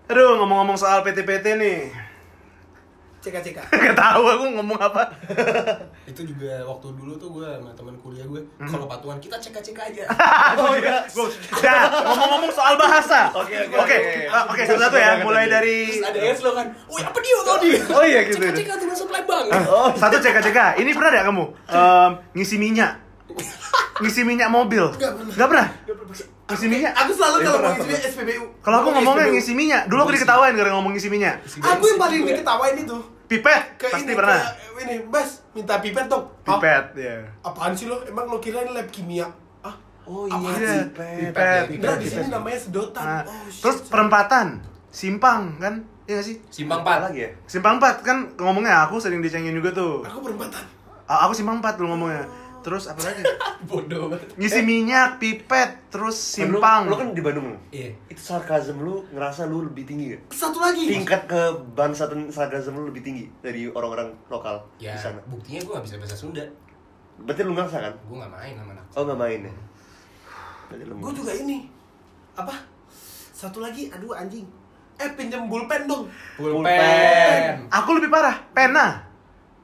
Aduh, 0.07 0.39
ngomong-ngomong 0.39 0.79
soal 0.79 1.03
PT-PT 1.03 1.45
nih. 1.59 2.06
CK-CK. 3.17 3.59
Gak 3.83 3.97
tahu 3.97 4.23
aku 4.23 4.45
ngomong 4.53 4.77
apa. 4.77 5.03
Itu 6.11 6.21
juga 6.23 6.63
waktu 6.63 6.87
dulu 6.93 7.13
tuh 7.17 7.29
gue 7.33 7.47
sama 7.49 7.71
teman 7.73 7.97
kuliah 7.97 8.23
gue 8.23 8.41
kalau 8.61 8.85
patungan 8.85 9.17
kita 9.17 9.35
cek-cek 9.35 9.75
aja. 9.75 10.03
oh 10.61 10.73
iya. 10.77 11.01
Gua- 11.11 11.33
Nah, 11.57 11.83
ngomong-ngomong 12.05 12.51
soal 12.53 12.77
bahasa. 12.77 13.33
Oke, 13.33 13.57
oke, 13.67 13.97
Oke, 14.47 14.61
satu-satu 14.63 14.95
ya. 14.95 15.11
Mulai 15.25 15.49
dari 15.49 15.89
Terus 15.89 16.05
ada 16.05 16.19
S 16.21 16.39
lo 16.41 16.51
kan. 16.53 16.67
Wih, 16.87 17.03
apa 17.03 17.19
dia 17.19 17.37
tadi? 17.43 17.69
Oh 17.91 18.03
iya 18.05 18.19
gitu. 18.23 18.39
Cek-cek 18.39 18.67
tuh 18.69 18.87
masuk 18.87 19.07
Palembang. 19.09 19.45
Oh, 19.67 19.89
satu 19.97 20.15
cek 20.17 20.39
cek 20.39 20.57
Ini 20.77 20.89
pernah 20.93 21.09
gak 21.11 21.25
kamu 21.27 21.45
Em, 21.67 22.11
ngisi 22.33 22.55
minyak? 22.55 22.91
Ngisi 23.99 24.21
minyak 24.23 24.47
mobil? 24.47 24.85
Nggak 24.93 25.11
pernah. 25.11 25.33
Nggak 25.33 25.47
pernah? 25.49 25.67
Ngisi 26.47 26.65
minyak? 26.65 26.91
Aku 26.95 27.11
selalu 27.11 27.37
kalau 27.43 27.59
mau 27.59 27.71
ngisi 27.73 27.93
SPBU. 28.07 28.43
Kalau 28.57 28.77
aku 28.77 28.89
Ngomong 28.89 29.03
ngomongnya 29.05 29.27
ngisi 29.29 29.53
minyak. 29.53 29.81
Dulu 29.85 29.99
aku 30.01 30.11
diketawain 30.13 30.53
gara 30.53 30.69
ngomong 30.71 30.91
ngisi 30.91 31.09
minyak. 31.09 31.35
Aku 31.43 31.83
yang 31.85 31.97
paling 31.97 32.23
diketawain 32.23 32.75
itu. 32.77 32.97
Pipet? 33.27 33.61
Ke 33.75 33.91
Pasti 33.91 34.07
ini, 34.07 34.15
pernah. 34.15 34.39
ke- 34.39 34.79
ini, 34.79 34.95
Bas, 35.05 35.43
minta 35.51 35.75
pipet 35.77 36.07
dong. 36.07 36.23
Ap- 36.41 36.63
Pipet, 36.63 36.85
ya. 36.95 37.15
Apaan 37.41 37.75
sih 37.75 37.83
lo? 37.85 37.99
Emang 38.01 38.23
lo 38.25 38.39
kirain 38.39 38.71
lab 38.71 38.87
kimia? 38.87 39.27
Ah, 39.59 39.75
Oh 40.05 40.23
iya, 40.23 40.39
sih? 40.55 40.79
pipet. 40.87 41.35
Pipet. 41.35 41.63
Enggak, 41.69 41.95
di 41.97 42.05
Pipet. 42.05 42.15
sini 42.17 42.27
namanya 42.29 42.55
sedotan. 42.57 43.03
Nah, 43.03 43.21
Oh, 43.21 43.43
shit. 43.45 43.61
terus 43.61 43.77
perempatan, 43.85 44.63
simpang 44.87 45.59
kan? 45.59 45.83
Iya 46.07 46.13
gak 46.13 46.25
sih? 46.25 46.35
Simpang 46.47 46.79
Apa 46.79 46.91
4. 46.93 47.03
lagi 47.03 47.19
ya? 47.19 47.29
Simpang 47.43 47.73
4 47.75 47.99
kan 47.99 48.17
ngomongnya 48.37 48.79
aku 48.81 48.95
sering 48.95 49.19
dicengin 49.19 49.51
juga 49.51 49.75
tuh. 49.75 50.07
Aku 50.07 50.23
perempatan. 50.23 50.63
Ah, 51.03 51.27
Aku 51.27 51.35
simpang 51.35 51.59
4 51.59 51.75
dulu 51.75 51.91
ngomongnya. 51.93 52.23
Terus 52.67 52.83
apa 52.85 52.99
lagi? 52.99 53.23
Bodoh 53.71 54.11
banget. 54.11 54.27
Ngisi 54.35 54.59
minyak, 54.61 55.23
pipet, 55.23 55.87
terus 55.87 56.35
Kan 56.35 56.51
lu- 56.51 56.59
simpang. 56.59 56.81
Lu, 56.83 56.99
kan 56.99 57.15
di 57.15 57.23
Bandung. 57.23 57.55
Iya. 57.71 57.95
Itu 58.05 58.19
sarkasm 58.19 58.83
lu 58.83 59.07
ngerasa 59.09 59.47
lu 59.47 59.63
lebih 59.63 59.87
tinggi 59.87 60.11
gak? 60.11 60.35
Satu 60.35 60.59
lagi. 60.59 60.83
Tingkat 60.83 61.31
kebangsaan 61.31 62.27
sarkasm 62.27 62.75
lu 62.75 62.91
lebih 62.91 62.99
tinggi 63.01 63.31
dari 63.39 63.71
orang-orang 63.71 64.11
lokal 64.27 64.59
Ya, 64.75 64.91
di 64.91 64.99
sana. 64.99 65.23
buktinya 65.25 65.63
gue 65.63 65.73
gak 65.73 65.85
bisa 65.87 65.95
bahasa 65.95 66.19
Sunda. 66.19 66.43
Berarti 67.17 67.41
lu 67.41 67.55
ngerasa 67.55 67.77
kan? 67.79 67.93
Gue 68.03 68.17
gak 68.19 68.29
main 68.29 68.53
sama 68.53 68.71
anak. 68.75 68.85
Oh 68.91 69.01
nggak 69.01 69.15
main 69.17 69.39
ya? 69.41 69.53
Berarti 70.67 70.83
lu 70.83 70.93
Gue 70.99 71.13
juga 71.15 71.31
ini. 71.33 71.57
Apa? 72.35 72.53
Satu 73.31 73.63
lagi, 73.63 73.87
aduh 73.87 74.11
anjing. 74.11 74.43
Eh 74.97 75.09
pinjem 75.15 75.47
pulpen 75.47 75.87
dong. 75.87 76.03
Pulpen. 76.35 77.63
Aku 77.71 77.89
lebih 77.95 78.11
parah, 78.11 78.43
pena. 78.51 79.06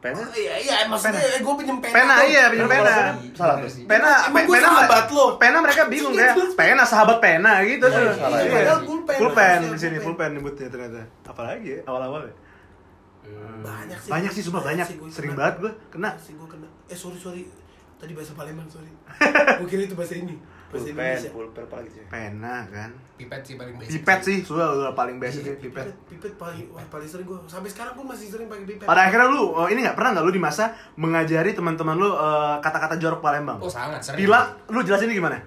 Pena? 0.03 0.19
Oh, 0.19 0.35
iya 0.35 0.53
iya 0.59 0.77
maksudnya 0.91 1.15
Pena. 1.15 1.39
gue 1.39 1.53
pinjem 1.63 1.77
pena. 1.79 1.95
Pena 1.95 2.13
tuh. 2.19 2.27
iya 2.27 2.43
pinjam 2.51 2.67
pena. 2.67 2.93
Salah 3.31 3.55
tuh. 3.63 3.69
sih. 3.71 3.83
Pena, 3.87 4.09
Emang 4.27 4.43
pena, 4.51 4.67
sahabat 4.67 5.07
lo? 5.15 5.25
Pena 5.39 5.57
mereka 5.63 5.83
bingung 5.87 6.11
ya. 6.19 6.35
Pena 6.59 6.83
sahabat 6.83 7.17
pena 7.23 7.63
gitu 7.63 7.85
tuh. 7.87 8.11
salah 8.19 8.37
ya. 8.43 8.51
Iya. 8.51 8.53
Padahal 8.67 8.79
pulpen. 8.83 9.59
Di 9.71 9.79
sini, 9.79 9.97
pulpen. 10.03 10.29
nyebutnya 10.35 10.67
ternyata. 10.67 11.07
Apalagi 11.23 11.79
ya 11.79 11.79
awal-awal 11.87 12.27
ya. 12.27 12.35
Banyak 13.63 13.99
sih. 14.03 14.11
Banyak 14.11 14.31
sih, 14.35 14.43
sumpah 14.43 14.63
banyak. 14.67 14.83
sih 14.83 14.95
gua 14.99 15.07
Sering 15.07 15.31
kena. 15.31 15.39
banget 15.39 15.55
gua 15.63 15.71
kena. 15.87 16.09
Banyak 16.11 16.23
sih 16.27 16.33
gua 16.35 16.47
kena. 16.51 16.67
Eh 16.91 16.97
sorry 16.99 17.15
sorry. 17.15 17.43
Tadi 17.95 18.11
bahasa 18.11 18.35
Palembang 18.35 18.67
sorry. 18.67 18.91
Gua 19.63 19.67
kira 19.71 19.87
itu 19.87 19.95
bahasa 19.95 20.19
ini. 20.19 20.35
Pulpen, 20.73 20.97
Indonesia. 20.97 21.29
pulpen 21.29 21.65
lagi 21.69 21.89
sih? 21.93 22.03
Pena 22.09 22.55
kan. 22.65 22.89
Pipet 23.13 23.41
sih 23.45 23.55
paling 23.55 23.75
basic. 23.77 23.91
Pipet 24.01 24.19
sih, 24.25 24.37
sudah 24.41 24.67
udah 24.73 24.93
paling 24.97 25.17
basic 25.21 25.45
Iya, 25.45 25.53
nih 25.53 25.59
pipet. 25.69 25.85
Pipet 26.09 26.33
paling 26.33 26.65
wah, 26.73 26.85
paling 26.89 27.05
sering 27.05 27.25
gua. 27.29 27.39
Sampai 27.45 27.69
sekarang 27.69 27.93
gua 27.93 28.05
masih 28.09 28.27
sering 28.33 28.49
pakai 28.49 28.65
pipet. 28.65 28.85
Pada 28.89 29.01
akhirnya 29.05 29.29
lu, 29.29 29.53
oh, 29.53 29.67
ini 29.69 29.85
nggak 29.85 29.93
pernah 29.93 30.09
nggak 30.17 30.25
lu 30.25 30.33
di 30.33 30.41
masa 30.41 30.73
mengajari 30.97 31.53
teman-teman 31.53 31.95
lu 31.95 32.09
eh, 32.09 32.55
kata-kata 32.59 32.97
jorok 32.97 33.21
Palembang? 33.21 33.61
Oh 33.61 33.69
sangat 33.69 34.01
sering. 34.01 34.25
Pilat, 34.25 34.57
lu 34.73 34.81
jelasin 34.81 35.07
ini 35.13 35.21
gimana? 35.21 35.37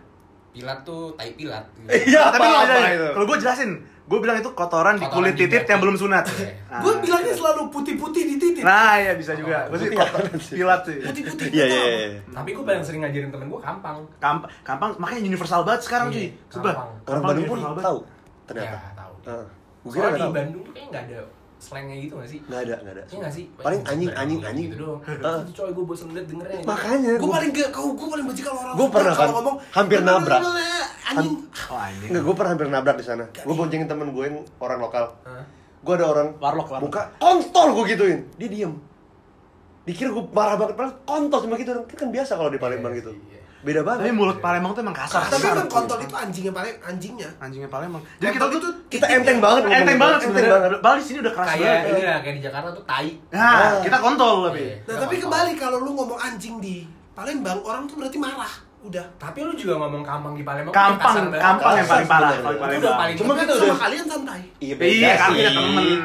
Pilat 0.54 0.78
tuh 0.86 1.12
tai 1.18 1.36
pilat. 1.36 1.64
gitu. 1.76 1.90
Iya, 2.14 2.32
tapi 2.32 2.46
lu 2.46 2.56
aja? 2.56 2.76
Kalau 3.12 3.26
gue 3.28 3.38
jelasin, 3.42 3.70
gue 4.06 4.18
bilang 4.22 4.38
itu 4.38 4.50
kotoran, 4.54 4.94
di 4.94 5.02
Kotoran 5.02 5.14
kulit 5.18 5.34
di 5.34 5.50
titit 5.50 5.66
yang 5.66 5.82
belum 5.82 5.98
sunat. 5.98 6.24
Iya. 6.30 6.50
Nah, 6.70 6.78
Gua 6.78 6.94
bilangnya 7.02 7.34
selalu 7.34 7.62
putih-putih 7.74 8.22
di 8.22 8.34
titik. 8.38 8.62
Nah, 8.62 8.94
ya 9.02 9.12
bisa 9.18 9.34
juga. 9.34 9.66
Gue 9.66 9.78
sih 9.82 9.90
sih? 9.90 10.54
pilat 10.62 10.80
sih. 10.86 10.98
Putih-putih. 11.02 11.46
Iya, 11.50 11.64
nggak 11.66 11.66
iya, 11.66 11.82
tahu. 11.82 11.90
iya. 11.90 12.20
Tapi 12.30 12.48
gue 12.54 12.64
paling 12.64 12.84
sering 12.86 13.00
ngajarin 13.02 13.30
temen 13.34 13.46
gue 13.50 13.60
kampang. 13.60 13.96
Kampang, 14.22 14.50
kampang 14.62 14.90
makanya 15.02 15.22
universal 15.26 15.66
banget 15.66 15.82
sekarang 15.82 16.14
Iya, 16.14 16.14
cuy. 16.14 16.26
Coba. 16.54 16.70
Kampang. 16.70 16.90
Orang 17.10 17.22
Bandung 17.26 17.46
pun 17.50 17.58
tahu 17.82 17.98
ternyata. 18.46 18.78
Ya, 18.78 18.90
tahu. 18.94 19.14
Heeh. 19.26 19.46
Gua 19.82 19.92
kira 19.92 20.08
di. 20.14 20.22
Bandung 20.30 20.62
tuh 20.62 20.72
kayaknya 20.72 20.90
nggak 20.94 21.04
ada 21.10 21.20
slangnya 21.56 21.96
gitu 21.98 22.14
nggak 22.20 22.30
sih? 22.30 22.38
Nggak 22.44 22.60
ada, 22.62 22.74
nggak 22.78 22.94
ada. 22.94 23.02
Iya 23.06 23.16
nggak 23.18 23.34
sih? 23.34 23.44
Paling 23.56 23.80
anjing, 23.82 24.10
anjing, 24.12 24.40
anjing. 24.44 24.66
Gitu 24.70 24.76
doang. 24.78 25.00
Itu 25.42 25.52
coy 25.56 25.70
gue 25.72 25.84
bosen 25.84 26.06
banget 26.12 26.26
dengernya. 26.28 26.60
Makanya 26.62 27.10
Gue 27.16 27.24
gua 27.24 27.34
paling 27.40 27.50
gak, 27.52 27.68
kau 27.72 27.86
gue 27.92 28.08
paling 28.12 28.26
benci 28.28 28.42
kalau 28.44 28.60
orang 28.60 28.74
Gua 28.76 28.88
pernah 28.92 29.14
kalau 29.14 29.24
kan, 29.26 29.36
ngomong 29.40 29.56
hampir 29.72 29.98
nabrak. 30.04 30.40
Anjing. 31.06 31.34
Oh 31.72 31.78
anjing. 31.78 32.08
Enggak, 32.12 32.22
gue 32.22 32.34
pernah 32.36 32.50
hampir 32.52 32.66
nabrak 32.68 32.96
di 32.96 33.04
sana. 33.04 33.24
Gue 33.32 33.54
boncengin 33.54 33.88
temen 33.88 34.08
gue 34.12 34.24
yang 34.24 34.36
orang 34.60 34.78
lokal. 34.78 35.04
Gue 35.80 35.94
ada 35.94 36.06
orang 36.10 36.28
Warlock, 36.36 36.68
warlock. 36.68 36.82
muka 36.82 37.02
kontol 37.16 37.66
gue 37.72 37.84
gituin. 37.94 38.20
Dia 38.36 38.48
diem. 38.50 38.72
Dikira 39.86 40.10
gue 40.10 40.24
marah 40.34 40.58
banget, 40.58 40.74
padahal 40.74 40.94
kontol 41.06 41.38
cuma 41.46 41.54
gitu. 41.56 41.70
Kan 41.86 41.96
kan 41.96 42.08
biasa 42.10 42.32
kalau 42.34 42.50
di 42.50 42.58
Palembang 42.58 42.90
Iya 42.90 43.00
gitu. 43.06 43.10
iya. 43.14 43.40
Beda 43.66 43.82
Tapi 43.82 43.88
banget. 43.98 44.14
mulut 44.14 44.38
Palembang 44.38 44.72
tuh 44.72 44.80
emang 44.80 44.94
kasar. 44.94 45.26
Tapi 45.26 45.42
emang 45.44 45.66
kontol 45.66 45.98
itu 45.98 46.14
anjingnya 46.14 46.52
paling 46.52 46.76
anjingnya. 46.80 47.30
anjingnya 47.36 47.66
Palembang. 47.66 48.02
Jadi 48.16 48.30
kita 48.32 48.46
tuh 48.46 48.72
Kita 48.86 49.06
enteng 49.10 49.38
banget 49.38 49.62
ngomong 49.64 49.74
enteng 49.76 49.98
banget 49.98 50.14
Enteng 50.16 50.30
sebenarnya. 50.30 50.54
banget. 50.62 50.78
Bali 50.80 51.00
sini 51.02 51.18
udah 51.18 51.32
keras 51.34 51.48
Kayak 51.50 51.66
banget. 51.66 51.90
ini 51.90 52.02
lah, 52.04 52.18
kayak 52.22 52.34
di 52.34 52.42
Jakarta 52.42 52.68
tuh 52.70 52.84
tai. 52.86 53.08
Nah, 53.28 53.50
kita 53.82 53.96
kontol 53.98 54.34
tapi. 54.46 54.62
Iya. 54.62 54.74
Nah, 54.86 54.96
tapi 55.02 55.14
kembali 55.18 55.52
kalau 55.56 55.78
lu 55.80 55.90
ngomong 55.92 56.16
anjing 56.16 56.56
di 56.56 56.76
Palembang, 57.12 57.58
orang 57.60 57.82
tuh 57.84 57.96
berarti 57.96 58.16
marah. 58.16 58.54
Udah. 58.78 59.02
Tapi 59.18 59.38
lu 59.42 59.52
juga 59.52 59.74
ngomong 59.76 60.06
kampang 60.06 60.32
di 60.32 60.44
Palembang. 60.44 60.70
Kampang, 60.70 61.14
banget. 61.26 61.40
kampang 61.42 61.72
yang 61.74 61.88
paling 61.88 62.06
parah 62.06 62.30
udah 62.30 62.54
Palembang. 62.54 62.94
paling 62.94 63.14
Cuma 63.18 63.26
Tapi 63.28 63.40
kita 63.40 63.52
sama 63.52 63.66
udah- 63.66 63.80
kalian 63.82 64.04
santai. 64.06 64.40
Iya, 64.56 64.74
Iya, 64.78 65.10
sih. 65.18 65.26
punya 65.28 65.50
temen. 65.50 66.00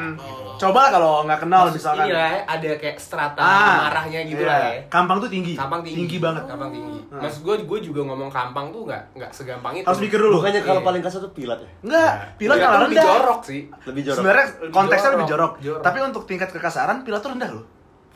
Coba 0.54 0.78
lah 0.78 0.90
kalau 0.90 1.12
nggak 1.22 1.40
kenal 1.40 1.62
misalkan. 1.68 2.04
Ini 2.04 2.12
lah, 2.12 2.30
ada 2.44 2.70
kayak 2.74 2.96
strata 2.96 3.38
Ah, 3.38 3.74
marahnya 3.84 4.20
gitu 4.22 4.38
iya. 4.38 4.48
lah 4.48 4.58
ya. 4.68 4.80
Kampang 4.86 5.16
tuh 5.18 5.28
tinggi. 5.28 5.52
Kampang 5.52 5.80
tinggi. 5.80 6.16
banget. 6.16 6.42
Kampang 6.44 6.70
tinggi. 6.70 6.98
Hmm. 7.04 7.20
Maksud 7.20 7.40
gue, 7.42 7.54
gue 7.62 7.78
juga 7.82 8.00
ngomong 8.04 8.28
kampang 8.28 8.66
tuh 8.68 8.82
nggak 8.84 9.02
nggak 9.14 9.30
segampang 9.30 9.72
itu. 9.74 9.84
Harus 9.84 10.00
mikir 10.00 10.18
dulu. 10.18 10.36
Bukannya 10.38 10.60
kalau 10.60 10.80
Iya. 10.80 10.86
paling 10.86 11.02
kasar 11.02 11.20
tuh 11.20 11.32
pilat 11.32 11.58
ya? 11.58 11.70
Enggak, 11.82 12.12
pilat 12.36 12.56
Pilat 12.56 12.56
malah 12.58 12.72
tuh 12.72 12.82
lebih 12.82 12.96
rendah. 12.96 13.08
jorok 13.12 13.40
sih. 13.42 13.60
Lebih 13.84 14.02
jorok. 14.02 14.16
Sebenarnya 14.18 14.46
konteksnya 14.68 15.02
Jorok, 15.04 15.14
lebih 15.14 15.28
jorok. 15.28 15.52
jorok. 15.60 15.82
Tapi 15.82 15.98
untuk 16.02 16.22
tingkat 16.24 16.48
kekasaran 16.50 16.96
pilat 17.02 17.20
tuh 17.20 17.30
rendah 17.30 17.52
loh. 17.52 17.66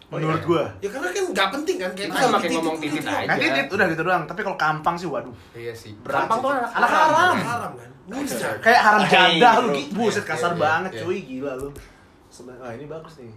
Oh, 0.07 0.14
Menurut 0.14 0.38
iya. 0.38 0.46
gua. 0.46 0.62
Ya 0.79 0.88
karena 0.88 1.09
kan 1.11 1.25
nggak 1.35 1.49
penting 1.51 1.77
kan 1.77 1.90
kayak 1.92 2.09
sama 2.14 2.38
kayak 2.38 2.53
ngomong 2.55 2.77
titit 2.79 3.03
aja. 3.03 3.27
Kan 3.27 3.37
titit 3.42 3.66
udah 3.66 3.87
gitu 3.88 4.03
doang, 4.03 4.22
tapi 4.22 4.40
kalau 4.40 4.55
kampang 4.57 4.94
sih 4.94 5.07
waduh. 5.07 5.35
Iya 5.51 5.75
sih. 5.75 5.99
Berat 5.99 6.31
Kampang 6.31 6.38
sih. 6.38 6.44
tuh 6.46 6.51
anak 6.53 6.70
Anak 6.70 6.90
haram. 6.90 7.37
Haram 7.42 7.72
kan. 7.75 7.90
Kayak 8.62 8.81
haram 8.81 9.01
jadah 9.05 9.53
lu 9.59 9.68
gitu. 9.75 9.90
Buset 9.99 10.22
Iya, 10.22 10.31
kasar 10.31 10.53
iya, 10.55 10.62
banget 10.62 10.90
iya. 10.94 11.03
cuy, 11.03 11.18
gila 11.27 11.53
lu. 11.59 11.68
Seben- 12.37 12.59
Ah, 12.59 12.70
ini 12.70 12.85
bagus 12.85 13.16
nih. 13.16 13.33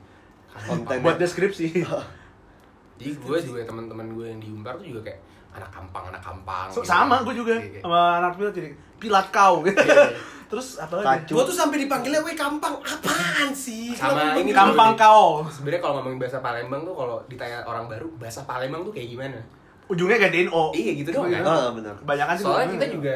Konten 0.49 0.97
Buat 0.99 1.17
deskripsi. 1.17 1.65
Jadi 2.99 3.11
gue 3.15 3.37
juga 3.39 3.61
teman-teman 3.63 4.11
gue 4.11 4.25
yang 4.27 4.39
di 4.39 4.49
Unpar 4.49 4.75
tuh 4.75 4.83
juga 4.85 5.07
kayak 5.07 5.19
anak 5.51 5.69
kampang, 5.71 6.03
anak 6.11 6.19
kampang. 6.19 6.67
So, 6.67 6.83
gitu. 6.83 6.89
sama 6.89 7.23
gue 7.23 7.31
juga 7.33 7.55
Iya, 7.55 7.79
kayak- 7.79 7.83
sama 7.83 8.01
anak 8.19 8.31
pilat 8.35 8.53
jadi 8.53 8.69
pilat 8.99 9.27
kau 9.31 9.53
gitu. 9.63 9.79
Iya. 9.79 10.03
Terus 10.49 10.81
apa 10.81 10.93
lagi? 10.97 11.29
Gua 11.29 11.45
tuh 11.45 11.53
sampai 11.53 11.77
dipanggilnya 11.79 12.25
weh 12.25 12.33
kampang. 12.33 12.73
Apaan 12.81 13.53
sih? 13.53 13.93
Sama 13.93 14.17
Kenapa 14.33 14.41
ini 14.41 14.49
Kampang 14.51 14.91
kau. 14.97 15.45
Sebenarnya 15.45 15.77
kalau 15.77 16.01
ngomongin 16.01 16.17
bahasa 16.17 16.41
Palembang 16.41 16.81
tuh 16.81 16.97
kalau 16.97 17.21
ditanya 17.29 17.61
orang 17.63 17.85
baru, 17.85 18.09
bahasa 18.17 18.41
Palembang 18.43 18.81
tuh 18.81 18.89
kayak 18.89 19.13
gimana? 19.13 19.37
Ujungnya 19.85 20.17
gantiin 20.17 20.49
O. 20.49 20.73
Iya 20.73 20.91
gitu 20.97 21.13
doang 21.13 21.29
kan. 21.29 21.45
Ah, 21.45 21.69
benar. 21.69 21.93
Kebanyakan 21.95 22.33
sih 22.33 22.43
Soalnya 22.43 22.67
kita 22.73 22.85
juga 22.91 23.15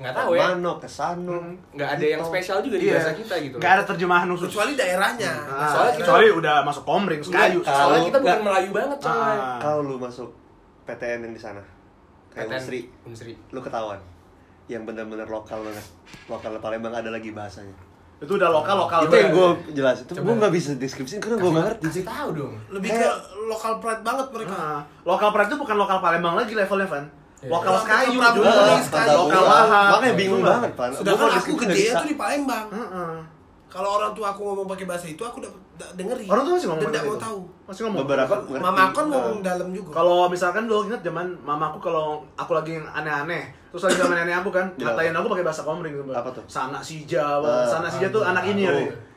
nggak 0.00 0.14
tahu 0.16 0.32
ya. 0.32 0.42
Mano, 0.48 0.72
kesano. 0.76 1.36
Nggak 1.70 1.90
ada 1.94 2.04
yang 2.06 2.22
spesial 2.24 2.58
juga 2.60 2.76
di 2.76 2.88
Iya. 2.88 2.96
bahasa 2.96 3.12
kita 3.12 3.34
gitu. 3.38 3.56
Nggak 3.60 3.72
ada 3.72 3.84
terjemahan 3.84 4.26
khusus. 4.26 4.48
kecuali 4.48 4.72
daerahnya. 4.72 5.32
Ah, 5.44 5.68
Soalnya 5.68 5.92
kita- 5.92 6.00
kecuali 6.02 6.26
udah 6.32 6.54
masuk 6.64 6.82
komring. 6.82 7.20
Enggak, 7.20 7.46
Soalnya 7.60 7.60
Kalau- 7.62 8.06
kita 8.06 8.18
bukan 8.18 8.40
Melayu 8.42 8.70
banget 8.72 8.98
coy. 8.98 9.12
Ah. 9.12 9.58
Kalau 9.60 9.80
lu 9.84 9.96
masuk 9.96 10.28
PTN 10.82 11.20
yang 11.22 11.34
di 11.36 11.38
sana, 11.38 11.62
kayak 12.30 12.48
PTN, 12.48 12.56
Unsri, 12.56 12.80
Unsri. 13.04 13.32
lu 13.50 13.60
ketahuan. 13.60 14.00
Yang 14.66 14.82
benar-benar 14.86 15.28
lokal 15.28 15.60
banget. 15.60 15.84
Lokal 16.26 16.56
Palembang 16.58 16.94
ada 16.94 17.10
lagi 17.10 17.30
bahasanya. 17.30 17.74
Itu 18.20 18.36
udah 18.36 18.48
lokal 18.48 18.76
lokal. 18.78 19.00
itu 19.02 19.16
yang 19.16 19.32
banget. 19.32 19.56
gue 19.64 19.74
jelasin. 19.74 20.04
Itu 20.04 20.12
Coba. 20.14 20.24
gue 20.24 20.34
nggak 20.38 20.52
bisa 20.52 20.70
deskripsiin 20.76 21.20
karena 21.20 21.36
gue 21.36 21.50
nggak 21.50 21.66
ngerti. 21.66 21.84
Kasih 21.88 22.04
tahu 22.04 22.28
dong. 22.34 22.52
Lebih 22.68 22.88
ke 22.90 23.08
lokal 23.46 23.72
pride 23.80 24.02
banget 24.04 24.26
mereka. 24.28 24.54
Ah, 24.54 24.80
lokal 25.04 25.28
pride 25.32 25.48
itu 25.48 25.56
bukan 25.56 25.76
lokal 25.76 25.98
Palembang 25.98 26.36
lagi 26.36 26.52
levelnya, 26.52 26.84
Van. 26.86 27.04
Iya. 27.40 27.48
Lokal 27.50 27.72
Prabu, 27.80 28.12
juga. 28.12 28.28
lokal 29.08 29.16
Gua- 29.32 29.48
Lahap. 29.48 29.90
Makanya 29.96 30.14
bingung 30.14 30.42
banget, 30.42 30.70
Pan. 30.76 30.90
Sedangkan 30.92 31.26
mau 31.26 31.34
aku 31.34 31.52
gede 31.58 31.84
tuh 31.90 32.06
di 32.06 32.16
Palembang. 32.16 32.66
Heeh. 32.68 33.12
Kalau 33.70 33.90
orang 33.96 34.12
tua 34.12 34.34
aku 34.34 34.42
ngomong 34.42 34.66
pakai 34.66 34.82
bahasa 34.84 35.06
itu, 35.06 35.22
aku 35.22 35.38
udah 35.38 35.48
da- 35.78 35.94
dengerin. 35.94 36.26
Orang 36.26 36.42
tuh 36.42 36.52
masih 36.58 36.68
ngomong 36.68 36.90
Dan 36.90 37.02
mau 37.06 37.16
tahu. 37.16 37.38
Masih 37.64 37.82
ngomong. 37.86 37.98
Beberapa. 38.02 38.34
Mama 38.58 38.80
aku 38.84 38.94
kan 38.96 39.06
ngomong 39.08 39.36
dalam 39.40 39.68
juga. 39.70 39.90
Kalau 39.94 40.18
misalkan 40.26 40.66
dulu 40.66 40.80
ingat 40.84 41.00
zaman 41.00 41.26
mamaku 41.40 41.78
kalau 41.78 42.04
aku 42.34 42.52
lagi 42.52 42.76
yang 42.76 42.86
aneh-aneh, 42.90 43.46
terus 43.70 43.86
lagi 43.86 43.96
sama 43.96 44.18
nenek 44.18 44.36
aku 44.36 44.50
kan 44.50 44.66
Iya. 44.74 44.90
ngatain 44.90 45.14
aku 45.14 45.26
pakai 45.30 45.44
bahasa 45.46 45.62
komring 45.62 45.94
sumpah. 45.94 46.14
Apa 46.18 46.28
tuh? 46.34 46.44
Sana 46.44 46.78
sija, 46.80 47.38
Bang. 47.38 47.46
Ah, 47.46 47.64
sana 47.64 47.86
sija 47.86 48.10
tuh 48.10 48.20
aduh, 48.20 48.30
anak 48.34 48.44
ini 48.48 48.62
ya. 48.66 48.72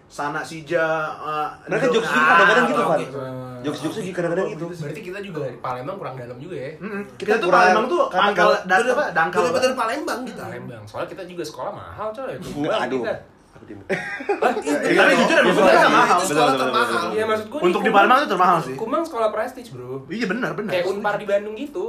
Sana 0.06 0.39
sija 0.42 0.86
eh, 1.16 1.48
Mereka 1.68 1.86
jokes 1.89 2.06
juga 2.06 2.22
Ah, 2.22 2.30
kadang-kadang 2.36 2.66
gitu, 2.66 2.80
oke. 2.80 2.88
Pan. 2.88 3.00
oke. 3.02 3.22
Jokes-jokesnya 3.63 4.04
juga 4.04 4.16
kadang-kadang 4.16 4.48
gitu. 4.52 4.66
Berarti 4.76 5.02
kita 5.02 5.20
juga 5.20 5.38
di 5.46 5.58
Palembang 5.58 5.98
kurang 5.98 6.16
dalam 6.16 6.38
juga 6.38 6.56
ya. 6.56 6.72
Mm-mm. 6.78 7.02
Kita 7.13 7.18
Kita 7.18 7.36
tuh 7.36 7.48
kurang- 7.48 7.62
Palembang 7.63 7.86
tuh 7.88 8.02
karena 8.06 8.24
pangkal 8.26 8.46
kalau- 8.46 8.62
dan 8.63 8.80
apa 8.86 9.06
dangkal. 9.12 9.39
Bener-bener 9.42 9.74
Palembang 9.74 10.20
kita. 10.24 10.44
Palembang. 10.44 10.84
Soalnya 10.84 11.10
kita 11.10 11.24
juga 11.26 11.44
sekolah 11.44 11.72
mahal 11.72 12.08
coy. 12.10 12.34
Aduh. 12.36 13.02
Kita. 13.02 13.13
Aku 13.54 13.63
diem. 13.66 13.80
Iya, 13.80 14.98
Tapi 14.98 15.13
bener 15.13 15.13
jujur 15.16 15.38
emang 15.39 15.48
Itu 15.48 15.62
bener 15.62 15.74
sekolah- 15.74 15.94
mahal. 15.94 16.20
Sekolah 16.22 16.54
termahal. 16.56 17.04
Iya 17.10 17.24
maksud 17.26 17.46
gue 17.48 17.60
Untuk 17.63 17.82
di 17.82 17.89
Palembang 17.89 18.18
itu 18.20 18.30
termahal 18.30 18.58
sih. 18.60 18.76
Kumang 18.76 19.04
sekolah 19.04 19.30
prestige 19.30 19.70
bro. 19.72 20.04
Iya 20.08 20.26
benar 20.28 20.52
benar. 20.54 20.72
Kayak 20.74 20.86
Unpar 20.88 21.16
di 21.16 21.26
Bandung 21.26 21.56
gitu. 21.56 21.86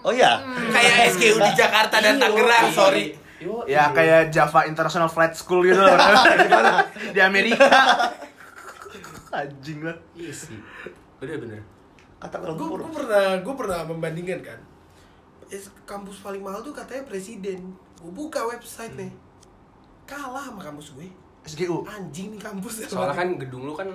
Oh 0.00 0.10
iya. 0.10 0.40
Kayak 0.68 1.10
SGU 1.10 1.36
di 1.38 1.52
Jakarta 1.54 1.98
dan 1.98 2.14
Iya, 2.14 2.22
Tangerang, 2.22 2.64
iya. 2.64 2.74
sorry. 2.74 3.04
Yo, 3.38 3.62
Ya 3.64 3.70
iya. 3.70 3.84
kayak 3.94 4.22
Java 4.30 4.66
International 4.66 5.06
Flight 5.06 5.34
School 5.34 5.62
gitu. 5.62 5.78
Gimana? 6.42 6.82
Di 7.14 7.20
Amerika. 7.22 7.66
Anjing 9.30 9.84
lah. 9.84 9.96
Iya 10.12 10.32
sih. 10.32 10.58
Bener-bener. 11.18 11.62
Kata 12.18 12.42
Gue 12.42 12.50
lembur. 12.50 12.90
pernah 12.90 13.38
gue 13.38 13.54
pernah 13.54 13.80
membandingkan 13.86 14.40
kan. 14.42 14.58
Eh, 15.48 15.62
kampus 15.84 16.20
paling 16.20 16.42
mahal 16.42 16.60
tuh 16.60 16.74
katanya 16.74 17.06
presiden. 17.06 17.72
Gue 18.02 18.10
buka 18.10 18.42
website 18.44 18.98
nih. 18.98 19.12
Kalah 20.02 20.50
sama 20.50 20.58
kampus 20.58 20.98
gue. 20.98 21.06
SGU. 21.46 21.86
Anjing 21.86 22.34
nih 22.34 22.40
kampus. 22.42 22.90
Soalnya 22.90 23.14
kan 23.22 23.28
gedung 23.38 23.64
lu 23.64 23.72
kan 23.72 23.86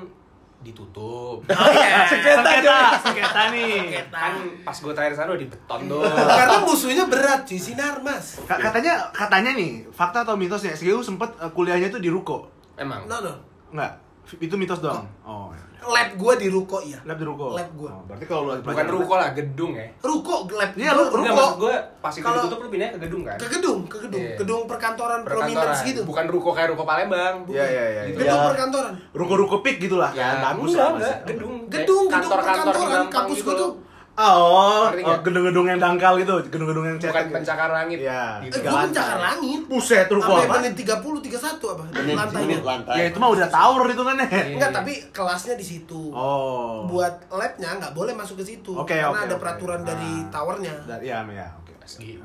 ditutup. 0.63 1.43
Oh 1.53 1.69
iya. 1.69 2.07
Sengketa, 2.07 2.79
sengketa 2.99 3.41
nih. 3.49 4.01
kan 4.05 4.33
pas 4.63 4.73
gue 4.73 4.91
terakhir 4.91 5.13
sana 5.13 5.29
udah 5.29 5.39
di 5.39 5.47
beton 5.47 5.81
tuh. 5.85 6.01
Karena 6.07 6.57
musuhnya 6.59 7.05
berat 7.05 7.43
cuy, 7.43 7.55
sinar 7.57 7.99
mas. 7.99 8.39
Ka- 8.43 8.57
Katanya 8.57 9.11
katanya 9.11 9.51
nih, 9.53 9.85
fakta 9.89 10.23
atau 10.23 10.33
mitosnya 10.33 10.71
SGU 10.71 10.99
sempet 10.99 11.29
eh, 11.37 11.49
kuliahnya 11.49 11.87
tuh 11.87 11.99
di 11.99 12.07
Ruko. 12.07 12.47
Emang. 12.73 13.05
No 13.05 13.19
no. 13.19 13.33
Enggak. 13.69 14.02
Itu 14.39 14.55
mitos 14.55 14.79
doang. 14.79 15.05
Oh. 15.21 15.49
ya. 15.49 15.61
Lab 15.83 16.15
gue 16.15 16.33
di 16.39 16.47
Ruko 16.47 16.79
iya. 16.79 16.95
Lab 17.03 17.19
di 17.19 17.25
Ruko. 17.27 17.51
Lab 17.51 17.67
gua. 17.75 17.91
Oh, 17.91 18.03
berarti 18.07 18.23
kalau 18.23 18.41
lu 18.45 18.49
lagi 18.53 18.63
Bukan 18.63 18.87
ruko 18.87 19.13
lah, 19.13 19.29
gedung 19.35 19.71
ya. 19.75 19.83
Ruko 19.99 20.33
lab. 20.49 20.71
Iya, 20.73 20.91
lu- 20.95 21.11
gua 21.11 21.19
Enggak 21.19 21.27
Ruko. 21.27 21.43
maksud 21.43 21.57
gue 21.59 21.75
pas 21.99 22.13
itu 22.13 22.23
Kalau- 22.23 22.35
ditutup 22.39 22.57
lu 22.57 22.69
pindah 22.71 22.89
ke 22.89 22.99
gedung 23.01 23.21
kan? 23.21 23.35
ke 23.35 23.47
gedung, 23.49 23.79
ke 23.83 23.97
gedung, 23.99 24.23
Iya. 24.23 24.35
gedung 24.39 24.61
perkantoran, 24.63 25.19
Perkantoran. 25.21 25.51
prominence 25.51 25.81
gitu. 25.83 26.01
Bukan 26.07 26.25
ruko 26.25 26.49
kayak 26.51 26.69
ruko 26.71 26.83
Palembang. 26.83 27.35
Iya, 27.45 27.65
iya, 27.65 27.83
iya. 27.89 28.01
Gitu. 28.07 28.17
Gedung 28.17 28.39
Ya. 28.39 28.47
perkantoran. 28.47 28.93
Ruko-ruko 29.11 29.55
pik 29.59 29.75
gitu 29.77 29.95
lah. 29.99 30.11
Ya, 30.13 30.39
bagus 30.41 30.71
enggak, 30.71 30.79
lah, 30.79 30.91
enggak, 30.95 31.17
gedung. 31.25 31.53
Gedung, 31.67 31.67
gedung 31.67 32.03
kantor-kantor 32.07 32.63
di 32.63 32.79
perkantoran. 32.79 33.05
Kampus 33.11 33.37
gitu 33.37 33.45
gue 33.45 33.55
tuh. 33.59 33.71
Oh, 34.13 34.93
oh, 34.93 35.17
gedung-gedung 35.25 35.65
yang 35.65 35.81
dangkal 35.81 36.13
gitu, 36.15 36.37
gedung-gedung 36.45 36.85
yang 36.85 36.97
bukan 36.97 37.09
cetek. 37.09 37.25
gitu. 37.25 37.33
pencakar 37.33 37.69
langit 37.73 37.97
Iya. 37.97 38.13
Eh, 38.13 38.45
gitu. 38.45 38.55
Tiga 38.55 38.61
gua 38.63 38.73
lantai. 38.75 38.87
pencakar 38.87 39.17
langit. 39.19 39.59
Buset, 39.65 40.05
lu 40.05 40.21
Sampai 40.21 40.45
apa? 40.45 40.53
menit 40.55 40.73
30, 40.77 41.17
31 41.19 41.65
apa? 41.65 41.83
Menit, 41.89 42.15
Lantainya. 42.15 42.45
menit 42.45 42.61
lantai. 42.63 42.93
Ya 42.93 43.03
itu 43.09 43.17
mah 43.17 43.29
udah 43.31 43.47
tower 43.49 43.81
hitungannya. 43.83 44.27
Iya. 44.29 44.43
Enggak, 44.53 44.71
tapi 44.71 44.93
kelasnya 45.09 45.55
di 45.55 45.65
situ. 45.65 46.01
Oh. 46.13 46.85
Buat 46.85 47.25
labnya 47.27 47.69
nggak 47.75 47.93
boleh 47.93 48.13
masuk 48.13 48.37
ke 48.37 48.45
situ. 48.47 48.71
Oke, 48.71 48.93
karena 48.93 49.09
oke, 49.09 49.25
ada 49.25 49.35
peraturan 49.35 49.81
dari 49.81 50.11
Ah. 50.21 50.29
towernya. 50.29 50.75
Dari 50.85 51.05
ya, 51.05 51.25
ya, 51.25 51.47
oke. 51.57 51.73
SGU 51.83 52.21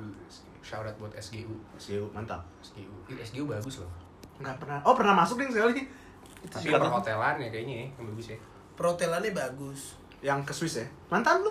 shout 0.60 0.84
out 0.84 0.96
buat 1.00 1.12
SGU 1.14 1.48
SGU 1.74 2.04
mantap. 2.12 2.44
SGU 2.60 2.92
SGU 3.08 3.48
bagus 3.48 3.80
loh 3.80 3.88
Enggak 4.36 4.60
pernah. 4.60 4.78
Oh, 4.84 4.92
pernah 4.92 5.16
masuk 5.16 5.40
ding 5.40 5.48
sekali. 5.48 5.88
tapi 6.46 6.70
perhotelan 6.70 7.34
ya 7.34 7.48
kayaknya 7.48 7.74
ya 7.74 7.86
yang 7.90 8.06
bagus 8.06 8.26
ya 8.28 8.38
Perhotelannya 8.76 9.32
bagus. 9.32 9.80
Yang 10.20 10.38
ke 10.44 10.52
Swiss 10.52 10.76
ya? 10.76 10.86
Mantan 11.08 11.42
lu? 11.42 11.50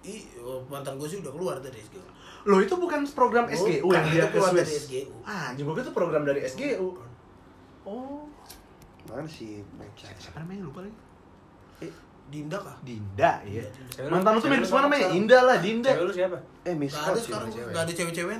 Ih, 0.00 0.22
oh, 0.40 0.64
mantan 0.72 0.96
gue 0.96 1.04
sih 1.04 1.20
udah 1.20 1.32
keluar 1.32 1.56
dari 1.60 1.76
SGU. 1.76 2.00
Lo 2.48 2.56
itu 2.64 2.72
bukan 2.72 3.04
program 3.12 3.44
Oh, 3.44 3.52
SGU 3.52 3.84
kan 3.84 4.00
yang 4.00 4.06
dia 4.08 4.22
itu 4.24 4.26
ke 4.26 4.32
keluar 4.32 4.50
dari 4.56 4.64
Swiss. 4.64 4.84
SGU. 4.88 5.12
Ah, 5.28 5.52
anjing 5.52 5.66
itu 5.68 5.92
program 5.92 6.22
dari 6.24 6.40
SGU. 6.48 6.88
Oh. 7.84 8.24
Mana 9.08 9.28
sih 9.28 9.60
Mecha? 9.76 10.08
Siapa 10.16 10.40
namanya 10.40 10.68
lupa 10.68 10.80
lagi? 10.84 10.96
Dinda 12.30 12.58
kah? 12.62 12.76
Dinda, 12.86 13.42
iya. 13.42 13.66
Mantan 14.06 14.38
lu 14.38 14.40
tuh 14.40 14.48
mirip 14.48 14.62
semua 14.62 14.86
siapa 14.86 14.94
namanya? 14.94 15.08
Indah 15.10 15.42
lah, 15.42 15.56
Dinda. 15.58 15.90
cewek 15.90 16.04
lu 16.06 16.12
siapa 16.14 16.36
Eh 16.62 16.74
Miss 16.78 16.94
Gak 16.94 17.02
Scott 17.02 17.10
ada 17.10 17.18
sih. 17.18 17.26
sekarang, 17.26 17.48
cewek. 17.50 17.72
gak 17.74 17.82
ada 17.82 17.92
cewek-cewek 17.98 18.36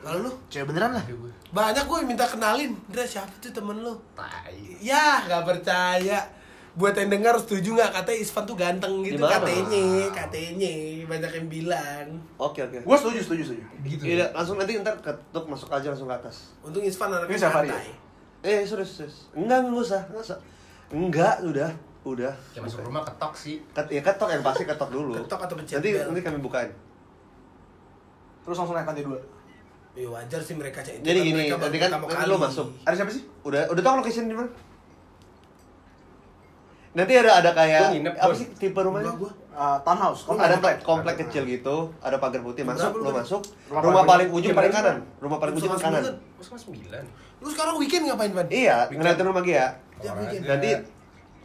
Lalu 0.00 0.18
lu? 0.28 0.32
Cewek 0.52 0.66
beneran 0.68 0.90
lah. 0.92 1.04
Banyak 1.50 1.84
gue 1.88 1.98
minta 2.04 2.24
kenalin. 2.28 2.72
Dra 2.92 3.04
siapa 3.08 3.32
tuh 3.40 3.48
temen 3.48 3.80
lu? 3.80 3.96
tai 4.12 4.76
Ya, 4.84 5.24
gak 5.24 5.48
percaya. 5.48 6.20
Buat 6.80 6.96
yang 6.96 7.12
dengar 7.12 7.36
setuju 7.36 7.76
gak? 7.76 7.92
Katanya 7.92 8.18
Isvan 8.24 8.44
tuh 8.48 8.56
ganteng 8.56 8.94
gitu 9.04 9.20
katanya, 9.20 10.08
katanya. 10.16 10.74
Banyak 11.04 11.32
yang 11.36 11.46
bilang. 11.52 12.06
Oke 12.40 12.64
oke. 12.64 12.80
Gua 12.88 12.96
setuju, 12.96 13.20
setuju, 13.20 13.42
setuju. 13.52 13.62
gitu 13.84 14.02
Iya, 14.08 14.32
langsung 14.32 14.56
nanti 14.56 14.80
ntar 14.80 14.96
ketuk 15.04 15.44
masuk 15.44 15.68
aja 15.68 15.92
langsung 15.92 16.08
ke 16.08 16.16
atas. 16.16 16.56
Untung 16.64 16.80
Isvan 16.80 17.12
anaknya 17.12 17.36
Ini 17.36 17.44
Safari 17.44 17.68
santai. 17.68 17.92
Eh, 18.40 18.64
sudah, 18.64 18.86
sudah. 18.88 19.12
Enggak, 19.36 19.58
enggak 19.68 19.84
usah, 19.84 20.02
enggak 20.08 20.24
usah. 20.24 20.38
Enggak, 20.90 21.36
udah, 21.44 21.70
udah. 22.08 22.32
ya 22.56 22.60
masuk 22.64 22.80
rumah 22.82 23.04
ketok 23.04 23.32
sih 23.36 23.62
Ket, 23.76 23.86
ya 23.92 24.00
ketok 24.00 24.32
yang 24.32 24.40
pasti 24.40 24.64
ketok 24.64 24.88
dulu. 24.88 25.12
Ketok 25.20 25.40
atau 25.44 25.54
pencet 25.60 25.76
Nanti 25.78 25.90
bel? 25.92 26.04
nanti 26.08 26.20
kami 26.24 26.38
bukain. 26.40 26.72
Terus 28.40 28.56
langsung 28.56 28.72
naik 28.72 28.88
lantai 28.88 29.04
dua. 29.04 29.20
Ya 29.92 30.08
wajar 30.08 30.40
sih 30.40 30.56
mereka 30.56 30.80
cek 30.80 31.02
itu. 31.02 31.04
Jadi 31.04 31.18
kan 31.18 31.26
gini, 31.28 31.42
nanti 31.52 31.78
kan 31.78 31.90
nanti 31.92 32.14
kali. 32.16 32.30
lo 32.30 32.36
masuk. 32.40 32.66
Ada 32.88 32.94
siapa 33.04 33.12
sih? 33.12 33.22
Udah 33.44 33.68
udah 33.68 33.82
tahu 33.84 33.94
location 34.00 34.32
di 34.32 34.34
mana? 34.38 34.48
Nanti 36.90 37.12
ada 37.14 37.30
ada 37.38 37.50
kayak 37.54 37.94
nginep, 37.94 38.14
apa 38.18 38.32
sih 38.34 38.46
tipe 38.58 38.80
rumahnya? 38.82 39.14
Gua. 39.14 39.30
Uh, 39.54 39.78
townhouse. 39.86 40.26
Oh, 40.26 40.34
ada 40.34 40.56
komplek, 40.82 41.20
kecil 41.22 41.46
gitu, 41.46 41.92
ada 42.00 42.16
pagar 42.18 42.40
putih 42.42 42.64
masuk, 42.66 42.96
lu? 42.98 43.12
masuk. 43.12 43.42
Rumah 43.70 43.82
Rumah, 43.82 44.02
paling 44.08 44.28
ujung 44.32 44.54
paling 44.56 44.72
kanan. 44.72 44.96
Rumah 45.20 45.38
paling 45.38 45.54
ujung 45.54 45.76
kanan. 45.76 46.02
sama 46.40 46.56
sembilan 46.56 47.04
Lu 47.40 47.48
sekarang 47.52 47.74
weekend 47.78 48.08
ngapain, 48.08 48.32
Van? 48.32 48.48
Iya, 48.48 48.88
ngeliatin 48.90 49.26
rumah 49.26 49.42
Gia. 49.44 49.66
Ya, 50.00 50.10
weekend. 50.16 50.42
Nanti 50.48 50.70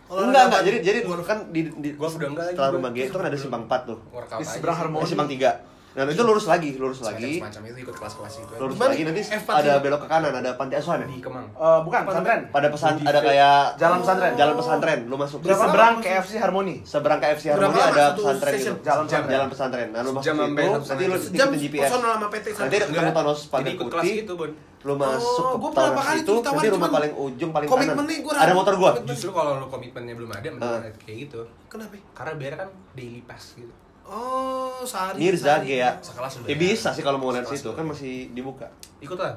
Kalau 0.05 0.21
enggak 0.29 0.43
enggak 0.47 0.61
jadi 0.69 0.77
jadi 0.85 0.99
kan 1.25 1.39
di, 1.49 1.61
di 1.81 1.89
Golf 1.97 2.13
udah 2.13 2.29
enggak 2.29 2.45
lagi 2.45 2.55
setelah 2.55 2.69
gua. 2.69 2.77
rumah 2.77 2.91
Gia 2.93 3.03
itu 3.09 3.17
kan 3.17 3.25
ada 3.25 3.37
simpang 3.37 3.63
4 3.65 3.89
tuh. 3.89 3.99
Di 4.39 4.45
seberang. 4.45 4.77
Harmoni. 4.77 5.01
Eh, 5.01 5.09
simpang 5.09 5.29
3. 5.29 5.74
Nah, 5.95 6.03
itu 6.05 6.21
lurus 6.21 6.43
lagi, 6.45 6.75
lurus 6.75 6.99
Semacam- 6.99 7.15
lagi. 7.17 7.33
semacam 7.39 7.61
itu 7.65 7.77
ikut 7.81 7.95
kelas-kelas 7.95 8.33
itu. 8.37 8.53
Lurus 8.57 8.75
Gimana? 8.75 8.91
lagi 8.91 9.01
nanti 9.01 9.21
F4 9.23 9.49
ada 9.55 9.73
belok 9.79 9.99
ke 10.01 10.07
kanan, 10.07 10.33
ada 10.35 10.51
panti 10.53 10.75
asuhan 10.75 10.97
ya? 10.99 11.07
di 11.07 11.17
Kemang 11.17 11.47
Uh, 11.55 11.79
bukan, 11.81 12.01
pesantren. 12.03 12.39
Pada 12.51 12.67
pesan 12.67 12.93
ada 12.99 13.19
kayak 13.21 13.59
Jalan 13.75 13.97
pesantren. 13.97 14.31
Jalan 14.35 14.53
pesantren, 14.53 14.99
lu 15.05 15.15
masuk. 15.15 15.39
Di 15.39 15.47
Berapa 15.47 15.63
seberang 15.65 15.93
KFC 15.97 16.31
Harmoni. 16.35 16.75
Seberang 16.83 17.17
KFC 17.17 17.43
Harmoni 17.47 17.79
ada 17.79 18.05
pesantren 18.11 18.53
gitu. 18.53 18.75
Jalan 18.83 19.03
pesantren. 19.05 19.31
Jalan 19.31 19.47
pesantren. 19.47 19.87
Nah, 19.89 20.01
lu 20.01 20.11
masuk 20.11 20.27
sampai 20.27 20.63
itu, 20.67 20.79
nanti 20.83 21.03
lu 21.05 21.15
Sejam 21.17 21.47
ikutin 21.49 21.63
GPS. 21.63 21.89
sama 21.89 22.27
PT 22.27 22.45
Nanti 22.53 22.75
ada 22.75 22.85
ketemu 22.85 23.11
Thanos 23.15 23.39
pagar 23.45 23.59
jadi 23.61 23.71
ikut 23.73 23.87
kelas 23.87 24.03
putih. 24.03 24.15
gitu 24.19 24.33
Bon 24.35 24.51
Lu 24.85 24.93
masuk 24.93 25.41
Oh, 25.41 25.51
ke 25.55 25.57
berapa 25.65 25.73
Thanos 25.73 26.05
kali 26.05 26.19
itu, 26.19 26.33
nanti 26.35 26.45
rumah 26.45 26.69
cuman 26.77 26.91
paling 26.91 27.13
ujung 27.17 27.51
paling 27.51 27.67
kanan. 27.67 27.95
Ada 28.35 28.53
motor 28.53 28.73
gua. 28.75 28.91
Justru 29.01 29.29
kalau 29.31 29.51
lu 29.57 29.65
komitmennya 29.65 30.13
belum 30.13 30.29
ada 30.29 30.45
mendingan 30.45 30.81
Ah. 30.83 30.91
kayak 30.99 31.17
gitu 31.23 31.41
Kenapa? 31.65 31.95
karena 32.11 32.31
biar 32.35 32.53
kan 32.55 32.67
daily 32.93 33.23
pass 33.23 33.55
gitu 33.55 33.71
Oh, 34.05 34.81
sehari. 34.81 35.17
Mirza 35.19 35.57
sehari. 35.57 35.75
ya. 35.75 35.97
Sekelas 35.97 36.33
udah. 36.37 36.47
Ya 36.47 36.55
bisa 36.55 36.89
sih 36.89 37.01
kalau 37.01 37.17
mau 37.17 37.29
lihat 37.29 37.45
situ 37.45 37.69
kan 37.69 37.83
masih 37.83 38.29
dibuka. 38.31 38.69
ikut 38.97 39.15
lah 39.15 39.33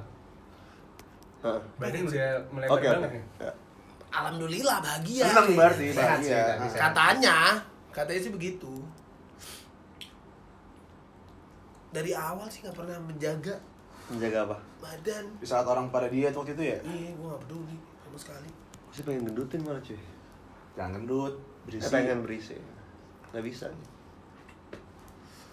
Heeh. 1.39 1.61
badan 1.77 2.03
udah 2.05 2.31
melebar 2.51 2.75
oke. 2.75 2.85
banget 2.85 3.11
nih 3.11 3.25
Ya. 3.39 3.51
Alhamdulillah 4.11 4.77
bahagia. 4.79 5.25
Seneng 5.25 5.49
berarti, 5.55 5.87
bahagia. 5.91 6.41
sehat. 6.59 6.73
Katanya, 6.75 7.37
katanya 7.91 8.21
sih 8.21 8.31
begitu. 8.31 8.73
Dari 11.89 12.12
awal 12.12 12.45
sih 12.47 12.61
nggak 12.61 12.75
pernah 12.75 12.97
menjaga 12.99 13.57
Menjaga 14.09 14.39
apa? 14.43 14.57
badan. 14.79 15.25
Di 15.37 15.45
saat 15.45 15.64
orang 15.64 15.89
pada 15.89 16.09
diet 16.09 16.33
waktu 16.33 16.53
itu 16.53 16.64
ya. 16.66 16.79
Iya, 16.83 17.11
gua 17.14 17.29
nggak 17.31 17.43
peduli 17.45 17.77
sama 17.99 18.16
sekali. 18.19 18.49
Aku 18.83 18.93
sih 18.95 19.03
pengen 19.03 19.23
gendutin 19.27 19.61
malah 19.62 19.81
cuy. 19.81 20.01
Jangan 20.75 20.91
gendut, 20.95 21.35
Eh, 21.35 21.64
berisi. 21.66 21.89
pengen 21.91 22.19
berisi. 22.21 22.57
Nggak 23.31 23.45
bisa. 23.45 23.66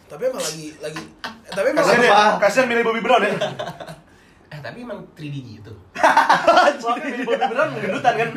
Tapi 0.06 0.22
emang 0.24 0.38
lagi 0.40 0.68
lagi 0.78 1.02
eh, 1.24 1.52
tapi 1.52 1.68
emang 1.70 1.82
Kasian 1.82 2.02
ya, 2.04 2.38
kasian 2.38 2.66
milih 2.66 2.84
Bobby 2.84 3.02
Brown 3.02 3.22
ya. 3.22 3.34
eh 4.54 4.60
tapi 4.60 4.78
emang 4.82 5.02
3D 5.14 5.36
gitu 5.56 5.74
Soalnya 6.82 7.06
milih 7.08 7.26
Bobby 7.26 7.48
Brown 7.48 7.70
gendutan 7.76 8.14
kan. 8.16 8.30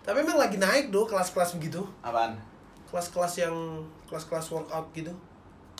tapi 0.00 0.16
emang 0.18 0.38
lagi 0.38 0.56
naik 0.56 0.88
do 0.88 1.04
kelas-kelas 1.04 1.56
begitu. 1.56 1.80
Apaan? 2.00 2.34
Kelas-kelas 2.86 3.32
yang 3.40 3.54
kelas-kelas 4.04 4.46
workout 4.50 4.90
gitu. 4.92 5.12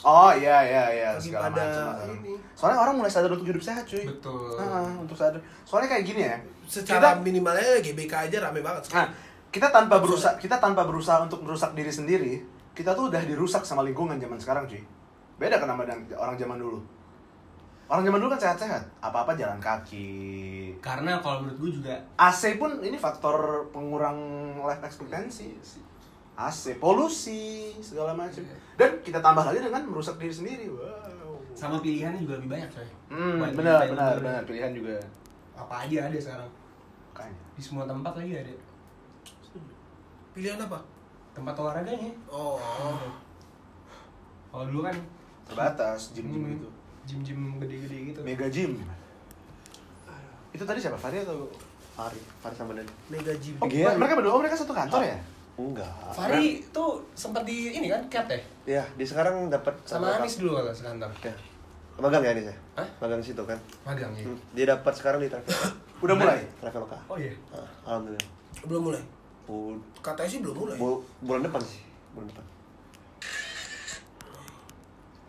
Oh 0.01 0.31
iya 0.31 0.63
iya 0.63 0.85
iya 0.89 1.09
Lagi 1.13 1.29
segala 1.29 1.51
pada 1.51 1.65
macam. 1.67 2.17
ini. 2.17 2.33
Soalnya 2.55 2.79
orang 2.79 2.95
mulai 2.97 3.11
sadar 3.11 3.29
untuk 3.29 3.45
hidup 3.45 3.61
sehat 3.61 3.85
cuy. 3.85 4.01
betul 4.03 4.57
Ah, 4.57 4.97
untuk 4.97 5.13
sadar. 5.13 5.37
Soalnya 5.63 5.89
kayak 5.91 6.05
gini 6.07 6.23
ya. 6.23 6.37
Secara 6.65 7.13
kita, 7.13 7.21
minimalnya 7.21 7.81
GBK 7.81 8.13
aja 8.25 8.37
rame 8.41 8.61
banget. 8.61 8.89
nah, 8.91 9.11
kita 9.51 9.69
tanpa 9.69 9.99
berusaha 9.99 10.33
kita 10.37 10.57
tanpa 10.57 10.87
berusaha 10.87 11.21
untuk 11.21 11.43
merusak 11.43 11.75
diri 11.75 11.91
sendiri, 11.91 12.41
kita 12.73 12.93
tuh 12.93 13.09
udah 13.09 13.21
dirusak 13.21 13.61
sama 13.61 13.83
lingkungan 13.83 14.17
zaman 14.17 14.37
sekarang 14.37 14.65
cuy. 14.65 14.81
Beda 15.37 15.57
kan 15.57 15.69
sama 15.69 15.83
dan- 15.83 16.05
orang 16.13 16.35
zaman 16.35 16.57
dulu. 16.57 16.79
Orang 17.87 18.03
zaman 18.03 18.19
dulu 18.19 18.31
kan 18.31 18.41
sehat-sehat, 18.41 18.83
apa-apa 19.01 19.35
jalan 19.35 19.59
kaki. 19.59 20.79
karena 20.79 21.19
kalau 21.19 21.43
menurut 21.43 21.59
gue 21.61 21.71
juga 21.77 21.95
AC 22.15 22.55
pun 22.55 22.79
ini 22.79 22.95
faktor 22.95 23.35
pengurang 23.69 24.15
life 24.57 24.79
expectancy. 24.81 25.59
AC, 26.39 26.79
polusi, 26.79 27.75
segala 27.79 28.15
macam. 28.15 28.41
Dan 28.75 28.91
kita 29.01 29.19
tambah 29.19 29.43
lagi 29.43 29.59
dengan 29.59 29.83
merusak 29.85 30.17
diri 30.17 30.33
sendiri. 30.33 30.67
Wow. 30.67 31.11
sama 31.51 31.77
pilihannya 31.77 32.23
juga 32.23 32.39
lebih 32.39 32.49
banyak 32.49 32.71
coy 32.71 32.89
Hmm, 33.11 33.37
Buat 33.37 33.53
benar, 33.53 33.85
benar. 34.17 34.41
Pilihan 34.45 34.73
juga. 34.73 34.97
apa 35.53 35.85
aja 35.85 36.09
ada 36.09 36.17
sekarang 36.17 36.49
Makanya. 37.11 37.37
di 37.53 37.61
semua 37.61 37.85
tempat 37.85 38.17
lagi 38.17 38.33
ada 38.33 38.55
Pilihan 40.31 40.57
apa? 40.57 40.79
Tempat 41.33 41.55
olahraganya 41.55 42.11
Oh. 42.27 42.59
kalau 44.49 44.67
dulu 44.67 44.83
kan 44.83 44.97
Terbatas, 45.43 46.13
gym-gym 46.13 46.41
hmm, 46.41 46.53
gitu. 46.53 46.69
gym-gym 47.05 47.41
gede-gede 47.59 47.97
gitu 48.09 48.21
Mega 48.23 48.47
gym. 48.47 48.79
Itu 50.51 50.63
tadi 50.63 50.79
siapa? 50.79 50.95
Fahri 50.95 51.19
atau? 51.21 51.47
Fari, 51.93 52.19
Fari 52.39 52.55
sama 52.55 52.71
Dan. 52.73 52.87
Mega 53.09 53.35
gym. 53.35 53.59
Oh, 53.59 53.67
Iya. 53.67 53.95
mereka 53.95 54.15
berdua, 54.15 54.33
oh, 54.33 54.41
mereka 54.41 54.55
satu 54.55 54.71
kantor 54.71 55.03
ya? 55.05 55.19
Enggak. 55.57 55.91
Fahri 56.11 56.63
tuh 56.71 57.03
sempat 57.13 57.43
di 57.43 57.71
ini 57.73 57.87
kan 57.87 58.01
cat 58.09 58.27
ya 58.27 58.39
Ya, 58.65 58.83
dia 58.95 59.05
sekarang 59.05 59.47
dapat 59.49 59.75
sama 59.83 60.17
Anis 60.17 60.39
dulu 60.39 60.55
kalau 60.57 60.71
sekantor 60.71 61.11
Ya. 61.21 61.35
Magang 61.99 62.23
ya 62.23 62.31
Anis 62.33 62.47
ya? 62.47 62.57
Hah? 62.77 62.89
Magang 62.99 63.21
situ 63.21 63.43
kan. 63.45 63.59
magang 63.85 64.11
ya 64.13 64.25
Hmm, 64.25 64.39
Dia 64.53 64.65
dapat 64.71 64.93
sekarang 64.95 65.19
di 65.19 65.29
Travel. 65.29 65.51
Udah 66.01 66.15
mulai? 66.17 66.41
Traveloka. 66.59 66.97
oh 67.07 67.19
iya 67.19 67.35
Nah, 67.51 67.67
alhamdulillah. 67.85 68.29
Belum 68.65 68.83
mulai. 68.87 69.03
Katanya 70.01 70.29
sih 70.29 70.41
belum 70.41 70.57
mulai. 70.57 70.77
bu- 70.77 71.03
bulan 71.21 71.43
depan 71.43 71.61
sih, 71.61 71.81
bulan 72.13 72.27
depan. 72.27 72.45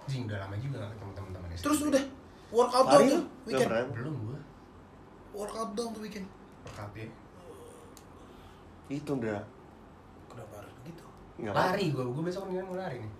Jing 0.03 0.23
udah 0.25 0.39
lama 0.39 0.55
juga 0.57 0.75
gak 0.77 0.91
ketemu 0.91 1.11
teman-teman. 1.13 1.47
Terus 1.53 1.79
udah 1.83 2.03
workout 2.49 2.85
dong 2.89 3.05
tuh 3.07 3.23
weekend. 3.45 3.71
belum 3.91 4.13
gua 4.21 4.39
Workout 5.33 5.71
dong 5.71 5.89
tuh 5.91 6.01
weekend. 6.01 6.27
workout 6.61 6.91
ya 6.93 7.07
Itu 8.89 9.11
Ndra. 9.13 9.39
Kenapa 10.27 10.53
harus 10.57 10.73
begitu? 10.77 11.03
Nggak 11.37 11.53
apa-apa. 11.53 11.71
lari 11.71 11.85
gua 11.89 12.03
gua 12.05 12.23
besok 12.23 12.43
mendingan 12.45 12.67
mau 12.67 12.77
lari 12.77 12.97
nih 12.99 13.11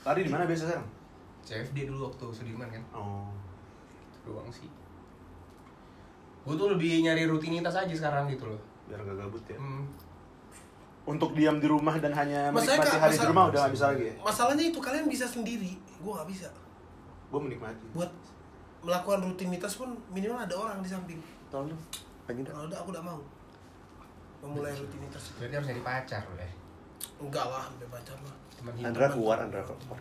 Lari 0.00 0.20
di 0.22 0.30
mana 0.30 0.44
biasa 0.44 0.62
sekarang? 0.66 0.88
CFD 1.40 1.76
dulu 1.84 2.06
waktu 2.06 2.24
Sudirman 2.30 2.68
kan 2.68 2.84
Oh. 2.92 3.32
Itu 4.12 4.28
doang 4.28 4.50
sih 4.50 4.68
gua 6.44 6.52
tuh 6.54 6.68
lebih 6.70 7.00
nyari 7.00 7.24
rutinitas 7.24 7.72
aja 7.74 7.88
sekarang 7.90 8.28
gitu 8.28 8.44
loh 8.46 8.60
Biar 8.88 9.00
gak 9.04 9.16
gabut 9.20 9.44
ya. 9.46 9.58
hmm. 9.60 9.84
Untuk 11.08 11.32
diam 11.32 11.56
di 11.56 11.64
rumah 11.64 11.96
dan 11.96 12.12
hanya 12.12 12.52
Masalahnya, 12.52 12.84
menikmati 12.84 12.98
hari 13.00 13.16
di 13.16 13.26
rumah 13.28 13.44
udah 13.48 13.60
gak 13.64 13.72
bisa 13.72 13.86
lagi 13.92 14.04
ya? 14.04 14.14
Masalahnya 14.20 14.64
itu 14.68 14.78
kalian 14.80 15.06
bisa 15.08 15.24
sendiri, 15.24 15.72
gua 16.04 16.20
nggak 16.20 16.28
bisa. 16.28 16.48
Gue 17.28 17.40
menikmati. 17.40 17.84
Buat 17.96 18.12
melakukan 18.84 19.20
rutinitas 19.24 19.72
pun 19.76 19.96
minimal 20.12 20.36
ada 20.40 20.54
orang 20.56 20.80
di 20.80 20.88
samping. 20.88 21.20
Tolong 21.48 21.72
dong. 21.72 21.82
Lagi 22.28 22.38
Ndra. 22.44 22.52
Kalau 22.52 22.66
ada 22.68 22.76
aku 22.80 22.88
udah 22.92 23.04
mau 23.04 23.18
memulai 24.38 24.72
rutinitas 24.76 25.22
itu. 25.32 25.36
berarti 25.42 25.54
harus 25.58 25.66
nyari 25.72 25.82
pacar 25.82 26.22
loh 26.30 26.38
ya 26.38 26.50
Enggak 27.18 27.46
lah, 27.50 27.62
sampai 27.66 27.88
pacar 27.90 28.16
mah. 28.22 28.34
teman 28.54 28.72
Andra 28.86 29.06
keluar, 29.10 29.36
Andra 29.42 29.62
keluar. 29.66 29.98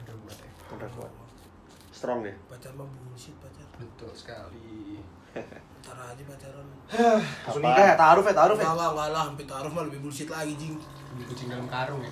Andra 0.70 0.88
keluar. 0.94 1.12
Strong 1.98 2.20
ya. 2.24 2.34
Pacar 2.46 2.72
mah 2.72 2.86
bullshit 2.86 3.34
pacar. 3.38 3.66
betul 3.74 4.12
sekali 4.14 5.02
Ntar 5.78 5.98
aja 6.04 6.24
pacaran. 6.24 6.66
Langsung 7.44 7.62
nikah 7.62 7.86
ya, 7.86 7.96
taruh 7.96 8.22
ya, 8.22 8.34
taruh 8.34 8.54
ya. 8.54 8.64
Enggak 8.64 8.76
lah, 8.76 8.88
enggak 8.92 9.10
lah, 9.10 9.24
sampai 9.28 9.46
taruh 9.46 9.72
mah 9.72 9.84
lebih 9.84 10.00
bullshit 10.00 10.28
lagi, 10.28 10.54
jing. 10.56 10.76
kucing 11.24 11.48
dalam 11.48 11.66
karung 11.68 11.98
ya 12.00 12.12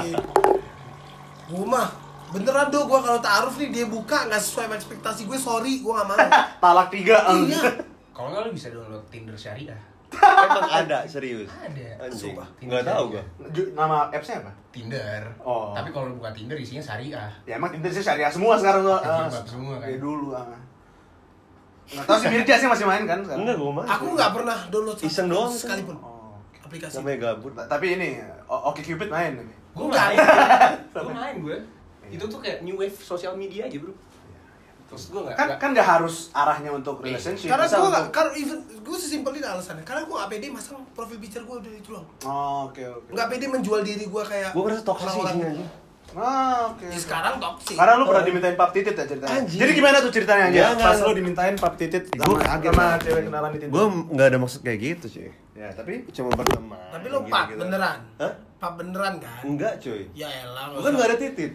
Iya. 0.00 0.16
Gua 1.44 1.64
mah 1.66 1.88
beneran 2.30 2.66
do 2.66 2.80
gua 2.84 2.98
kalau 2.98 3.20
taruh 3.20 3.52
nih 3.54 3.68
dia 3.70 3.86
buka 3.86 4.24
nggak 4.24 4.40
sesuai 4.40 4.72
ekspektasi 4.72 5.24
gue 5.24 5.36
sorry 5.36 5.78
gua 5.78 6.00
nggak 6.00 6.08
mau 6.08 6.18
Talak 6.64 6.88
tiga. 6.88 7.20
iya 7.36 7.62
kalau 8.10 8.32
nggak 8.32 8.42
lu 8.42 8.50
bisa 8.50 8.70
download 8.70 9.04
Tinder 9.06 9.34
syariah 9.34 9.76
Emang 10.16 10.70
ada 10.76 10.98
serius. 11.04 11.48
ada 11.48 11.86
Anjing. 12.00 12.34
Enggak 12.60 12.82
tahu 12.84 13.04
gua. 13.10 13.22
Nama 13.72 14.08
appsnya 14.08 14.40
apa? 14.40 14.52
Tinder 14.68 15.22
Oh. 15.38 15.70
tapi 15.70 15.88
kalau 15.88 16.08
lu 16.08 16.16
buka 16.16 16.30
Tinder 16.30 16.54
isinya 16.54 16.80
syariah 16.80 17.30
Ya 17.42 17.54
emang 17.54 17.70
Tinder 17.70 17.88
sih 17.88 18.00
syariah 18.00 18.28
semua 18.28 18.54
sekarang 18.54 18.82
tuh. 18.82 18.94
Ah, 18.96 19.26
semua 19.40 19.76
kan. 19.76 19.86
Ya 19.86 19.96
dulu 19.96 20.30
ah. 20.30 20.46
Nggak 21.84 22.04
tahu 22.04 22.16
si 22.16 22.26
Mirja 22.28 22.54
sih 22.56 22.66
masih 22.66 22.84
main 22.84 23.04
kan 23.04 23.20
sekarang. 23.20 23.44
Enggak, 23.44 23.56
gua 23.56 23.70
mah. 23.72 23.84
aku 23.86 24.06
nggak 24.10 24.30
pernah 24.32 24.58
download 24.66 24.96
Iseng 24.98 25.28
doang. 25.28 25.52
sekalipun 25.52 25.96
Oh, 25.96 26.32
aplikasi 26.58 26.96
Namanya 26.98 27.18
gabut. 27.28 27.52
Ta- 27.52 27.68
Tapi 27.68 27.86
ini 27.94 28.08
Oke 28.46 28.80
Cupid 28.80 29.08
main 29.08 29.32
Enggak. 29.74 30.08
main 30.10 30.16
gue 30.94 31.12
main 31.12 31.36
gue 31.38 31.58
itu 32.06 32.20
tuh 32.22 32.38
kayak 32.38 32.60
new 32.60 32.76
wave 32.76 32.94
sosial 32.94 33.34
media 33.34 33.64
aja 33.64 33.76
bro 33.76 33.90
terus 34.84 35.04
gue 35.08 35.20
nggak 35.20 35.34
Kan 35.34 35.46
nggak- 35.46 35.58
kan 35.58 35.68
nggak 35.72 35.88
harus 35.88 36.16
arahnya 36.30 36.70
untuk 36.70 36.94
Iya. 36.98 37.04
relationship. 37.10 37.48
karena 37.48 37.64
gue 37.64 37.74
nggak 37.84 38.04
untuk- 38.04 38.14
karena 38.14 38.30
even 38.34 38.58
gue 38.60 38.96
sesimpel 38.96 39.32
ini 39.32 39.46
alasannya 39.46 39.82
karena 39.82 40.00
gue 40.02 40.14
nggak 40.14 40.30
pede 40.30 40.46
masang 40.48 40.76
profil 40.90 41.18
picture 41.18 41.42
gue 41.42 41.56
udah 41.58 41.72
itu 41.72 41.88
doang 41.90 42.06
Oh, 42.22 42.68
oke 42.68 42.82
oke. 42.82 43.08
nggak 43.10 43.26
pede 43.28 43.46
menjual 43.48 43.80
diri 43.80 44.04
gue 44.04 44.22
kayak 44.22 44.50
Gua 44.50 44.62
ngerasa 44.64 44.82
toxic 44.82 45.08
sih 45.08 45.22
aja. 45.24 45.66
Ah, 46.14 46.70
oke. 46.70 46.86
Ya, 46.86 46.94
sekarang 46.96 47.42
toxic 47.42 47.74
Karena 47.74 47.98
lu 47.98 48.06
pernah 48.06 48.22
dimintain 48.22 48.54
pap 48.54 48.70
titit 48.70 48.94
ya 48.94 49.02
ceritanya. 49.02 49.34
Anjing. 49.34 49.58
Jadi 49.58 49.72
gimana 49.74 49.96
tuh 49.98 50.12
ceritanya 50.12 50.44
aja? 50.46 50.62
Enggak, 50.70 50.86
Pas 50.86 50.98
lu 51.00 51.12
dimintain 51.12 51.54
pap 51.58 51.74
titit 51.74 52.02
sama, 52.06 52.22
Gua 52.22 52.38
kaget. 52.38 52.70
sama 52.70 52.86
cewek 52.96 53.22
kenalan 53.26 53.50
di 53.50 53.58
Tinder. 53.58 53.72
Gua 53.72 53.84
enggak 53.90 54.26
ada 54.28 54.38
maksud 54.38 54.60
kayak 54.62 54.78
gitu, 54.80 55.06
cuy. 55.10 55.30
Ya, 55.54 55.70
tapi 55.70 56.02
Cuma 56.10 56.34
berteman. 56.34 56.74
tapi 56.90 57.06
lo 57.08 57.22
pap 57.24 57.46
gitu. 57.46 57.62
beneran 57.62 58.02
Hah? 58.18 58.34
pap 58.56 58.74
beneran 58.74 59.14
kan 59.16 59.42
Enggak, 59.44 59.78
cuy. 59.78 60.02
ya 60.12 60.26
elah 60.42 60.66
Gua 60.68 60.82
kan 60.82 60.90
enggak 60.92 61.08
ada 61.08 61.16
titit. 61.16 61.52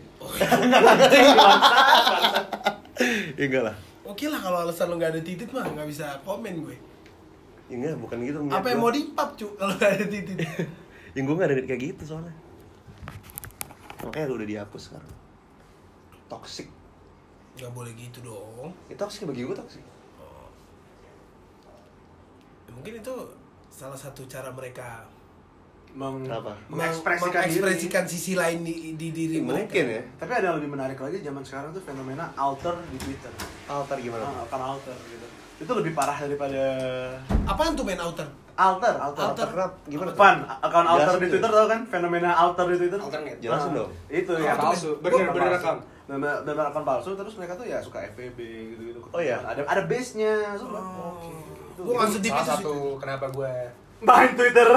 Ya 3.36 3.44
enggak 3.46 3.64
lah. 3.66 3.76
oke 4.04 4.26
lah 4.26 4.40
kalau 4.40 4.58
alasan 4.62 4.88
lo 4.88 4.96
nggak 4.96 5.12
ada 5.14 5.22
titit 5.22 5.50
mah 5.50 5.64
nggak 5.66 5.86
bisa 5.86 6.06
komen 6.22 6.54
gue 6.62 6.76
Ya 7.68 7.76
enggak, 7.76 7.96
bukan 7.98 8.18
gitu. 8.24 8.38
apa 8.46 8.68
yang 8.68 8.80
mau 8.80 8.90
dipap 8.90 9.36
cu 9.36 9.46
kalau 9.54 9.74
nggak 9.74 9.92
ada 9.94 10.06
titit 10.06 10.38
Yang 11.16 11.24
gue 11.26 11.36
gak 11.36 11.50
ada 11.50 11.64
kayak 11.66 11.82
gitu 11.84 12.04
soalnya 12.08 12.34
Makanya 14.00 14.32
udah 14.32 14.48
dihapus 14.48 14.82
sekarang 14.86 15.14
Toxic 16.28 16.68
nggak 17.56 17.72
boleh 17.72 17.92
gitu 17.94 18.24
dong 18.24 18.72
Ya 18.88 18.96
toxic 18.96 19.26
bagi 19.26 19.44
gue 19.44 19.52
toxic 19.54 19.84
Ya, 22.62 22.72
mungkin 22.72 22.94
itu 22.96 23.14
salah 23.70 23.96
satu 23.96 24.26
cara 24.26 24.50
mereka 24.50 25.06
meng 25.90 26.22
Kenapa? 26.22 26.54
mengekspresikan, 26.70 27.50
diri. 27.50 27.58
mengekspresikan 27.58 28.04
sisi 28.06 28.34
lain 28.34 28.62
di, 28.62 28.94
di 28.94 29.10
diri 29.10 29.42
mereka 29.42 29.74
Mungkin 29.74 29.86
ya 29.90 30.02
Tapi 30.22 30.32
ada 30.32 30.46
yang 30.50 30.58
lebih 30.62 30.70
menarik 30.70 30.98
lagi 30.98 31.18
zaman 31.20 31.42
sekarang 31.42 31.74
tuh 31.74 31.82
fenomena 31.82 32.30
alter 32.36 32.78
di 32.90 32.98
Twitter. 33.00 33.34
Altar 33.66 33.98
gimana? 33.98 34.22
Ah, 34.22 34.46
kan 34.46 34.62
alter 34.62 34.94
gitu. 35.10 35.26
Itu 35.60 35.72
lebih 35.74 35.92
parah 35.92 36.14
daripada 36.16 36.62
apaan 37.44 37.74
tuh 37.74 37.82
main 37.84 37.98
outer 37.98 38.30
alter, 38.60 38.92
alter. 39.00 39.24
Alter. 39.24 39.48
Kenapa? 39.50 39.74
Gimana? 39.88 40.10
Pan, 40.14 40.38
akun 40.60 40.84
alter 40.86 41.16
di. 41.16 41.28
Twitter 41.32 41.48
tau 41.48 41.66
kan? 41.66 41.82
Fenomena 41.88 42.30
alter 42.36 42.66
di 42.68 42.76
Twitter. 42.76 43.00
Alternate. 43.00 43.40
Jelasin 43.40 43.72
Ah, 43.72 43.76
dong. 43.80 43.92
Itu 44.12 44.32
Apa 44.36 44.44
ya 44.44 44.54
palsu. 44.60 44.90
Men? 44.92 45.04
Bener- 45.08 45.32
bener 45.32 45.48
palsu. 45.56 45.72
akun. 46.68 46.84
Palsu 46.84 47.10
terus 47.16 47.34
mereka 47.40 47.54
tuh 47.56 47.66
ya 47.66 47.80
suka 47.80 48.04
FVB 48.04 48.40
gitu-gitu. 48.76 49.00
Oh, 49.10 49.22
iya? 49.24 49.40
Ada 49.42 49.64
ada 49.64 49.82
base-nya. 49.88 50.60
Oh. 50.60 51.16
Oke. 51.16 51.49
Itu. 51.80 51.82
Gua 51.82 51.94
nggak 51.98 52.12
sedih 52.12 52.30
salah 52.30 52.38
itu 52.38 52.46
sih. 52.46 52.56
satu 52.60 52.76
kenapa 52.98 53.26
gue 53.30 53.52
main 54.02 54.32
Twitter. 54.34 54.68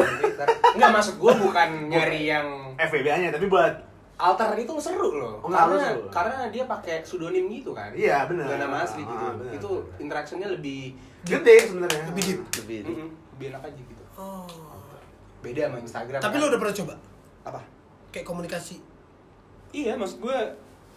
Enggak 0.73 0.91
masuk 0.93 1.15
gue 1.17 1.33
bukan 1.41 1.69
nyari 1.89 2.21
yang 2.25 2.47
FVB-nya 2.75 3.29
tapi 3.29 3.47
buat 3.47 3.75
alter 4.15 4.55
itu 4.57 4.71
seru 4.77 5.11
loh 5.17 5.35
Oh, 5.37 5.49
nggak, 5.49 5.59
karena 5.61 5.79
seru. 5.85 6.03
karena 6.09 6.37
dia 6.49 6.65
pakai 6.65 7.03
pseudonym 7.03 7.45
gitu 7.49 7.71
kan 7.73 7.91
Iya, 7.91 8.23
bener. 8.25 8.47
Gak 8.47 8.59
nama 8.61 8.77
asli 8.81 9.03
gitu 9.03 9.11
Ah, 9.21 9.35
bener. 9.35 9.53
itu 9.53 9.71
interaksinya 9.99 10.47
lebih 10.49 10.95
gede 11.23 11.57
sebenarnya. 11.65 12.03
Lebih 12.07 12.23
deep. 12.25 12.41
Lebih 12.57 12.79
Mm-mm, 12.85 13.09
lebih 13.33 13.47
enak 13.49 13.63
aja 13.65 13.81
gitu 13.81 14.03
oh. 14.15 14.47
beda 15.41 15.63
sama 15.65 15.79
Instagram 15.81 16.21
tapi 16.21 16.31
kan. 16.33 16.41
lo 16.41 16.47
udah 16.47 16.61
pernah 16.61 16.77
coba 16.77 16.95
apa 17.43 17.61
kayak 18.09 18.23
komunikasi 18.25 18.77
iya 19.73 19.93
maksud 19.93 20.19
gue 20.21 20.39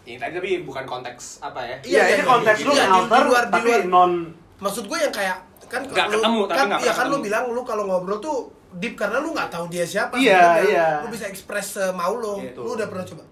ini 0.04 0.18
tadi 0.20 0.34
tapi 0.36 0.50
bukan 0.62 0.84
konteks 0.84 1.42
apa 1.42 1.60
ya 1.60 1.76
Iya, 1.82 2.02
ini 2.08 2.14
iya, 2.14 2.26
konteks 2.28 2.60
lu 2.60 2.72
iya, 2.72 2.86
di- 2.86 2.94
alter 2.94 3.18
di 3.18 3.26
luar- 3.26 3.48
di 3.48 3.54
tapi 3.56 3.70
luar. 3.72 3.82
non 3.88 4.12
maksud 4.56 4.86
gue 4.86 4.98
yang 5.00 5.10
kayak 5.12 5.38
kan 5.68 5.82
Nggak 5.84 6.08
lu- 6.08 6.14
ketemu, 6.16 6.40
tapi 6.44 6.56
kan 6.56 6.66
nggak 6.68 6.80
ya 6.82 6.94
kan 6.94 7.06
lu 7.08 7.18
bilang 7.20 7.44
lu 7.48 7.62
kalau 7.62 7.84
ngobrol 7.84 8.20
tuh 8.20 8.38
deep 8.74 8.94
karena 8.94 9.18
lu 9.18 9.32
nggak 9.32 9.48
tahu 9.48 9.66
dia 9.68 9.84
siapa 9.84 10.14
Iya, 10.16 10.44
iya. 10.62 10.88
lu 11.00 11.10
bisa 11.10 11.26
ekspres 11.26 11.68
mau 11.92 12.14
lo 12.14 12.38
Iya, 12.38 12.54
lu 12.56 12.70
udah 12.72 12.86
pernah 12.86 13.06
coba 13.06 13.24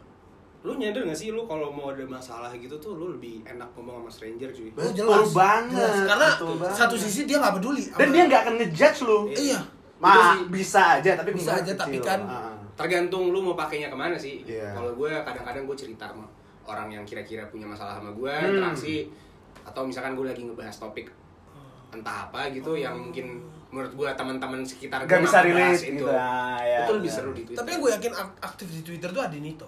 lu 0.63 0.71
nyadar 0.73 1.03
gak 1.03 1.11
sih 1.13 1.27
lu 1.29 1.43
kalau 1.43 1.67
mau 1.69 1.91
ada 1.91 1.99
masalah 2.03 2.47
gitu 2.53 2.71
tuh 2.77 2.95
lu 2.95 3.11
lebih 3.11 3.43
enak 3.43 3.67
ngomong 3.73 3.99
sama 3.99 4.09
stranger 4.09 4.47
cuy 4.49 4.71
Oh, 4.71 4.87
Betul 4.87 5.27
banget, 5.29 5.75
Jelas. 5.75 6.07
karena 6.07 6.27
betul 6.31 6.53
banget. 6.55 6.75
satu 6.77 6.95
sisi 6.95 7.21
dia 7.25 7.37
nggak 7.37 7.53
peduli 7.53 7.83
dan 7.89 8.07
dia 8.09 8.23
nggak 8.25 8.41
akan 8.41 8.53
ngejudge 8.57 8.99
lu. 9.01 9.19
iya 9.29 9.59
Ma, 9.97 10.07
Itu 10.09 10.19
sih. 10.19 10.43
bisa 10.49 10.81
aja 10.97 11.11
tapi 11.13 11.29
Bisa 11.31 11.51
aja, 11.53 11.71
tapi 11.73 11.95
kecil. 11.95 12.03
kan 12.05 12.19
Ah. 12.25 12.55
tergantung 12.73 13.29
lu 13.29 13.39
mau 13.41 13.53
pakainya 13.53 13.87
ke 13.87 13.95
mana 13.95 14.15
sih 14.15 14.39
Iya. 14.41 14.71
kalau 14.71 14.91
gue 14.93 15.11
kadang-kadang 15.21 15.63
gue 15.63 15.75
cerita 15.77 16.07
sama 16.07 16.23
orang 16.63 16.87
yang 16.89 17.03
kira-kira 17.03 17.43
punya 17.45 17.63
masalah 17.65 17.95
sama 17.95 18.09
gue 18.09 18.31
Hmm. 18.31 18.47
interaksi 18.53 19.11
atau 19.61 19.83
misalkan 19.83 20.11
gue 20.13 20.25
lagi 20.25 20.41
ngebahas 20.41 20.75
topik 20.77 21.11
entah 21.93 22.17
apa 22.25 22.49
gitu 22.49 22.73
yang 22.73 22.95
mungkin 22.95 23.39
menurut 23.69 23.89
gue 23.91 24.09
teman-teman 24.11 24.61
sekitar 24.61 25.01
Gak 25.01 25.09
gue 25.11 25.19
bisa 25.23 25.37
nggak 25.39 25.45
bahas 25.47 25.73
relate 25.73 25.83
gitu. 25.87 26.05
Ah, 26.07 26.57
ya, 26.59 26.77
itu 26.79 26.91
lebih 26.93 27.07
ya. 27.07 27.15
seru 27.15 27.31
di 27.31 27.41
Twitter 27.43 27.59
tapi 27.59 27.69
yang 27.69 27.81
gue 27.81 27.91
yakin 27.93 28.11
ak- 28.13 28.39
aktif 28.43 28.67
di 28.67 28.81
twitter 28.81 29.09
tuh 29.09 29.21
ada 29.21 29.33
Nito 29.35 29.67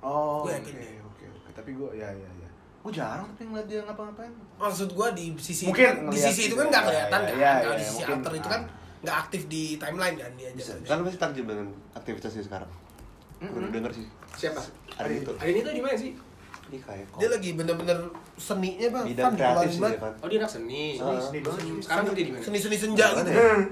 Oh, 0.00 0.42
Gue 0.42 0.50
oke, 0.50 0.58
yakin 0.58 0.74
deh. 0.76 0.98
oke, 1.00 1.24
oke. 1.30 1.48
Tapi 1.52 1.70
gue, 1.72 1.90
ya, 1.94 2.08
ya, 2.10 2.30
ya. 2.36 2.48
Gue 2.80 2.90
jarang 2.90 3.22
tapi 3.28 3.42
ngeliat 3.46 3.66
dia 3.66 3.80
ngapa-ngapain. 3.80 4.32
maksud 4.56 4.90
gue 4.90 5.08
di 5.12 5.24
sisi 5.36 5.62
Mungkin 5.64 5.78
itu 5.78 5.94
kan, 5.96 6.10
di 6.10 6.18
sisi 6.18 6.42
itu 6.44 6.54
kan 6.54 6.64
ya, 6.64 6.70
nggak 6.70 6.84
kelihatan 6.84 7.20
ya, 7.20 7.28
kan 7.28 7.38
ya, 7.38 7.50
kalau 7.56 7.70
ya, 7.70 7.78
di 7.78 7.84
sisi 7.84 7.94
mungkin, 7.96 8.16
alter 8.18 8.32
itu 8.32 8.42
ah. 8.42 8.50
kan 8.50 8.62
nggak 9.02 9.16
aktif 9.18 9.42
di 9.46 9.62
timeline 9.76 10.16
kan 10.16 10.30
dia 10.32 10.48
aja 10.48 10.74
Kan 10.80 10.94
lu 10.96 11.04
masih 11.04 11.20
takjub 11.20 11.44
dengan 11.44 11.66
aktivitasnya 11.92 12.42
sekarang 12.42 12.70
Mm-mm. 13.38 13.58
Udah 13.58 13.70
denger 13.70 13.92
sih 13.92 14.06
siapa 14.32 14.62
Ada 14.94 15.10
itu 15.12 15.30
hari 15.34 15.50
ini 15.52 15.60
tuh 15.60 15.72
di 15.72 15.82
mana 15.82 15.94
sih 15.94 16.10
Ini 16.72 16.80
kayak 16.80 17.04
dia 17.14 17.28
lagi 17.28 17.50
bener-bener 17.52 17.98
seninya 18.34 18.88
bang 18.90 19.04
Bidang 19.06 19.24
Kan 19.26 19.32
kreatif 19.36 19.68
sih 19.68 19.80
dia 19.82 19.92
kan 19.94 20.12
oh 20.16 20.26
dia 20.26 20.38
anak 20.40 20.50
seni 20.50 20.84
Ah. 20.96 21.20
Seni 21.20 21.38
banget. 21.38 21.62
sekarang 21.78 22.04
kerja 22.06 22.16
di 22.18 22.30
mana 22.32 22.42
seni 22.42 22.58
seni 22.58 22.76
senja 22.78 23.06
gitu 23.12 23.28
ya? 23.28 23.36
Hmm. 23.36 23.62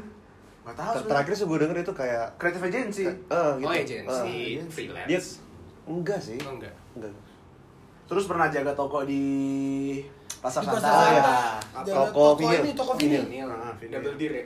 Gak 0.61 0.75
tau 0.77 0.93
Ter- 0.95 1.07
Terakhir 1.09 1.33
sih 1.33 1.45
gue 1.47 1.59
denger 1.59 1.77
itu 1.81 1.93
kayak 1.95 2.27
Creative 2.37 2.65
agency. 2.67 3.05
eh, 3.05 3.15
gitu. 3.17 3.33
oh 3.63 3.73
agency 3.73 4.37
Eh, 4.55 4.69
freelance 4.69 5.09
Dia 5.09 5.21
enggak 5.89 6.21
sih 6.21 6.37
oh 6.39 6.53
enggak 6.53 6.75
Enggak 6.93 7.11
Terus 8.05 8.25
pernah 8.27 8.47
jaga 8.47 8.73
toko 8.73 8.99
di 9.03 9.25
Pasar 10.39 10.61
Di 10.61 10.67
Santa. 10.67 10.77
Pasar 10.77 10.93
Santa. 10.93 11.09
ya. 11.11 11.41
Jaga 11.83 11.97
Toko 12.05 12.23
toko 12.29 12.37
vinil. 12.39 12.61
ini 12.61 12.73
toko 12.75 12.93
Vinil. 12.95 13.23
vinil 13.23 13.25
ini 13.25 13.39
Ah, 13.43 13.73
double 13.73 14.15
deer 14.15 14.33
ya 14.35 14.45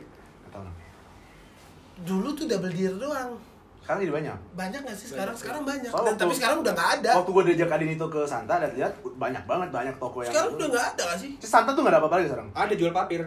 dulu 1.97 2.29
tuh 2.33 2.47
double 2.47 2.71
deer 2.71 2.91
doang 2.93 3.39
Sekarang 3.85 4.01
jadi 4.01 4.15
banyak. 4.15 4.37
banyak 4.55 4.81
nggak 4.81 4.97
sih 4.97 5.07
sekarang 5.07 5.29
Banyak. 5.29 5.37
sekarang 5.39 5.63
banyak 5.63 5.83
Soalnya 5.87 6.01
Dan, 6.01 6.09
waktu- 6.09 6.23
tapi 6.25 6.35
sekarang 6.35 6.59
udah 6.59 6.73
nggak 6.73 6.91
ada 6.95 7.11
Waktu 7.15 7.31
gue 7.31 7.43
diajak 7.45 7.69
Adin 7.71 7.91
itu 7.91 8.07
ke 8.09 8.21
Santa, 8.25 8.55
dan 8.57 8.71
lihat 8.73 8.93
banyak 9.15 9.45
banget 9.45 9.69
banyak 9.71 9.95
toko 9.95 10.19
yang. 10.19 10.33
sekarang 10.33 10.51
udah 10.55 10.69
nggak 10.71 10.87
ada 10.89 11.03
nggak 11.05 11.19
sih 11.21 11.31
Di 11.35 11.47
Santa 11.47 11.71
tuh 11.71 11.81
gak 11.81 11.93
ada 11.93 11.99
apa-apa 11.99 12.17
lagi 12.17 12.27
sekarang. 12.27 12.49
ada 12.51 12.73
jual 12.75 12.91
papir 12.91 13.23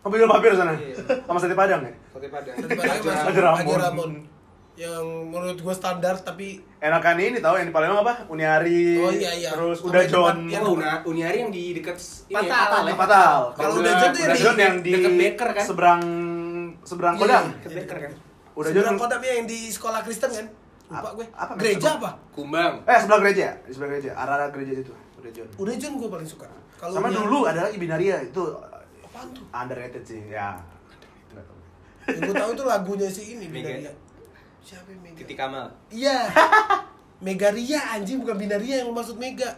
Apa 0.00 0.14
jual 0.14 0.30
papir 0.30 0.50
sana? 0.52 0.72
Iya. 0.72 0.94
Sama 1.20 1.38
sate 1.38 1.52
Padang 1.52 1.82
ya? 1.82 1.92
sate 2.08 2.28
padang 2.28 2.54
Baju 2.54 2.78
masuk 3.04 3.26
Baju 3.26 3.74
Ramon. 3.76 4.12
Yang 4.76 5.02
menurut 5.26 5.58
gue 5.58 5.74
standar 5.74 6.14
tapi 6.16 6.60
Enakan 6.78 7.16
ini 7.18 7.40
tahu 7.40 7.56
yang 7.56 7.66
di 7.66 7.74
Palembang 7.74 8.04
apa? 8.04 8.14
Uniari. 8.28 9.00
Oh, 9.00 9.08
iya, 9.10 9.32
iya. 9.34 9.48
Terus 9.50 9.80
Sama 9.80 9.88
udah 9.90 10.02
John. 10.06 10.36
yang 10.46 10.62
Oh, 10.62 10.76
Una, 10.76 11.00
Uniari 11.02 11.40
yang 11.40 11.50
di 11.50 11.72
deket 11.72 11.96
ini 11.96 12.30
ya, 12.30 12.44
Patal, 12.44 12.60
Patal 12.62 12.84
ya? 12.84 12.94
Fatal. 12.94 13.38
Kalau 13.50 13.72
Udah- 13.74 13.96
John 13.96 14.10
tuh 14.12 14.20
yang 14.20 14.28
udah 14.28 14.30
di- 14.30 14.44
John 14.44 14.56
yang 14.60 14.74
di 14.78 14.92
deket 14.92 15.12
Baker 15.16 15.48
kan? 15.50 15.64
seberang 15.64 16.02
seberang 16.82 17.14
Iya, 17.14 17.22
Kodam. 17.24 17.44
Deket 17.56 17.72
Baker 17.74 17.98
kan? 17.98 18.12
Udah 18.56 18.70
seberang 18.70 18.88
John. 18.90 19.02
kodamnya 19.02 19.32
yang 19.34 19.46
di 19.46 19.68
sekolah 19.68 20.00
Kristen 20.00 20.30
kan 20.30 20.46
lupa 20.86 20.98
Apa- 20.98 21.10
gue 21.14 21.26
apa, 21.28 21.52
gereja 21.56 21.88
apa? 21.90 21.98
apa 21.98 22.10
Kumbang. 22.30 22.72
Eh 22.82 22.98
sebelah 22.98 23.20
gereja, 23.20 23.48
di 23.60 23.70
sebelah 23.70 23.90
gereja, 23.90 24.10
arah-arah 24.14 24.48
gereja 24.48 24.72
itu. 24.78 24.92
Udah 25.16 25.30
John. 25.30 25.48
udah 25.56 25.74
John 25.76 25.94
gue 25.96 26.08
paling 26.08 26.26
suka 26.26 26.46
kalau 26.74 26.92
Sama 26.92 27.08
yang- 27.08 27.16
dulu 27.22 27.38
ada 27.44 27.60
lagi 27.62 27.76
Binaria 27.76 28.16
itu 28.22 28.42
apaan 29.02 29.28
tuh 29.30 29.44
underrated 29.50 30.02
sih, 30.02 30.20
ya. 30.28 30.56
Yang 32.06 32.20
gue 32.22 32.36
tahu 32.36 32.50
itu 32.52 32.64
lagunya 32.64 33.08
si 33.08 33.22
ini 33.30 33.46
Mega. 33.46 33.66
Binaria 33.68 33.92
siapa 34.62 34.88
yang 34.88 35.00
Mega 35.00 35.16
Titik 35.18 35.36
Kamal. 35.36 35.66
iya 35.88 36.18
Megaria 37.18 37.80
anjing 37.92 38.18
bukan 38.18 38.36
Binaria 38.36 38.74
yang 38.78 38.90
maksud 38.90 39.16
Mega 39.16 39.56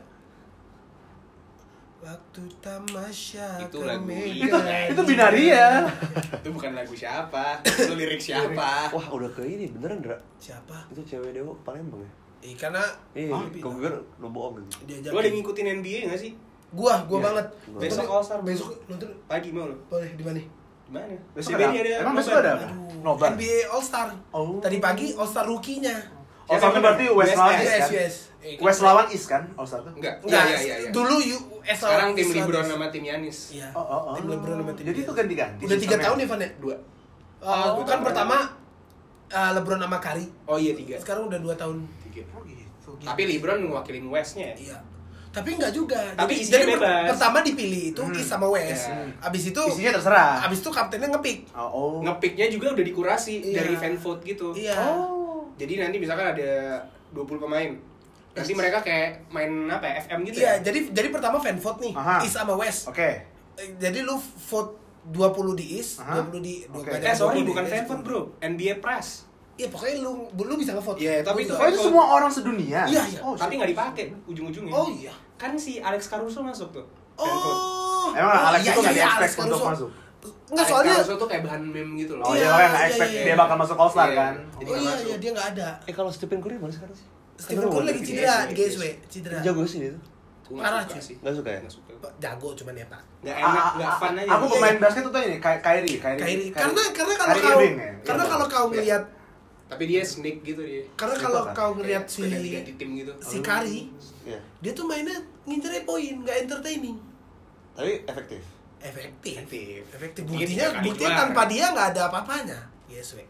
Waktu 1.98 2.42
tamasya 2.62 3.58
Itu 3.60 3.82
lagu 3.82 4.06
Medan. 4.06 4.38
Itu 4.38 4.56
itu 4.94 5.02
binaria. 5.02 5.82
Itu 6.38 6.48
bukan 6.50 6.70
lagu 6.72 6.94
siapa, 6.94 7.58
itu 7.60 7.92
lirik 7.92 8.22
siapa. 8.22 8.86
Wah 8.88 9.06
udah 9.10 9.26
ke 9.28 9.42
ini 9.42 9.66
beneran 9.68 9.98
Dra 9.98 10.14
Siapa? 10.38 10.86
Itu 10.88 11.02
cewek 11.02 11.34
Dewa 11.34 11.50
Palembang 11.60 11.98
ya? 11.98 12.10
Eh, 12.40 12.54
karena 12.54 12.78
Iya, 13.12 13.34
Ah, 13.34 13.42
kok 13.50 13.72
gue 13.74 13.90
lo 14.14 14.28
bohong 14.30 14.62
gitu 14.62 14.86
diajak. 14.86 15.10
Lo 15.10 15.18
ada 15.18 15.26
ngikutin 15.28 15.66
NBA 15.76 15.98
gak 16.06 16.20
sih? 16.20 16.32
Gua, 16.70 17.02
gua 17.04 17.18
Iya. 17.18 17.26
banget. 17.26 17.46
Besok 17.76 17.98
Nonton- 17.98 18.12
All 18.12 18.22
Star. 18.22 18.38
Besok 18.40 18.68
nonton 18.86 19.10
Pagi 19.26 19.50
mau 19.50 19.66
lo? 19.66 19.74
boleh 19.84 20.10
di 20.14 20.22
mana? 20.22 20.38
Di 20.38 20.90
mana? 20.94 21.16
Besok 21.34 21.50
ada. 21.56 21.66
Emang 21.98 22.14
besok 22.14 22.34
ada? 22.36 22.50
Aduh, 22.62 23.02
Nobar. 23.02 23.34
NBA 23.34 23.66
All 23.66 23.82
Star. 23.82 24.08
Oh. 24.30 24.62
Tadi 24.62 24.78
pagi 24.78 25.10
All 25.12 25.26
Star 25.26 25.44
rookie-nya. 25.44 25.96
Oh, 26.46 26.56
tapi 26.56 26.78
berarti 26.78 27.04
West 27.10 27.34
lawan 27.34 27.58
East 27.58 27.74
kan? 27.74 27.90
Eh, 28.38 28.54
West 28.56 28.80
lawan 28.80 29.06
East 29.10 29.26
kan? 29.26 29.42
All 29.52 29.66
Star 29.66 29.82
tuh? 29.82 29.92
Enggak. 29.92 30.22
Enggak, 30.22 30.42
Iya, 30.46 30.56
iya, 30.56 30.74
iya. 30.78 30.88
dulu 30.88 31.16
US 31.68 31.78
Sekarang 31.78 32.10
tim 32.12 32.28
LeBron 32.30 32.64
sama 32.64 32.86
tim 32.88 33.04
Yanis. 33.04 33.38
Iya. 33.52 33.68
Oh, 33.72 33.80
oh, 33.80 34.00
oh. 34.08 34.14
Tim 34.14 34.24
LeBron 34.26 34.56
sama 34.58 34.72
tim 34.72 34.84
Jadi 34.86 34.98
itu 35.00 35.12
ganti-ganti. 35.12 35.62
Udah 35.62 35.78
tiga 35.78 35.96
tahun 35.98 36.16
ya, 36.16 36.26
Van 36.26 36.40
ya? 36.40 36.50
Dua. 36.56 36.76
Uh, 37.38 37.70
Oh, 37.70 37.84
kan 37.84 38.00
pertama 38.00 38.36
uh, 39.28 39.50
LeBron 39.52 39.78
sama 39.78 39.98
Curry. 39.98 40.26
Oh 40.44 40.56
iya 40.56 40.72
tiga. 40.72 40.96
Sekarang 40.96 41.28
udah 41.28 41.38
dua 41.38 41.54
tahun. 41.54 41.84
Tiga. 42.02 42.24
Oh 42.32 42.40
gitu. 42.42 42.64
Tapi 42.98 43.22
LeBron 43.28 43.62
ngewakilin 43.62 44.08
Westnya. 44.08 44.50
Iya. 44.54 44.80
Tapi 45.28 45.54
enggak 45.54 45.70
juga. 45.70 46.00
Tapi 46.16 46.32
jadi, 46.32 46.40
isinya 46.40 46.56
jadi 46.56 46.66
per- 46.66 46.80
bebas. 46.80 47.08
pertama 47.12 47.38
dipilih 47.44 47.82
itu 47.92 48.00
Hmm. 48.02 48.16
East 48.16 48.26
sama 48.26 48.48
West. 48.48 48.88
Iya. 48.88 49.04
Abis 49.20 49.42
itu 49.46 49.62
Isinya 49.68 49.92
terserah. 49.92 50.32
abis 50.42 50.58
itu 50.58 50.70
kaptennya 50.72 51.08
ngepick. 51.10 51.38
Oh. 51.52 51.68
oh. 51.68 51.94
Ngepicknya 52.00 52.48
juga 52.48 52.72
udah 52.72 52.82
dikurasi 52.82 53.34
Iya. 53.44 53.60
dari 53.60 53.76
fan 53.76 53.94
vote 53.94 54.24
gitu. 54.24 54.56
Iya. 54.56 54.72
Oh. 54.74 55.44
Jadi 55.54 55.76
nanti 55.76 56.00
misalkan 56.00 56.32
ada 56.32 56.80
20 57.12 57.28
pemain. 57.38 57.70
Nanti 58.40 58.54
mereka 58.54 58.78
kayak 58.80 59.08
main 59.28 59.50
apa 59.66 59.84
ya? 59.84 59.94
FM 60.00 60.18
gitu 60.24 60.36
Iya, 60.36 60.46
ya? 60.48 60.52
jadi 60.62 60.78
jadi 60.90 61.08
pertama 61.08 61.36
fan 61.36 61.56
vote 61.56 61.78
nih, 61.80 61.92
Aha. 61.92 62.16
East 62.20 62.34
sama 62.34 62.54
West. 62.54 62.86
Oke. 62.86 63.08
Eh, 63.54 63.68
Jadi 63.76 63.98
lu 64.00 64.14
vote 64.44 64.72
20 65.04 65.54
di 65.54 65.66
East, 65.74 65.98
Aha. 65.98 66.22
20 66.22 66.38
di 66.38 66.54
dua 66.64 66.78
Oke. 66.78 66.90
banyak 66.92 67.04
Eh 67.04 67.14
sorry 67.14 67.34
20 67.34 67.40
di 67.40 67.46
bukan 67.46 67.64
fan 67.66 67.84
vote 67.84 68.02
bro, 68.02 68.20
NBA 68.40 68.78
Press. 68.78 69.26
Iya, 69.54 69.66
pokoknya 69.68 69.94
lu 70.00 70.12
lu 70.30 70.54
bisa 70.54 70.70
nge-vote. 70.70 70.96
Iya, 70.96 71.18
tapi 71.20 71.42
Gua 71.42 71.50
itu 71.50 71.52
Oh 71.52 71.66
itu 71.68 71.80
semua 71.82 72.04
orang 72.12 72.30
sedunia? 72.30 72.86
Iya, 72.86 73.02
iya. 73.04 73.18
Oh, 73.18 73.34
Tapi 73.34 73.58
nggak 73.58 73.70
dipakai 73.72 74.06
ujung-ujungnya. 74.24 74.70
Oh 74.70 74.86
iya. 74.88 75.10
Kan 75.34 75.58
si 75.58 75.78
Alex 75.78 76.06
Caruso 76.06 76.38
masuk 76.40 76.70
tuh. 76.70 76.86
Oh. 77.18 78.14
Emang 78.14 78.30
Alex 78.48 78.62
iya, 78.62 78.70
itu 78.70 78.78
iya, 78.78 78.84
nggak 78.84 78.94
iya, 78.94 79.02
di-expect 79.02 79.18
Alex 79.18 79.32
untuk 79.40 79.58
Caruso. 79.58 79.66
masuk? 79.68 79.90
Enggak, 80.48 80.54
Alex 80.56 80.70
soalnya 80.70 80.94
Caruso 80.94 81.14
tuh 81.16 81.26
kayak 81.26 81.42
bahan 81.42 81.62
meme 81.64 81.92
gitu 81.96 82.12
loh. 82.14 82.24
Oh 82.24 82.32
Iya, 82.32 82.38
iya, 82.38 82.48
orang 82.48 82.68
nggak 82.68 82.78
iya, 82.78 82.88
expect 82.88 83.10
iya. 83.10 83.22
dia 83.24 83.34
bakal 83.36 83.56
masuk 83.58 83.76
All 83.76 83.90
Star 83.90 84.06
Iya. 84.06 84.16
kan? 84.16 84.34
Jadi 84.54 84.68
Oh 84.68 84.76
iya, 84.76 84.92
iya, 85.02 85.16
dia 85.18 85.30
nggak 85.34 85.48
ada. 85.52 85.68
Eh 85.82 85.92
kalau 85.92 86.10
Stephen 86.10 86.38
Curry 86.38 86.56
mana 86.56 86.70
sekarang 86.70 86.94
sih? 86.94 87.06
Stephen 87.38 87.66
Curry 87.66 87.86
lagi 87.86 88.02
cedera 88.02 88.34
GSW, 88.42 88.48
di 88.48 88.54
GSW, 88.56 88.82
cedera. 89.06 89.38
Jago 89.40 89.62
sih 89.62 89.78
dia 89.78 89.92
tuh 89.92 90.02
Parah, 90.48 90.80
suka 90.80 90.90
cuy. 90.90 91.02
sih. 91.04 91.16
Nggak 91.20 91.34
suka 91.34 91.48
ya? 91.48 91.58
Nggak 91.60 91.74
suka. 91.74 91.90
Jago 92.18 92.48
cuman 92.56 92.74
ya, 92.74 92.86
Pak. 92.88 93.02
Nggak 93.20 93.36
Ah, 93.36 93.44
enak, 93.44 93.64
nggak 93.76 93.90
ah, 93.90 93.98
fun 94.00 94.14
aja. 94.14 94.28
Aku 94.30 94.44
Iya, 94.44 94.52
pemain 94.54 94.72
iya. 94.72 94.80
basket 94.80 95.02
tuh 95.04 95.20
ini, 95.20 95.36
Ky- 95.38 95.62
Kyrie, 95.62 95.98
Kyrie. 95.98 96.50
Karena 96.50 96.82
karena 96.90 97.14
kalau 97.14 97.36
kau 97.36 97.58
ya? 97.60 97.70
karena 98.00 98.22
Iya. 98.22 98.30
kalau 98.30 98.46
kau 98.48 98.66
ngelihat 98.68 99.02
Tapi 99.68 99.84
dia 99.84 100.00
snake 100.00 100.40
gitu 100.42 100.62
dia. 100.64 100.80
karena 100.96 101.14
kalau 101.14 101.40
kan? 101.44 101.52
kau 101.52 101.70
ngelihat 101.76 102.04
si 102.08 102.24
tim 102.74 102.90
gitu. 102.96 103.12
si 103.20 103.36
Kari, 103.38 103.92
Iya 104.24 104.40
dia 104.58 104.72
tuh 104.72 104.88
mainnya 104.88 105.12
ngincernya 105.44 105.84
poin, 105.84 106.14
nggak 106.18 106.36
entertaining. 106.42 106.96
Tapi 107.72 107.92
efektif 108.02 108.42
Efektif. 108.80 109.34
Efektif. 109.36 109.82
Efektif. 109.90 110.22
Iya, 110.24 110.32
Buktinya 110.32 110.66
buktinya 110.80 111.12
tanpa 111.18 111.42
dia 111.44 111.64
nggak 111.68 111.88
ada 111.92 112.02
apa-apanya. 112.08 112.58
Yes, 112.86 113.12
we. 113.12 113.26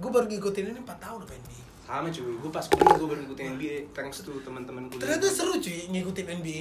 Gue 0.00 0.10
baru 0.10 0.26
ngikutin 0.26 0.66
ini 0.66 0.80
4 0.80 0.98
tahun 0.98 1.20
apa 1.20 1.32
NBA. 1.32 1.62
Sama 1.90 2.06
cuy, 2.06 2.22
gue 2.38 2.50
pas 2.50 2.62
kuliah 2.64 2.94
gue 2.94 3.08
baru 3.08 3.20
ngikutin 3.20 3.46
NBA 3.52 3.76
thanks 3.90 4.22
to 4.22 4.30
teman-teman 4.40 4.86
kuliah. 4.86 5.02
Ternyata 5.10 5.26
seru 5.26 5.58
cuy 5.58 5.90
ngikutin 5.90 6.26
NBA. 6.38 6.60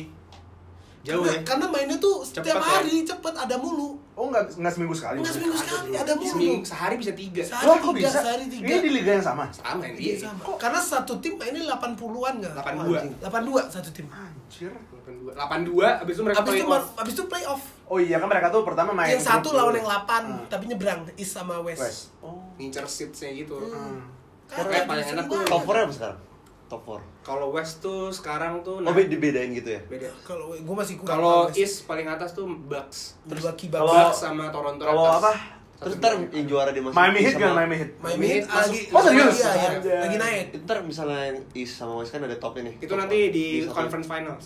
Jauh 1.00 1.24
karena, 1.24 1.32
ya. 1.32 1.42
karena 1.48 1.66
mainnya 1.70 1.96
tuh 1.96 2.20
Cepet 2.20 2.44
setiap 2.44 2.60
ya? 2.60 2.66
hari 2.76 3.08
cepet 3.08 3.32
ada 3.32 3.56
mulu. 3.56 3.96
Oh 4.18 4.28
nggak 4.28 4.52
nggak 4.52 4.74
seminggu 4.74 4.92
sekali? 4.92 5.24
Enggak 5.24 5.32
seminggu 5.32 5.56
sekali 5.56 5.90
ada 5.96 6.12
mulu. 6.12 6.28
Seminggu 6.28 6.58
sehari 6.66 6.96
bisa 7.00 7.14
tiga. 7.14 7.40
Sehari 7.40 7.64
Loh, 7.64 7.76
kok 7.78 7.94
tiga, 7.94 8.00
bisa? 8.04 8.20
sehari 8.20 8.46
tiga. 8.52 8.66
Ini 8.68 8.78
di 8.84 8.92
liga 8.92 9.12
yang 9.16 9.24
sama? 9.24 9.44
Sama 9.48 9.80
Iya, 9.80 9.96
NBA. 9.96 10.14
sama. 10.20 10.42
Karena 10.60 10.80
satu 10.84 11.14
tim 11.24 11.34
mainnya 11.40 11.64
80-an 11.72 12.34
enggak? 12.36 12.54
82. 12.58 13.24
82 13.24 13.72
satu 13.72 13.90
tim. 13.94 14.06
Anjir. 14.12 14.72
82. 14.76 15.40
82 15.40 16.04
abis 16.04 16.14
itu 16.14 16.24
mereka 16.26 16.38
Abis 16.38 16.52
itu, 16.52 16.66
playoff. 16.66 16.86
abis 16.98 17.14
itu 17.16 17.24
playoff. 17.32 17.62
Oh 17.88 17.98
iya 17.98 18.16
kan 18.20 18.28
mereka 18.28 18.48
tuh 18.50 18.62
pertama 18.62 18.92
main 18.92 19.10
yang 19.10 19.24
satu 19.24 19.50
lawan 19.50 19.74
yang 19.74 19.88
8, 19.88 20.04
Ah. 20.04 20.24
tapi 20.52 20.64
nyebrang 20.68 21.08
East 21.16 21.32
sama 21.32 21.64
West. 21.64 21.80
West. 21.80 22.02
Oh. 22.20 22.44
Ngincer 22.60 22.84
seatsnya 22.84 23.40
gitu. 23.40 23.56
Hmm. 23.56 23.72
Hmm. 23.72 24.04
Pokoknya 24.50 24.84
paling 24.84 25.06
enak 25.08 25.26
tuh 25.26 25.40
Top 25.44 25.62
4 25.64 25.78
apa 25.80 25.94
sekarang? 25.94 26.20
Top 26.68 26.82
4 26.84 27.02
Kalau 27.22 27.48
West 27.50 27.76
tuh 27.80 28.10
sekarang 28.10 28.60
tuh 28.60 28.78
Oh 28.80 28.90
beda 28.90 29.08
dibedain 29.08 29.50
gitu 29.52 29.70
ya? 29.72 29.82
beda. 29.84 30.10
Kalau 30.22 30.50
gue 30.52 30.76
masih 30.76 30.98
kurang 30.98 31.16
Kalau. 31.16 31.38
East 31.52 31.86
paling 31.86 32.06
atas 32.06 32.32
tuh 32.32 32.46
Bucks. 32.46 33.18
Milwaukee 33.24 33.68
Kalau- 33.68 33.88
Bucks. 33.88 34.06
Bucks 34.12 34.20
sama 34.24 34.50
Toronto 34.50 34.82
Kalau 34.82 35.06
apa? 35.08 35.32
Terus 35.80 35.96
Satu 35.96 36.04
ntar 36.04 36.12
yang 36.30 36.44
juara 36.46 36.70
di 36.70 36.82
Miami 36.82 37.20
Heat 37.22 37.36
kan 37.36 37.56
Miami 37.56 37.76
Heat. 37.78 37.92
Miami 37.98 38.26
Heat 38.28 38.46
lagi 38.46 38.80
Oh, 38.90 39.00
serius? 39.00 39.38
Iya, 39.40 39.52
iya. 39.80 40.00
Lagi 40.02 40.18
naik. 40.18 40.46
Ntar 40.62 40.78
misalnya 40.84 41.20
yang 41.26 41.40
East 41.54 41.74
sama 41.76 41.94
West 41.96 42.12
kan 42.12 42.20
ada 42.20 42.36
topnya 42.36 42.68
nih 42.68 42.76
Itu 42.78 42.90
Top 42.90 43.00
nanti 43.00 43.18
di 43.30 43.46
satu. 43.64 43.74
conference 43.78 44.08
finals. 44.08 44.46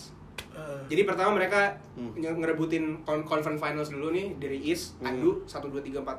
Eh, 0.54 0.80
Jadi 0.86 1.02
pertama 1.02 1.34
mereka 1.34 1.74
Hmm. 1.92 2.14
nge- 2.14 2.38
ngerebutin 2.38 3.02
con- 3.02 3.24
conference 3.24 3.58
finals 3.58 3.90
dulu 3.90 4.08
nih 4.08 4.38
dari 4.38 4.62
East, 4.62 4.94
Hmm. 4.96 5.10
adu 5.10 5.42
1 5.44 5.66
2 5.66 5.82
3 5.82 5.98
4. 5.98 6.14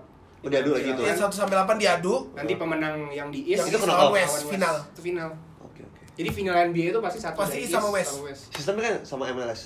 Oh, 0.45 0.49
diadu 0.53 0.77
lagi 0.77 0.89
tuh. 0.93 1.03
yang 1.09 1.17
1 1.17 1.33
sampai 1.33 1.55
8 1.57 1.81
diadu. 1.81 2.15
Nanti 2.37 2.53
pemenang 2.53 3.09
yang 3.09 3.33
di 3.33 3.49
East 3.49 3.65
itu 3.65 3.81
East 3.81 3.81
kena 3.81 3.97
lawan 3.97 4.05
out. 4.05 4.13
West 4.13 4.37
final. 4.45 4.75
Itu 4.93 5.01
final. 5.01 5.29
Oke 5.65 5.81
oke 5.81 6.01
Jadi 6.13 6.29
final 6.29 6.55
NBA 6.69 6.85
itu 6.93 6.99
pasti 7.01 7.17
satu 7.17 7.37
Pasti 7.41 7.57
dari 7.57 7.63
East 7.65 7.73
sama 7.73 7.89
West. 7.89 8.13
Sistemnya 8.53 8.83
kan 8.85 8.95
sama 9.01 9.23
MLS 9.33 9.61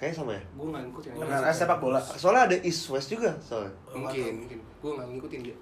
Kayaknya 0.00 0.16
sama 0.16 0.30
ya? 0.34 0.42
Gue 0.56 0.66
nggak 0.72 0.82
ngikutin. 0.88 1.10
Benar, 1.14 1.40
eh, 1.46 1.54
sepak 1.54 1.78
bola. 1.78 2.00
Soalnya 2.00 2.42
ada 2.48 2.56
East 2.64 2.82
West 2.88 3.08
juga 3.12 3.30
soalnya 3.44 3.76
Mungkin, 3.92 4.32
mungkin. 4.40 4.58
Gue 4.80 4.90
nggak 4.96 5.08
ngikutin 5.14 5.40
dia. 5.44 5.56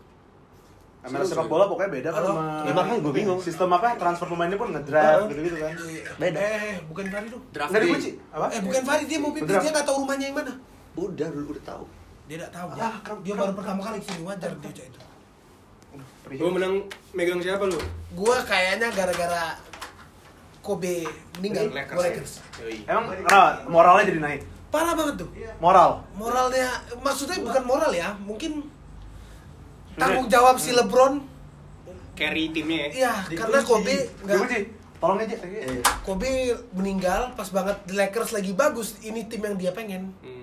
MLS 1.01 1.29
sepak 1.35 1.49
bola 1.51 1.65
pokoknya 1.67 1.91
beda 1.91 2.09
kan 2.15 2.23
sama 2.23 2.45
Ya, 2.63 2.73
makanya 2.77 2.99
gua 3.03 3.13
bingung. 3.13 3.41
Sistem 3.43 3.69
apa? 3.75 3.99
Transfer 3.99 4.29
pemainnya 4.31 4.55
pun 4.55 4.71
ngedraft 4.71 5.35
gitu-gitu 5.35 5.57
kan. 5.59 5.75
Beda. 6.15 6.39
Eh, 6.39 6.75
bukan 6.87 7.05
Fari 7.11 7.27
dong. 7.27 7.43
Draft 7.51 7.71
dikunci. 7.75 8.11
Apa? 8.31 8.47
Eh, 8.55 8.61
bukan 8.63 8.83
Fari 8.87 9.05
dia 9.11 9.19
mau 9.19 9.35
pipis 9.35 9.51
Beneran? 9.51 9.63
dia 9.67 9.71
nggak 9.75 9.87
tahu 9.91 9.97
rumahnya 10.07 10.25
yang 10.31 10.37
mana. 10.39 10.53
Udah 10.95 11.29
dulu 11.35 11.59
udah 11.59 11.65
tahu 11.67 11.85
Dia 12.31 12.47
nggak 12.47 12.55
tahu. 12.55 12.69
Ah, 12.79 12.95
keren, 13.03 13.19
dia 13.27 13.35
baru 13.35 13.53
pertama 13.59 13.81
kali 13.83 13.99
ke 13.99 14.07
sini 14.07 14.23
wajar 14.23 14.55
dia 14.63 14.71
cak 14.71 14.87
itu. 14.87 15.01
Gue 16.31 16.51
menang 16.55 16.75
megang 17.11 17.43
siapa 17.43 17.67
lu? 17.67 17.75
Gua 18.15 18.39
kayaknya 18.47 18.95
gara-gara 18.95 19.59
Kobe 20.63 21.11
meninggal 21.43 21.75
Lakers. 21.75 21.91
gua 21.91 22.05
ya? 22.07 22.07
Lakers. 22.07 22.33
Emang 22.87 23.05
kenapa? 23.11 23.67
Moralnya 23.67 24.05
jadi 24.15 24.21
naik. 24.23 24.41
Parah 24.71 24.95
banget 24.95 25.27
tuh. 25.27 25.31
Moral. 25.59 26.07
Moralnya 26.15 26.71
maksudnya 27.03 27.43
bukan 27.43 27.65
moral 27.67 27.91
ya, 27.91 28.15
mungkin 28.23 28.71
tanggung 29.99 30.31
jawab 30.31 30.55
si 30.63 30.71
LeBron 30.71 31.27
Carry 32.15 32.55
timnya 32.55 32.87
ya. 32.87 32.89
Iya, 32.95 33.13
karena 33.35 33.59
Kobe 33.67 34.07
nggak. 34.23 34.79
Tolong 35.01 35.19
aja. 35.19 35.37
Kobe 36.07 36.31
meninggal 36.77 37.35
pas 37.35 37.49
banget 37.51 37.75
The 37.91 37.95
Lakers 37.99 38.31
lagi 38.37 38.53
bagus. 38.55 39.03
Ini 39.03 39.27
tim 39.27 39.43
yang 39.43 39.57
dia 39.59 39.73
pengen. 39.75 40.15
Hmm. 40.23 40.40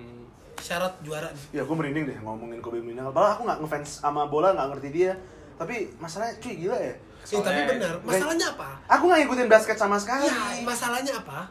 Syarat 0.68 1.00
juara 1.00 1.28
nih. 1.32 1.44
Ya 1.50 1.62
gue 1.64 1.72
merinding 1.74 2.04
deh 2.04 2.18
ngomongin 2.20 2.60
Kobe 2.60 2.78
meninggal. 2.78 3.08
Padahal 3.08 3.32
aku 3.34 3.42
nggak 3.42 3.58
ngefans 3.64 3.88
sama 3.98 4.28
bola, 4.28 4.52
nggak 4.52 4.68
ngerti 4.70 4.88
dia. 4.92 5.12
Tapi 5.56 5.96
masalahnya 5.96 6.36
cuy 6.38 6.54
gila 6.58 6.76
ya. 6.76 6.92
Eh, 6.92 7.00
tapi 7.24 7.40
Soalnya- 7.40 7.66
benar. 7.66 7.94
Masalahnya 8.04 8.46
apa? 8.52 8.68
Aku 8.86 9.08
nggak 9.08 9.18
ngikutin 9.18 9.48
basket 9.48 9.76
sama 9.76 9.96
sekali. 9.96 10.28
Ya, 10.28 10.36
masalahnya 10.62 11.16
apa? 11.16 11.48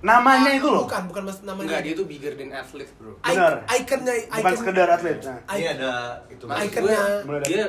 Namanya 0.00 0.52
itu 0.52 0.68
loh. 0.68 0.84
Bukan, 0.84 1.08
bukan 1.08 1.22
mas 1.24 1.40
Enggak, 1.40 1.56
namanya. 1.56 1.80
dia 1.80 1.94
tuh 1.96 2.04
bigger 2.04 2.36
than 2.36 2.52
athlete, 2.52 2.92
bro. 3.00 3.16
I- 3.16 3.32
Benar. 3.32 3.52
Ikonnya, 3.64 4.14
Bukan 4.28 4.40
icon, 4.44 4.60
sekedar 4.60 4.88
atlet. 4.90 5.16
Nah. 5.18 5.38
Ini 5.48 5.64
icon, 5.64 5.64
ada 5.70 5.92
itu 6.28 6.44
Maksud 6.44 6.64
Ikonnya. 6.68 7.00
dia 7.40 7.64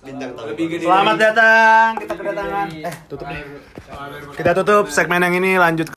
Bintang 0.00 0.30
tamu. 0.32 0.54
Selamat 0.56 1.12
dari- 1.12 1.22
datang. 1.26 1.88
Kita 1.98 2.12
kedatangan. 2.14 2.66
Eh, 2.72 2.94
tutup 3.10 3.26
nih. 3.26 3.42
Kita 4.32 4.50
tutup 4.54 4.84
segmen 4.88 5.18
yang 5.20 5.34
ini 5.34 5.58
lanjut 5.58 5.86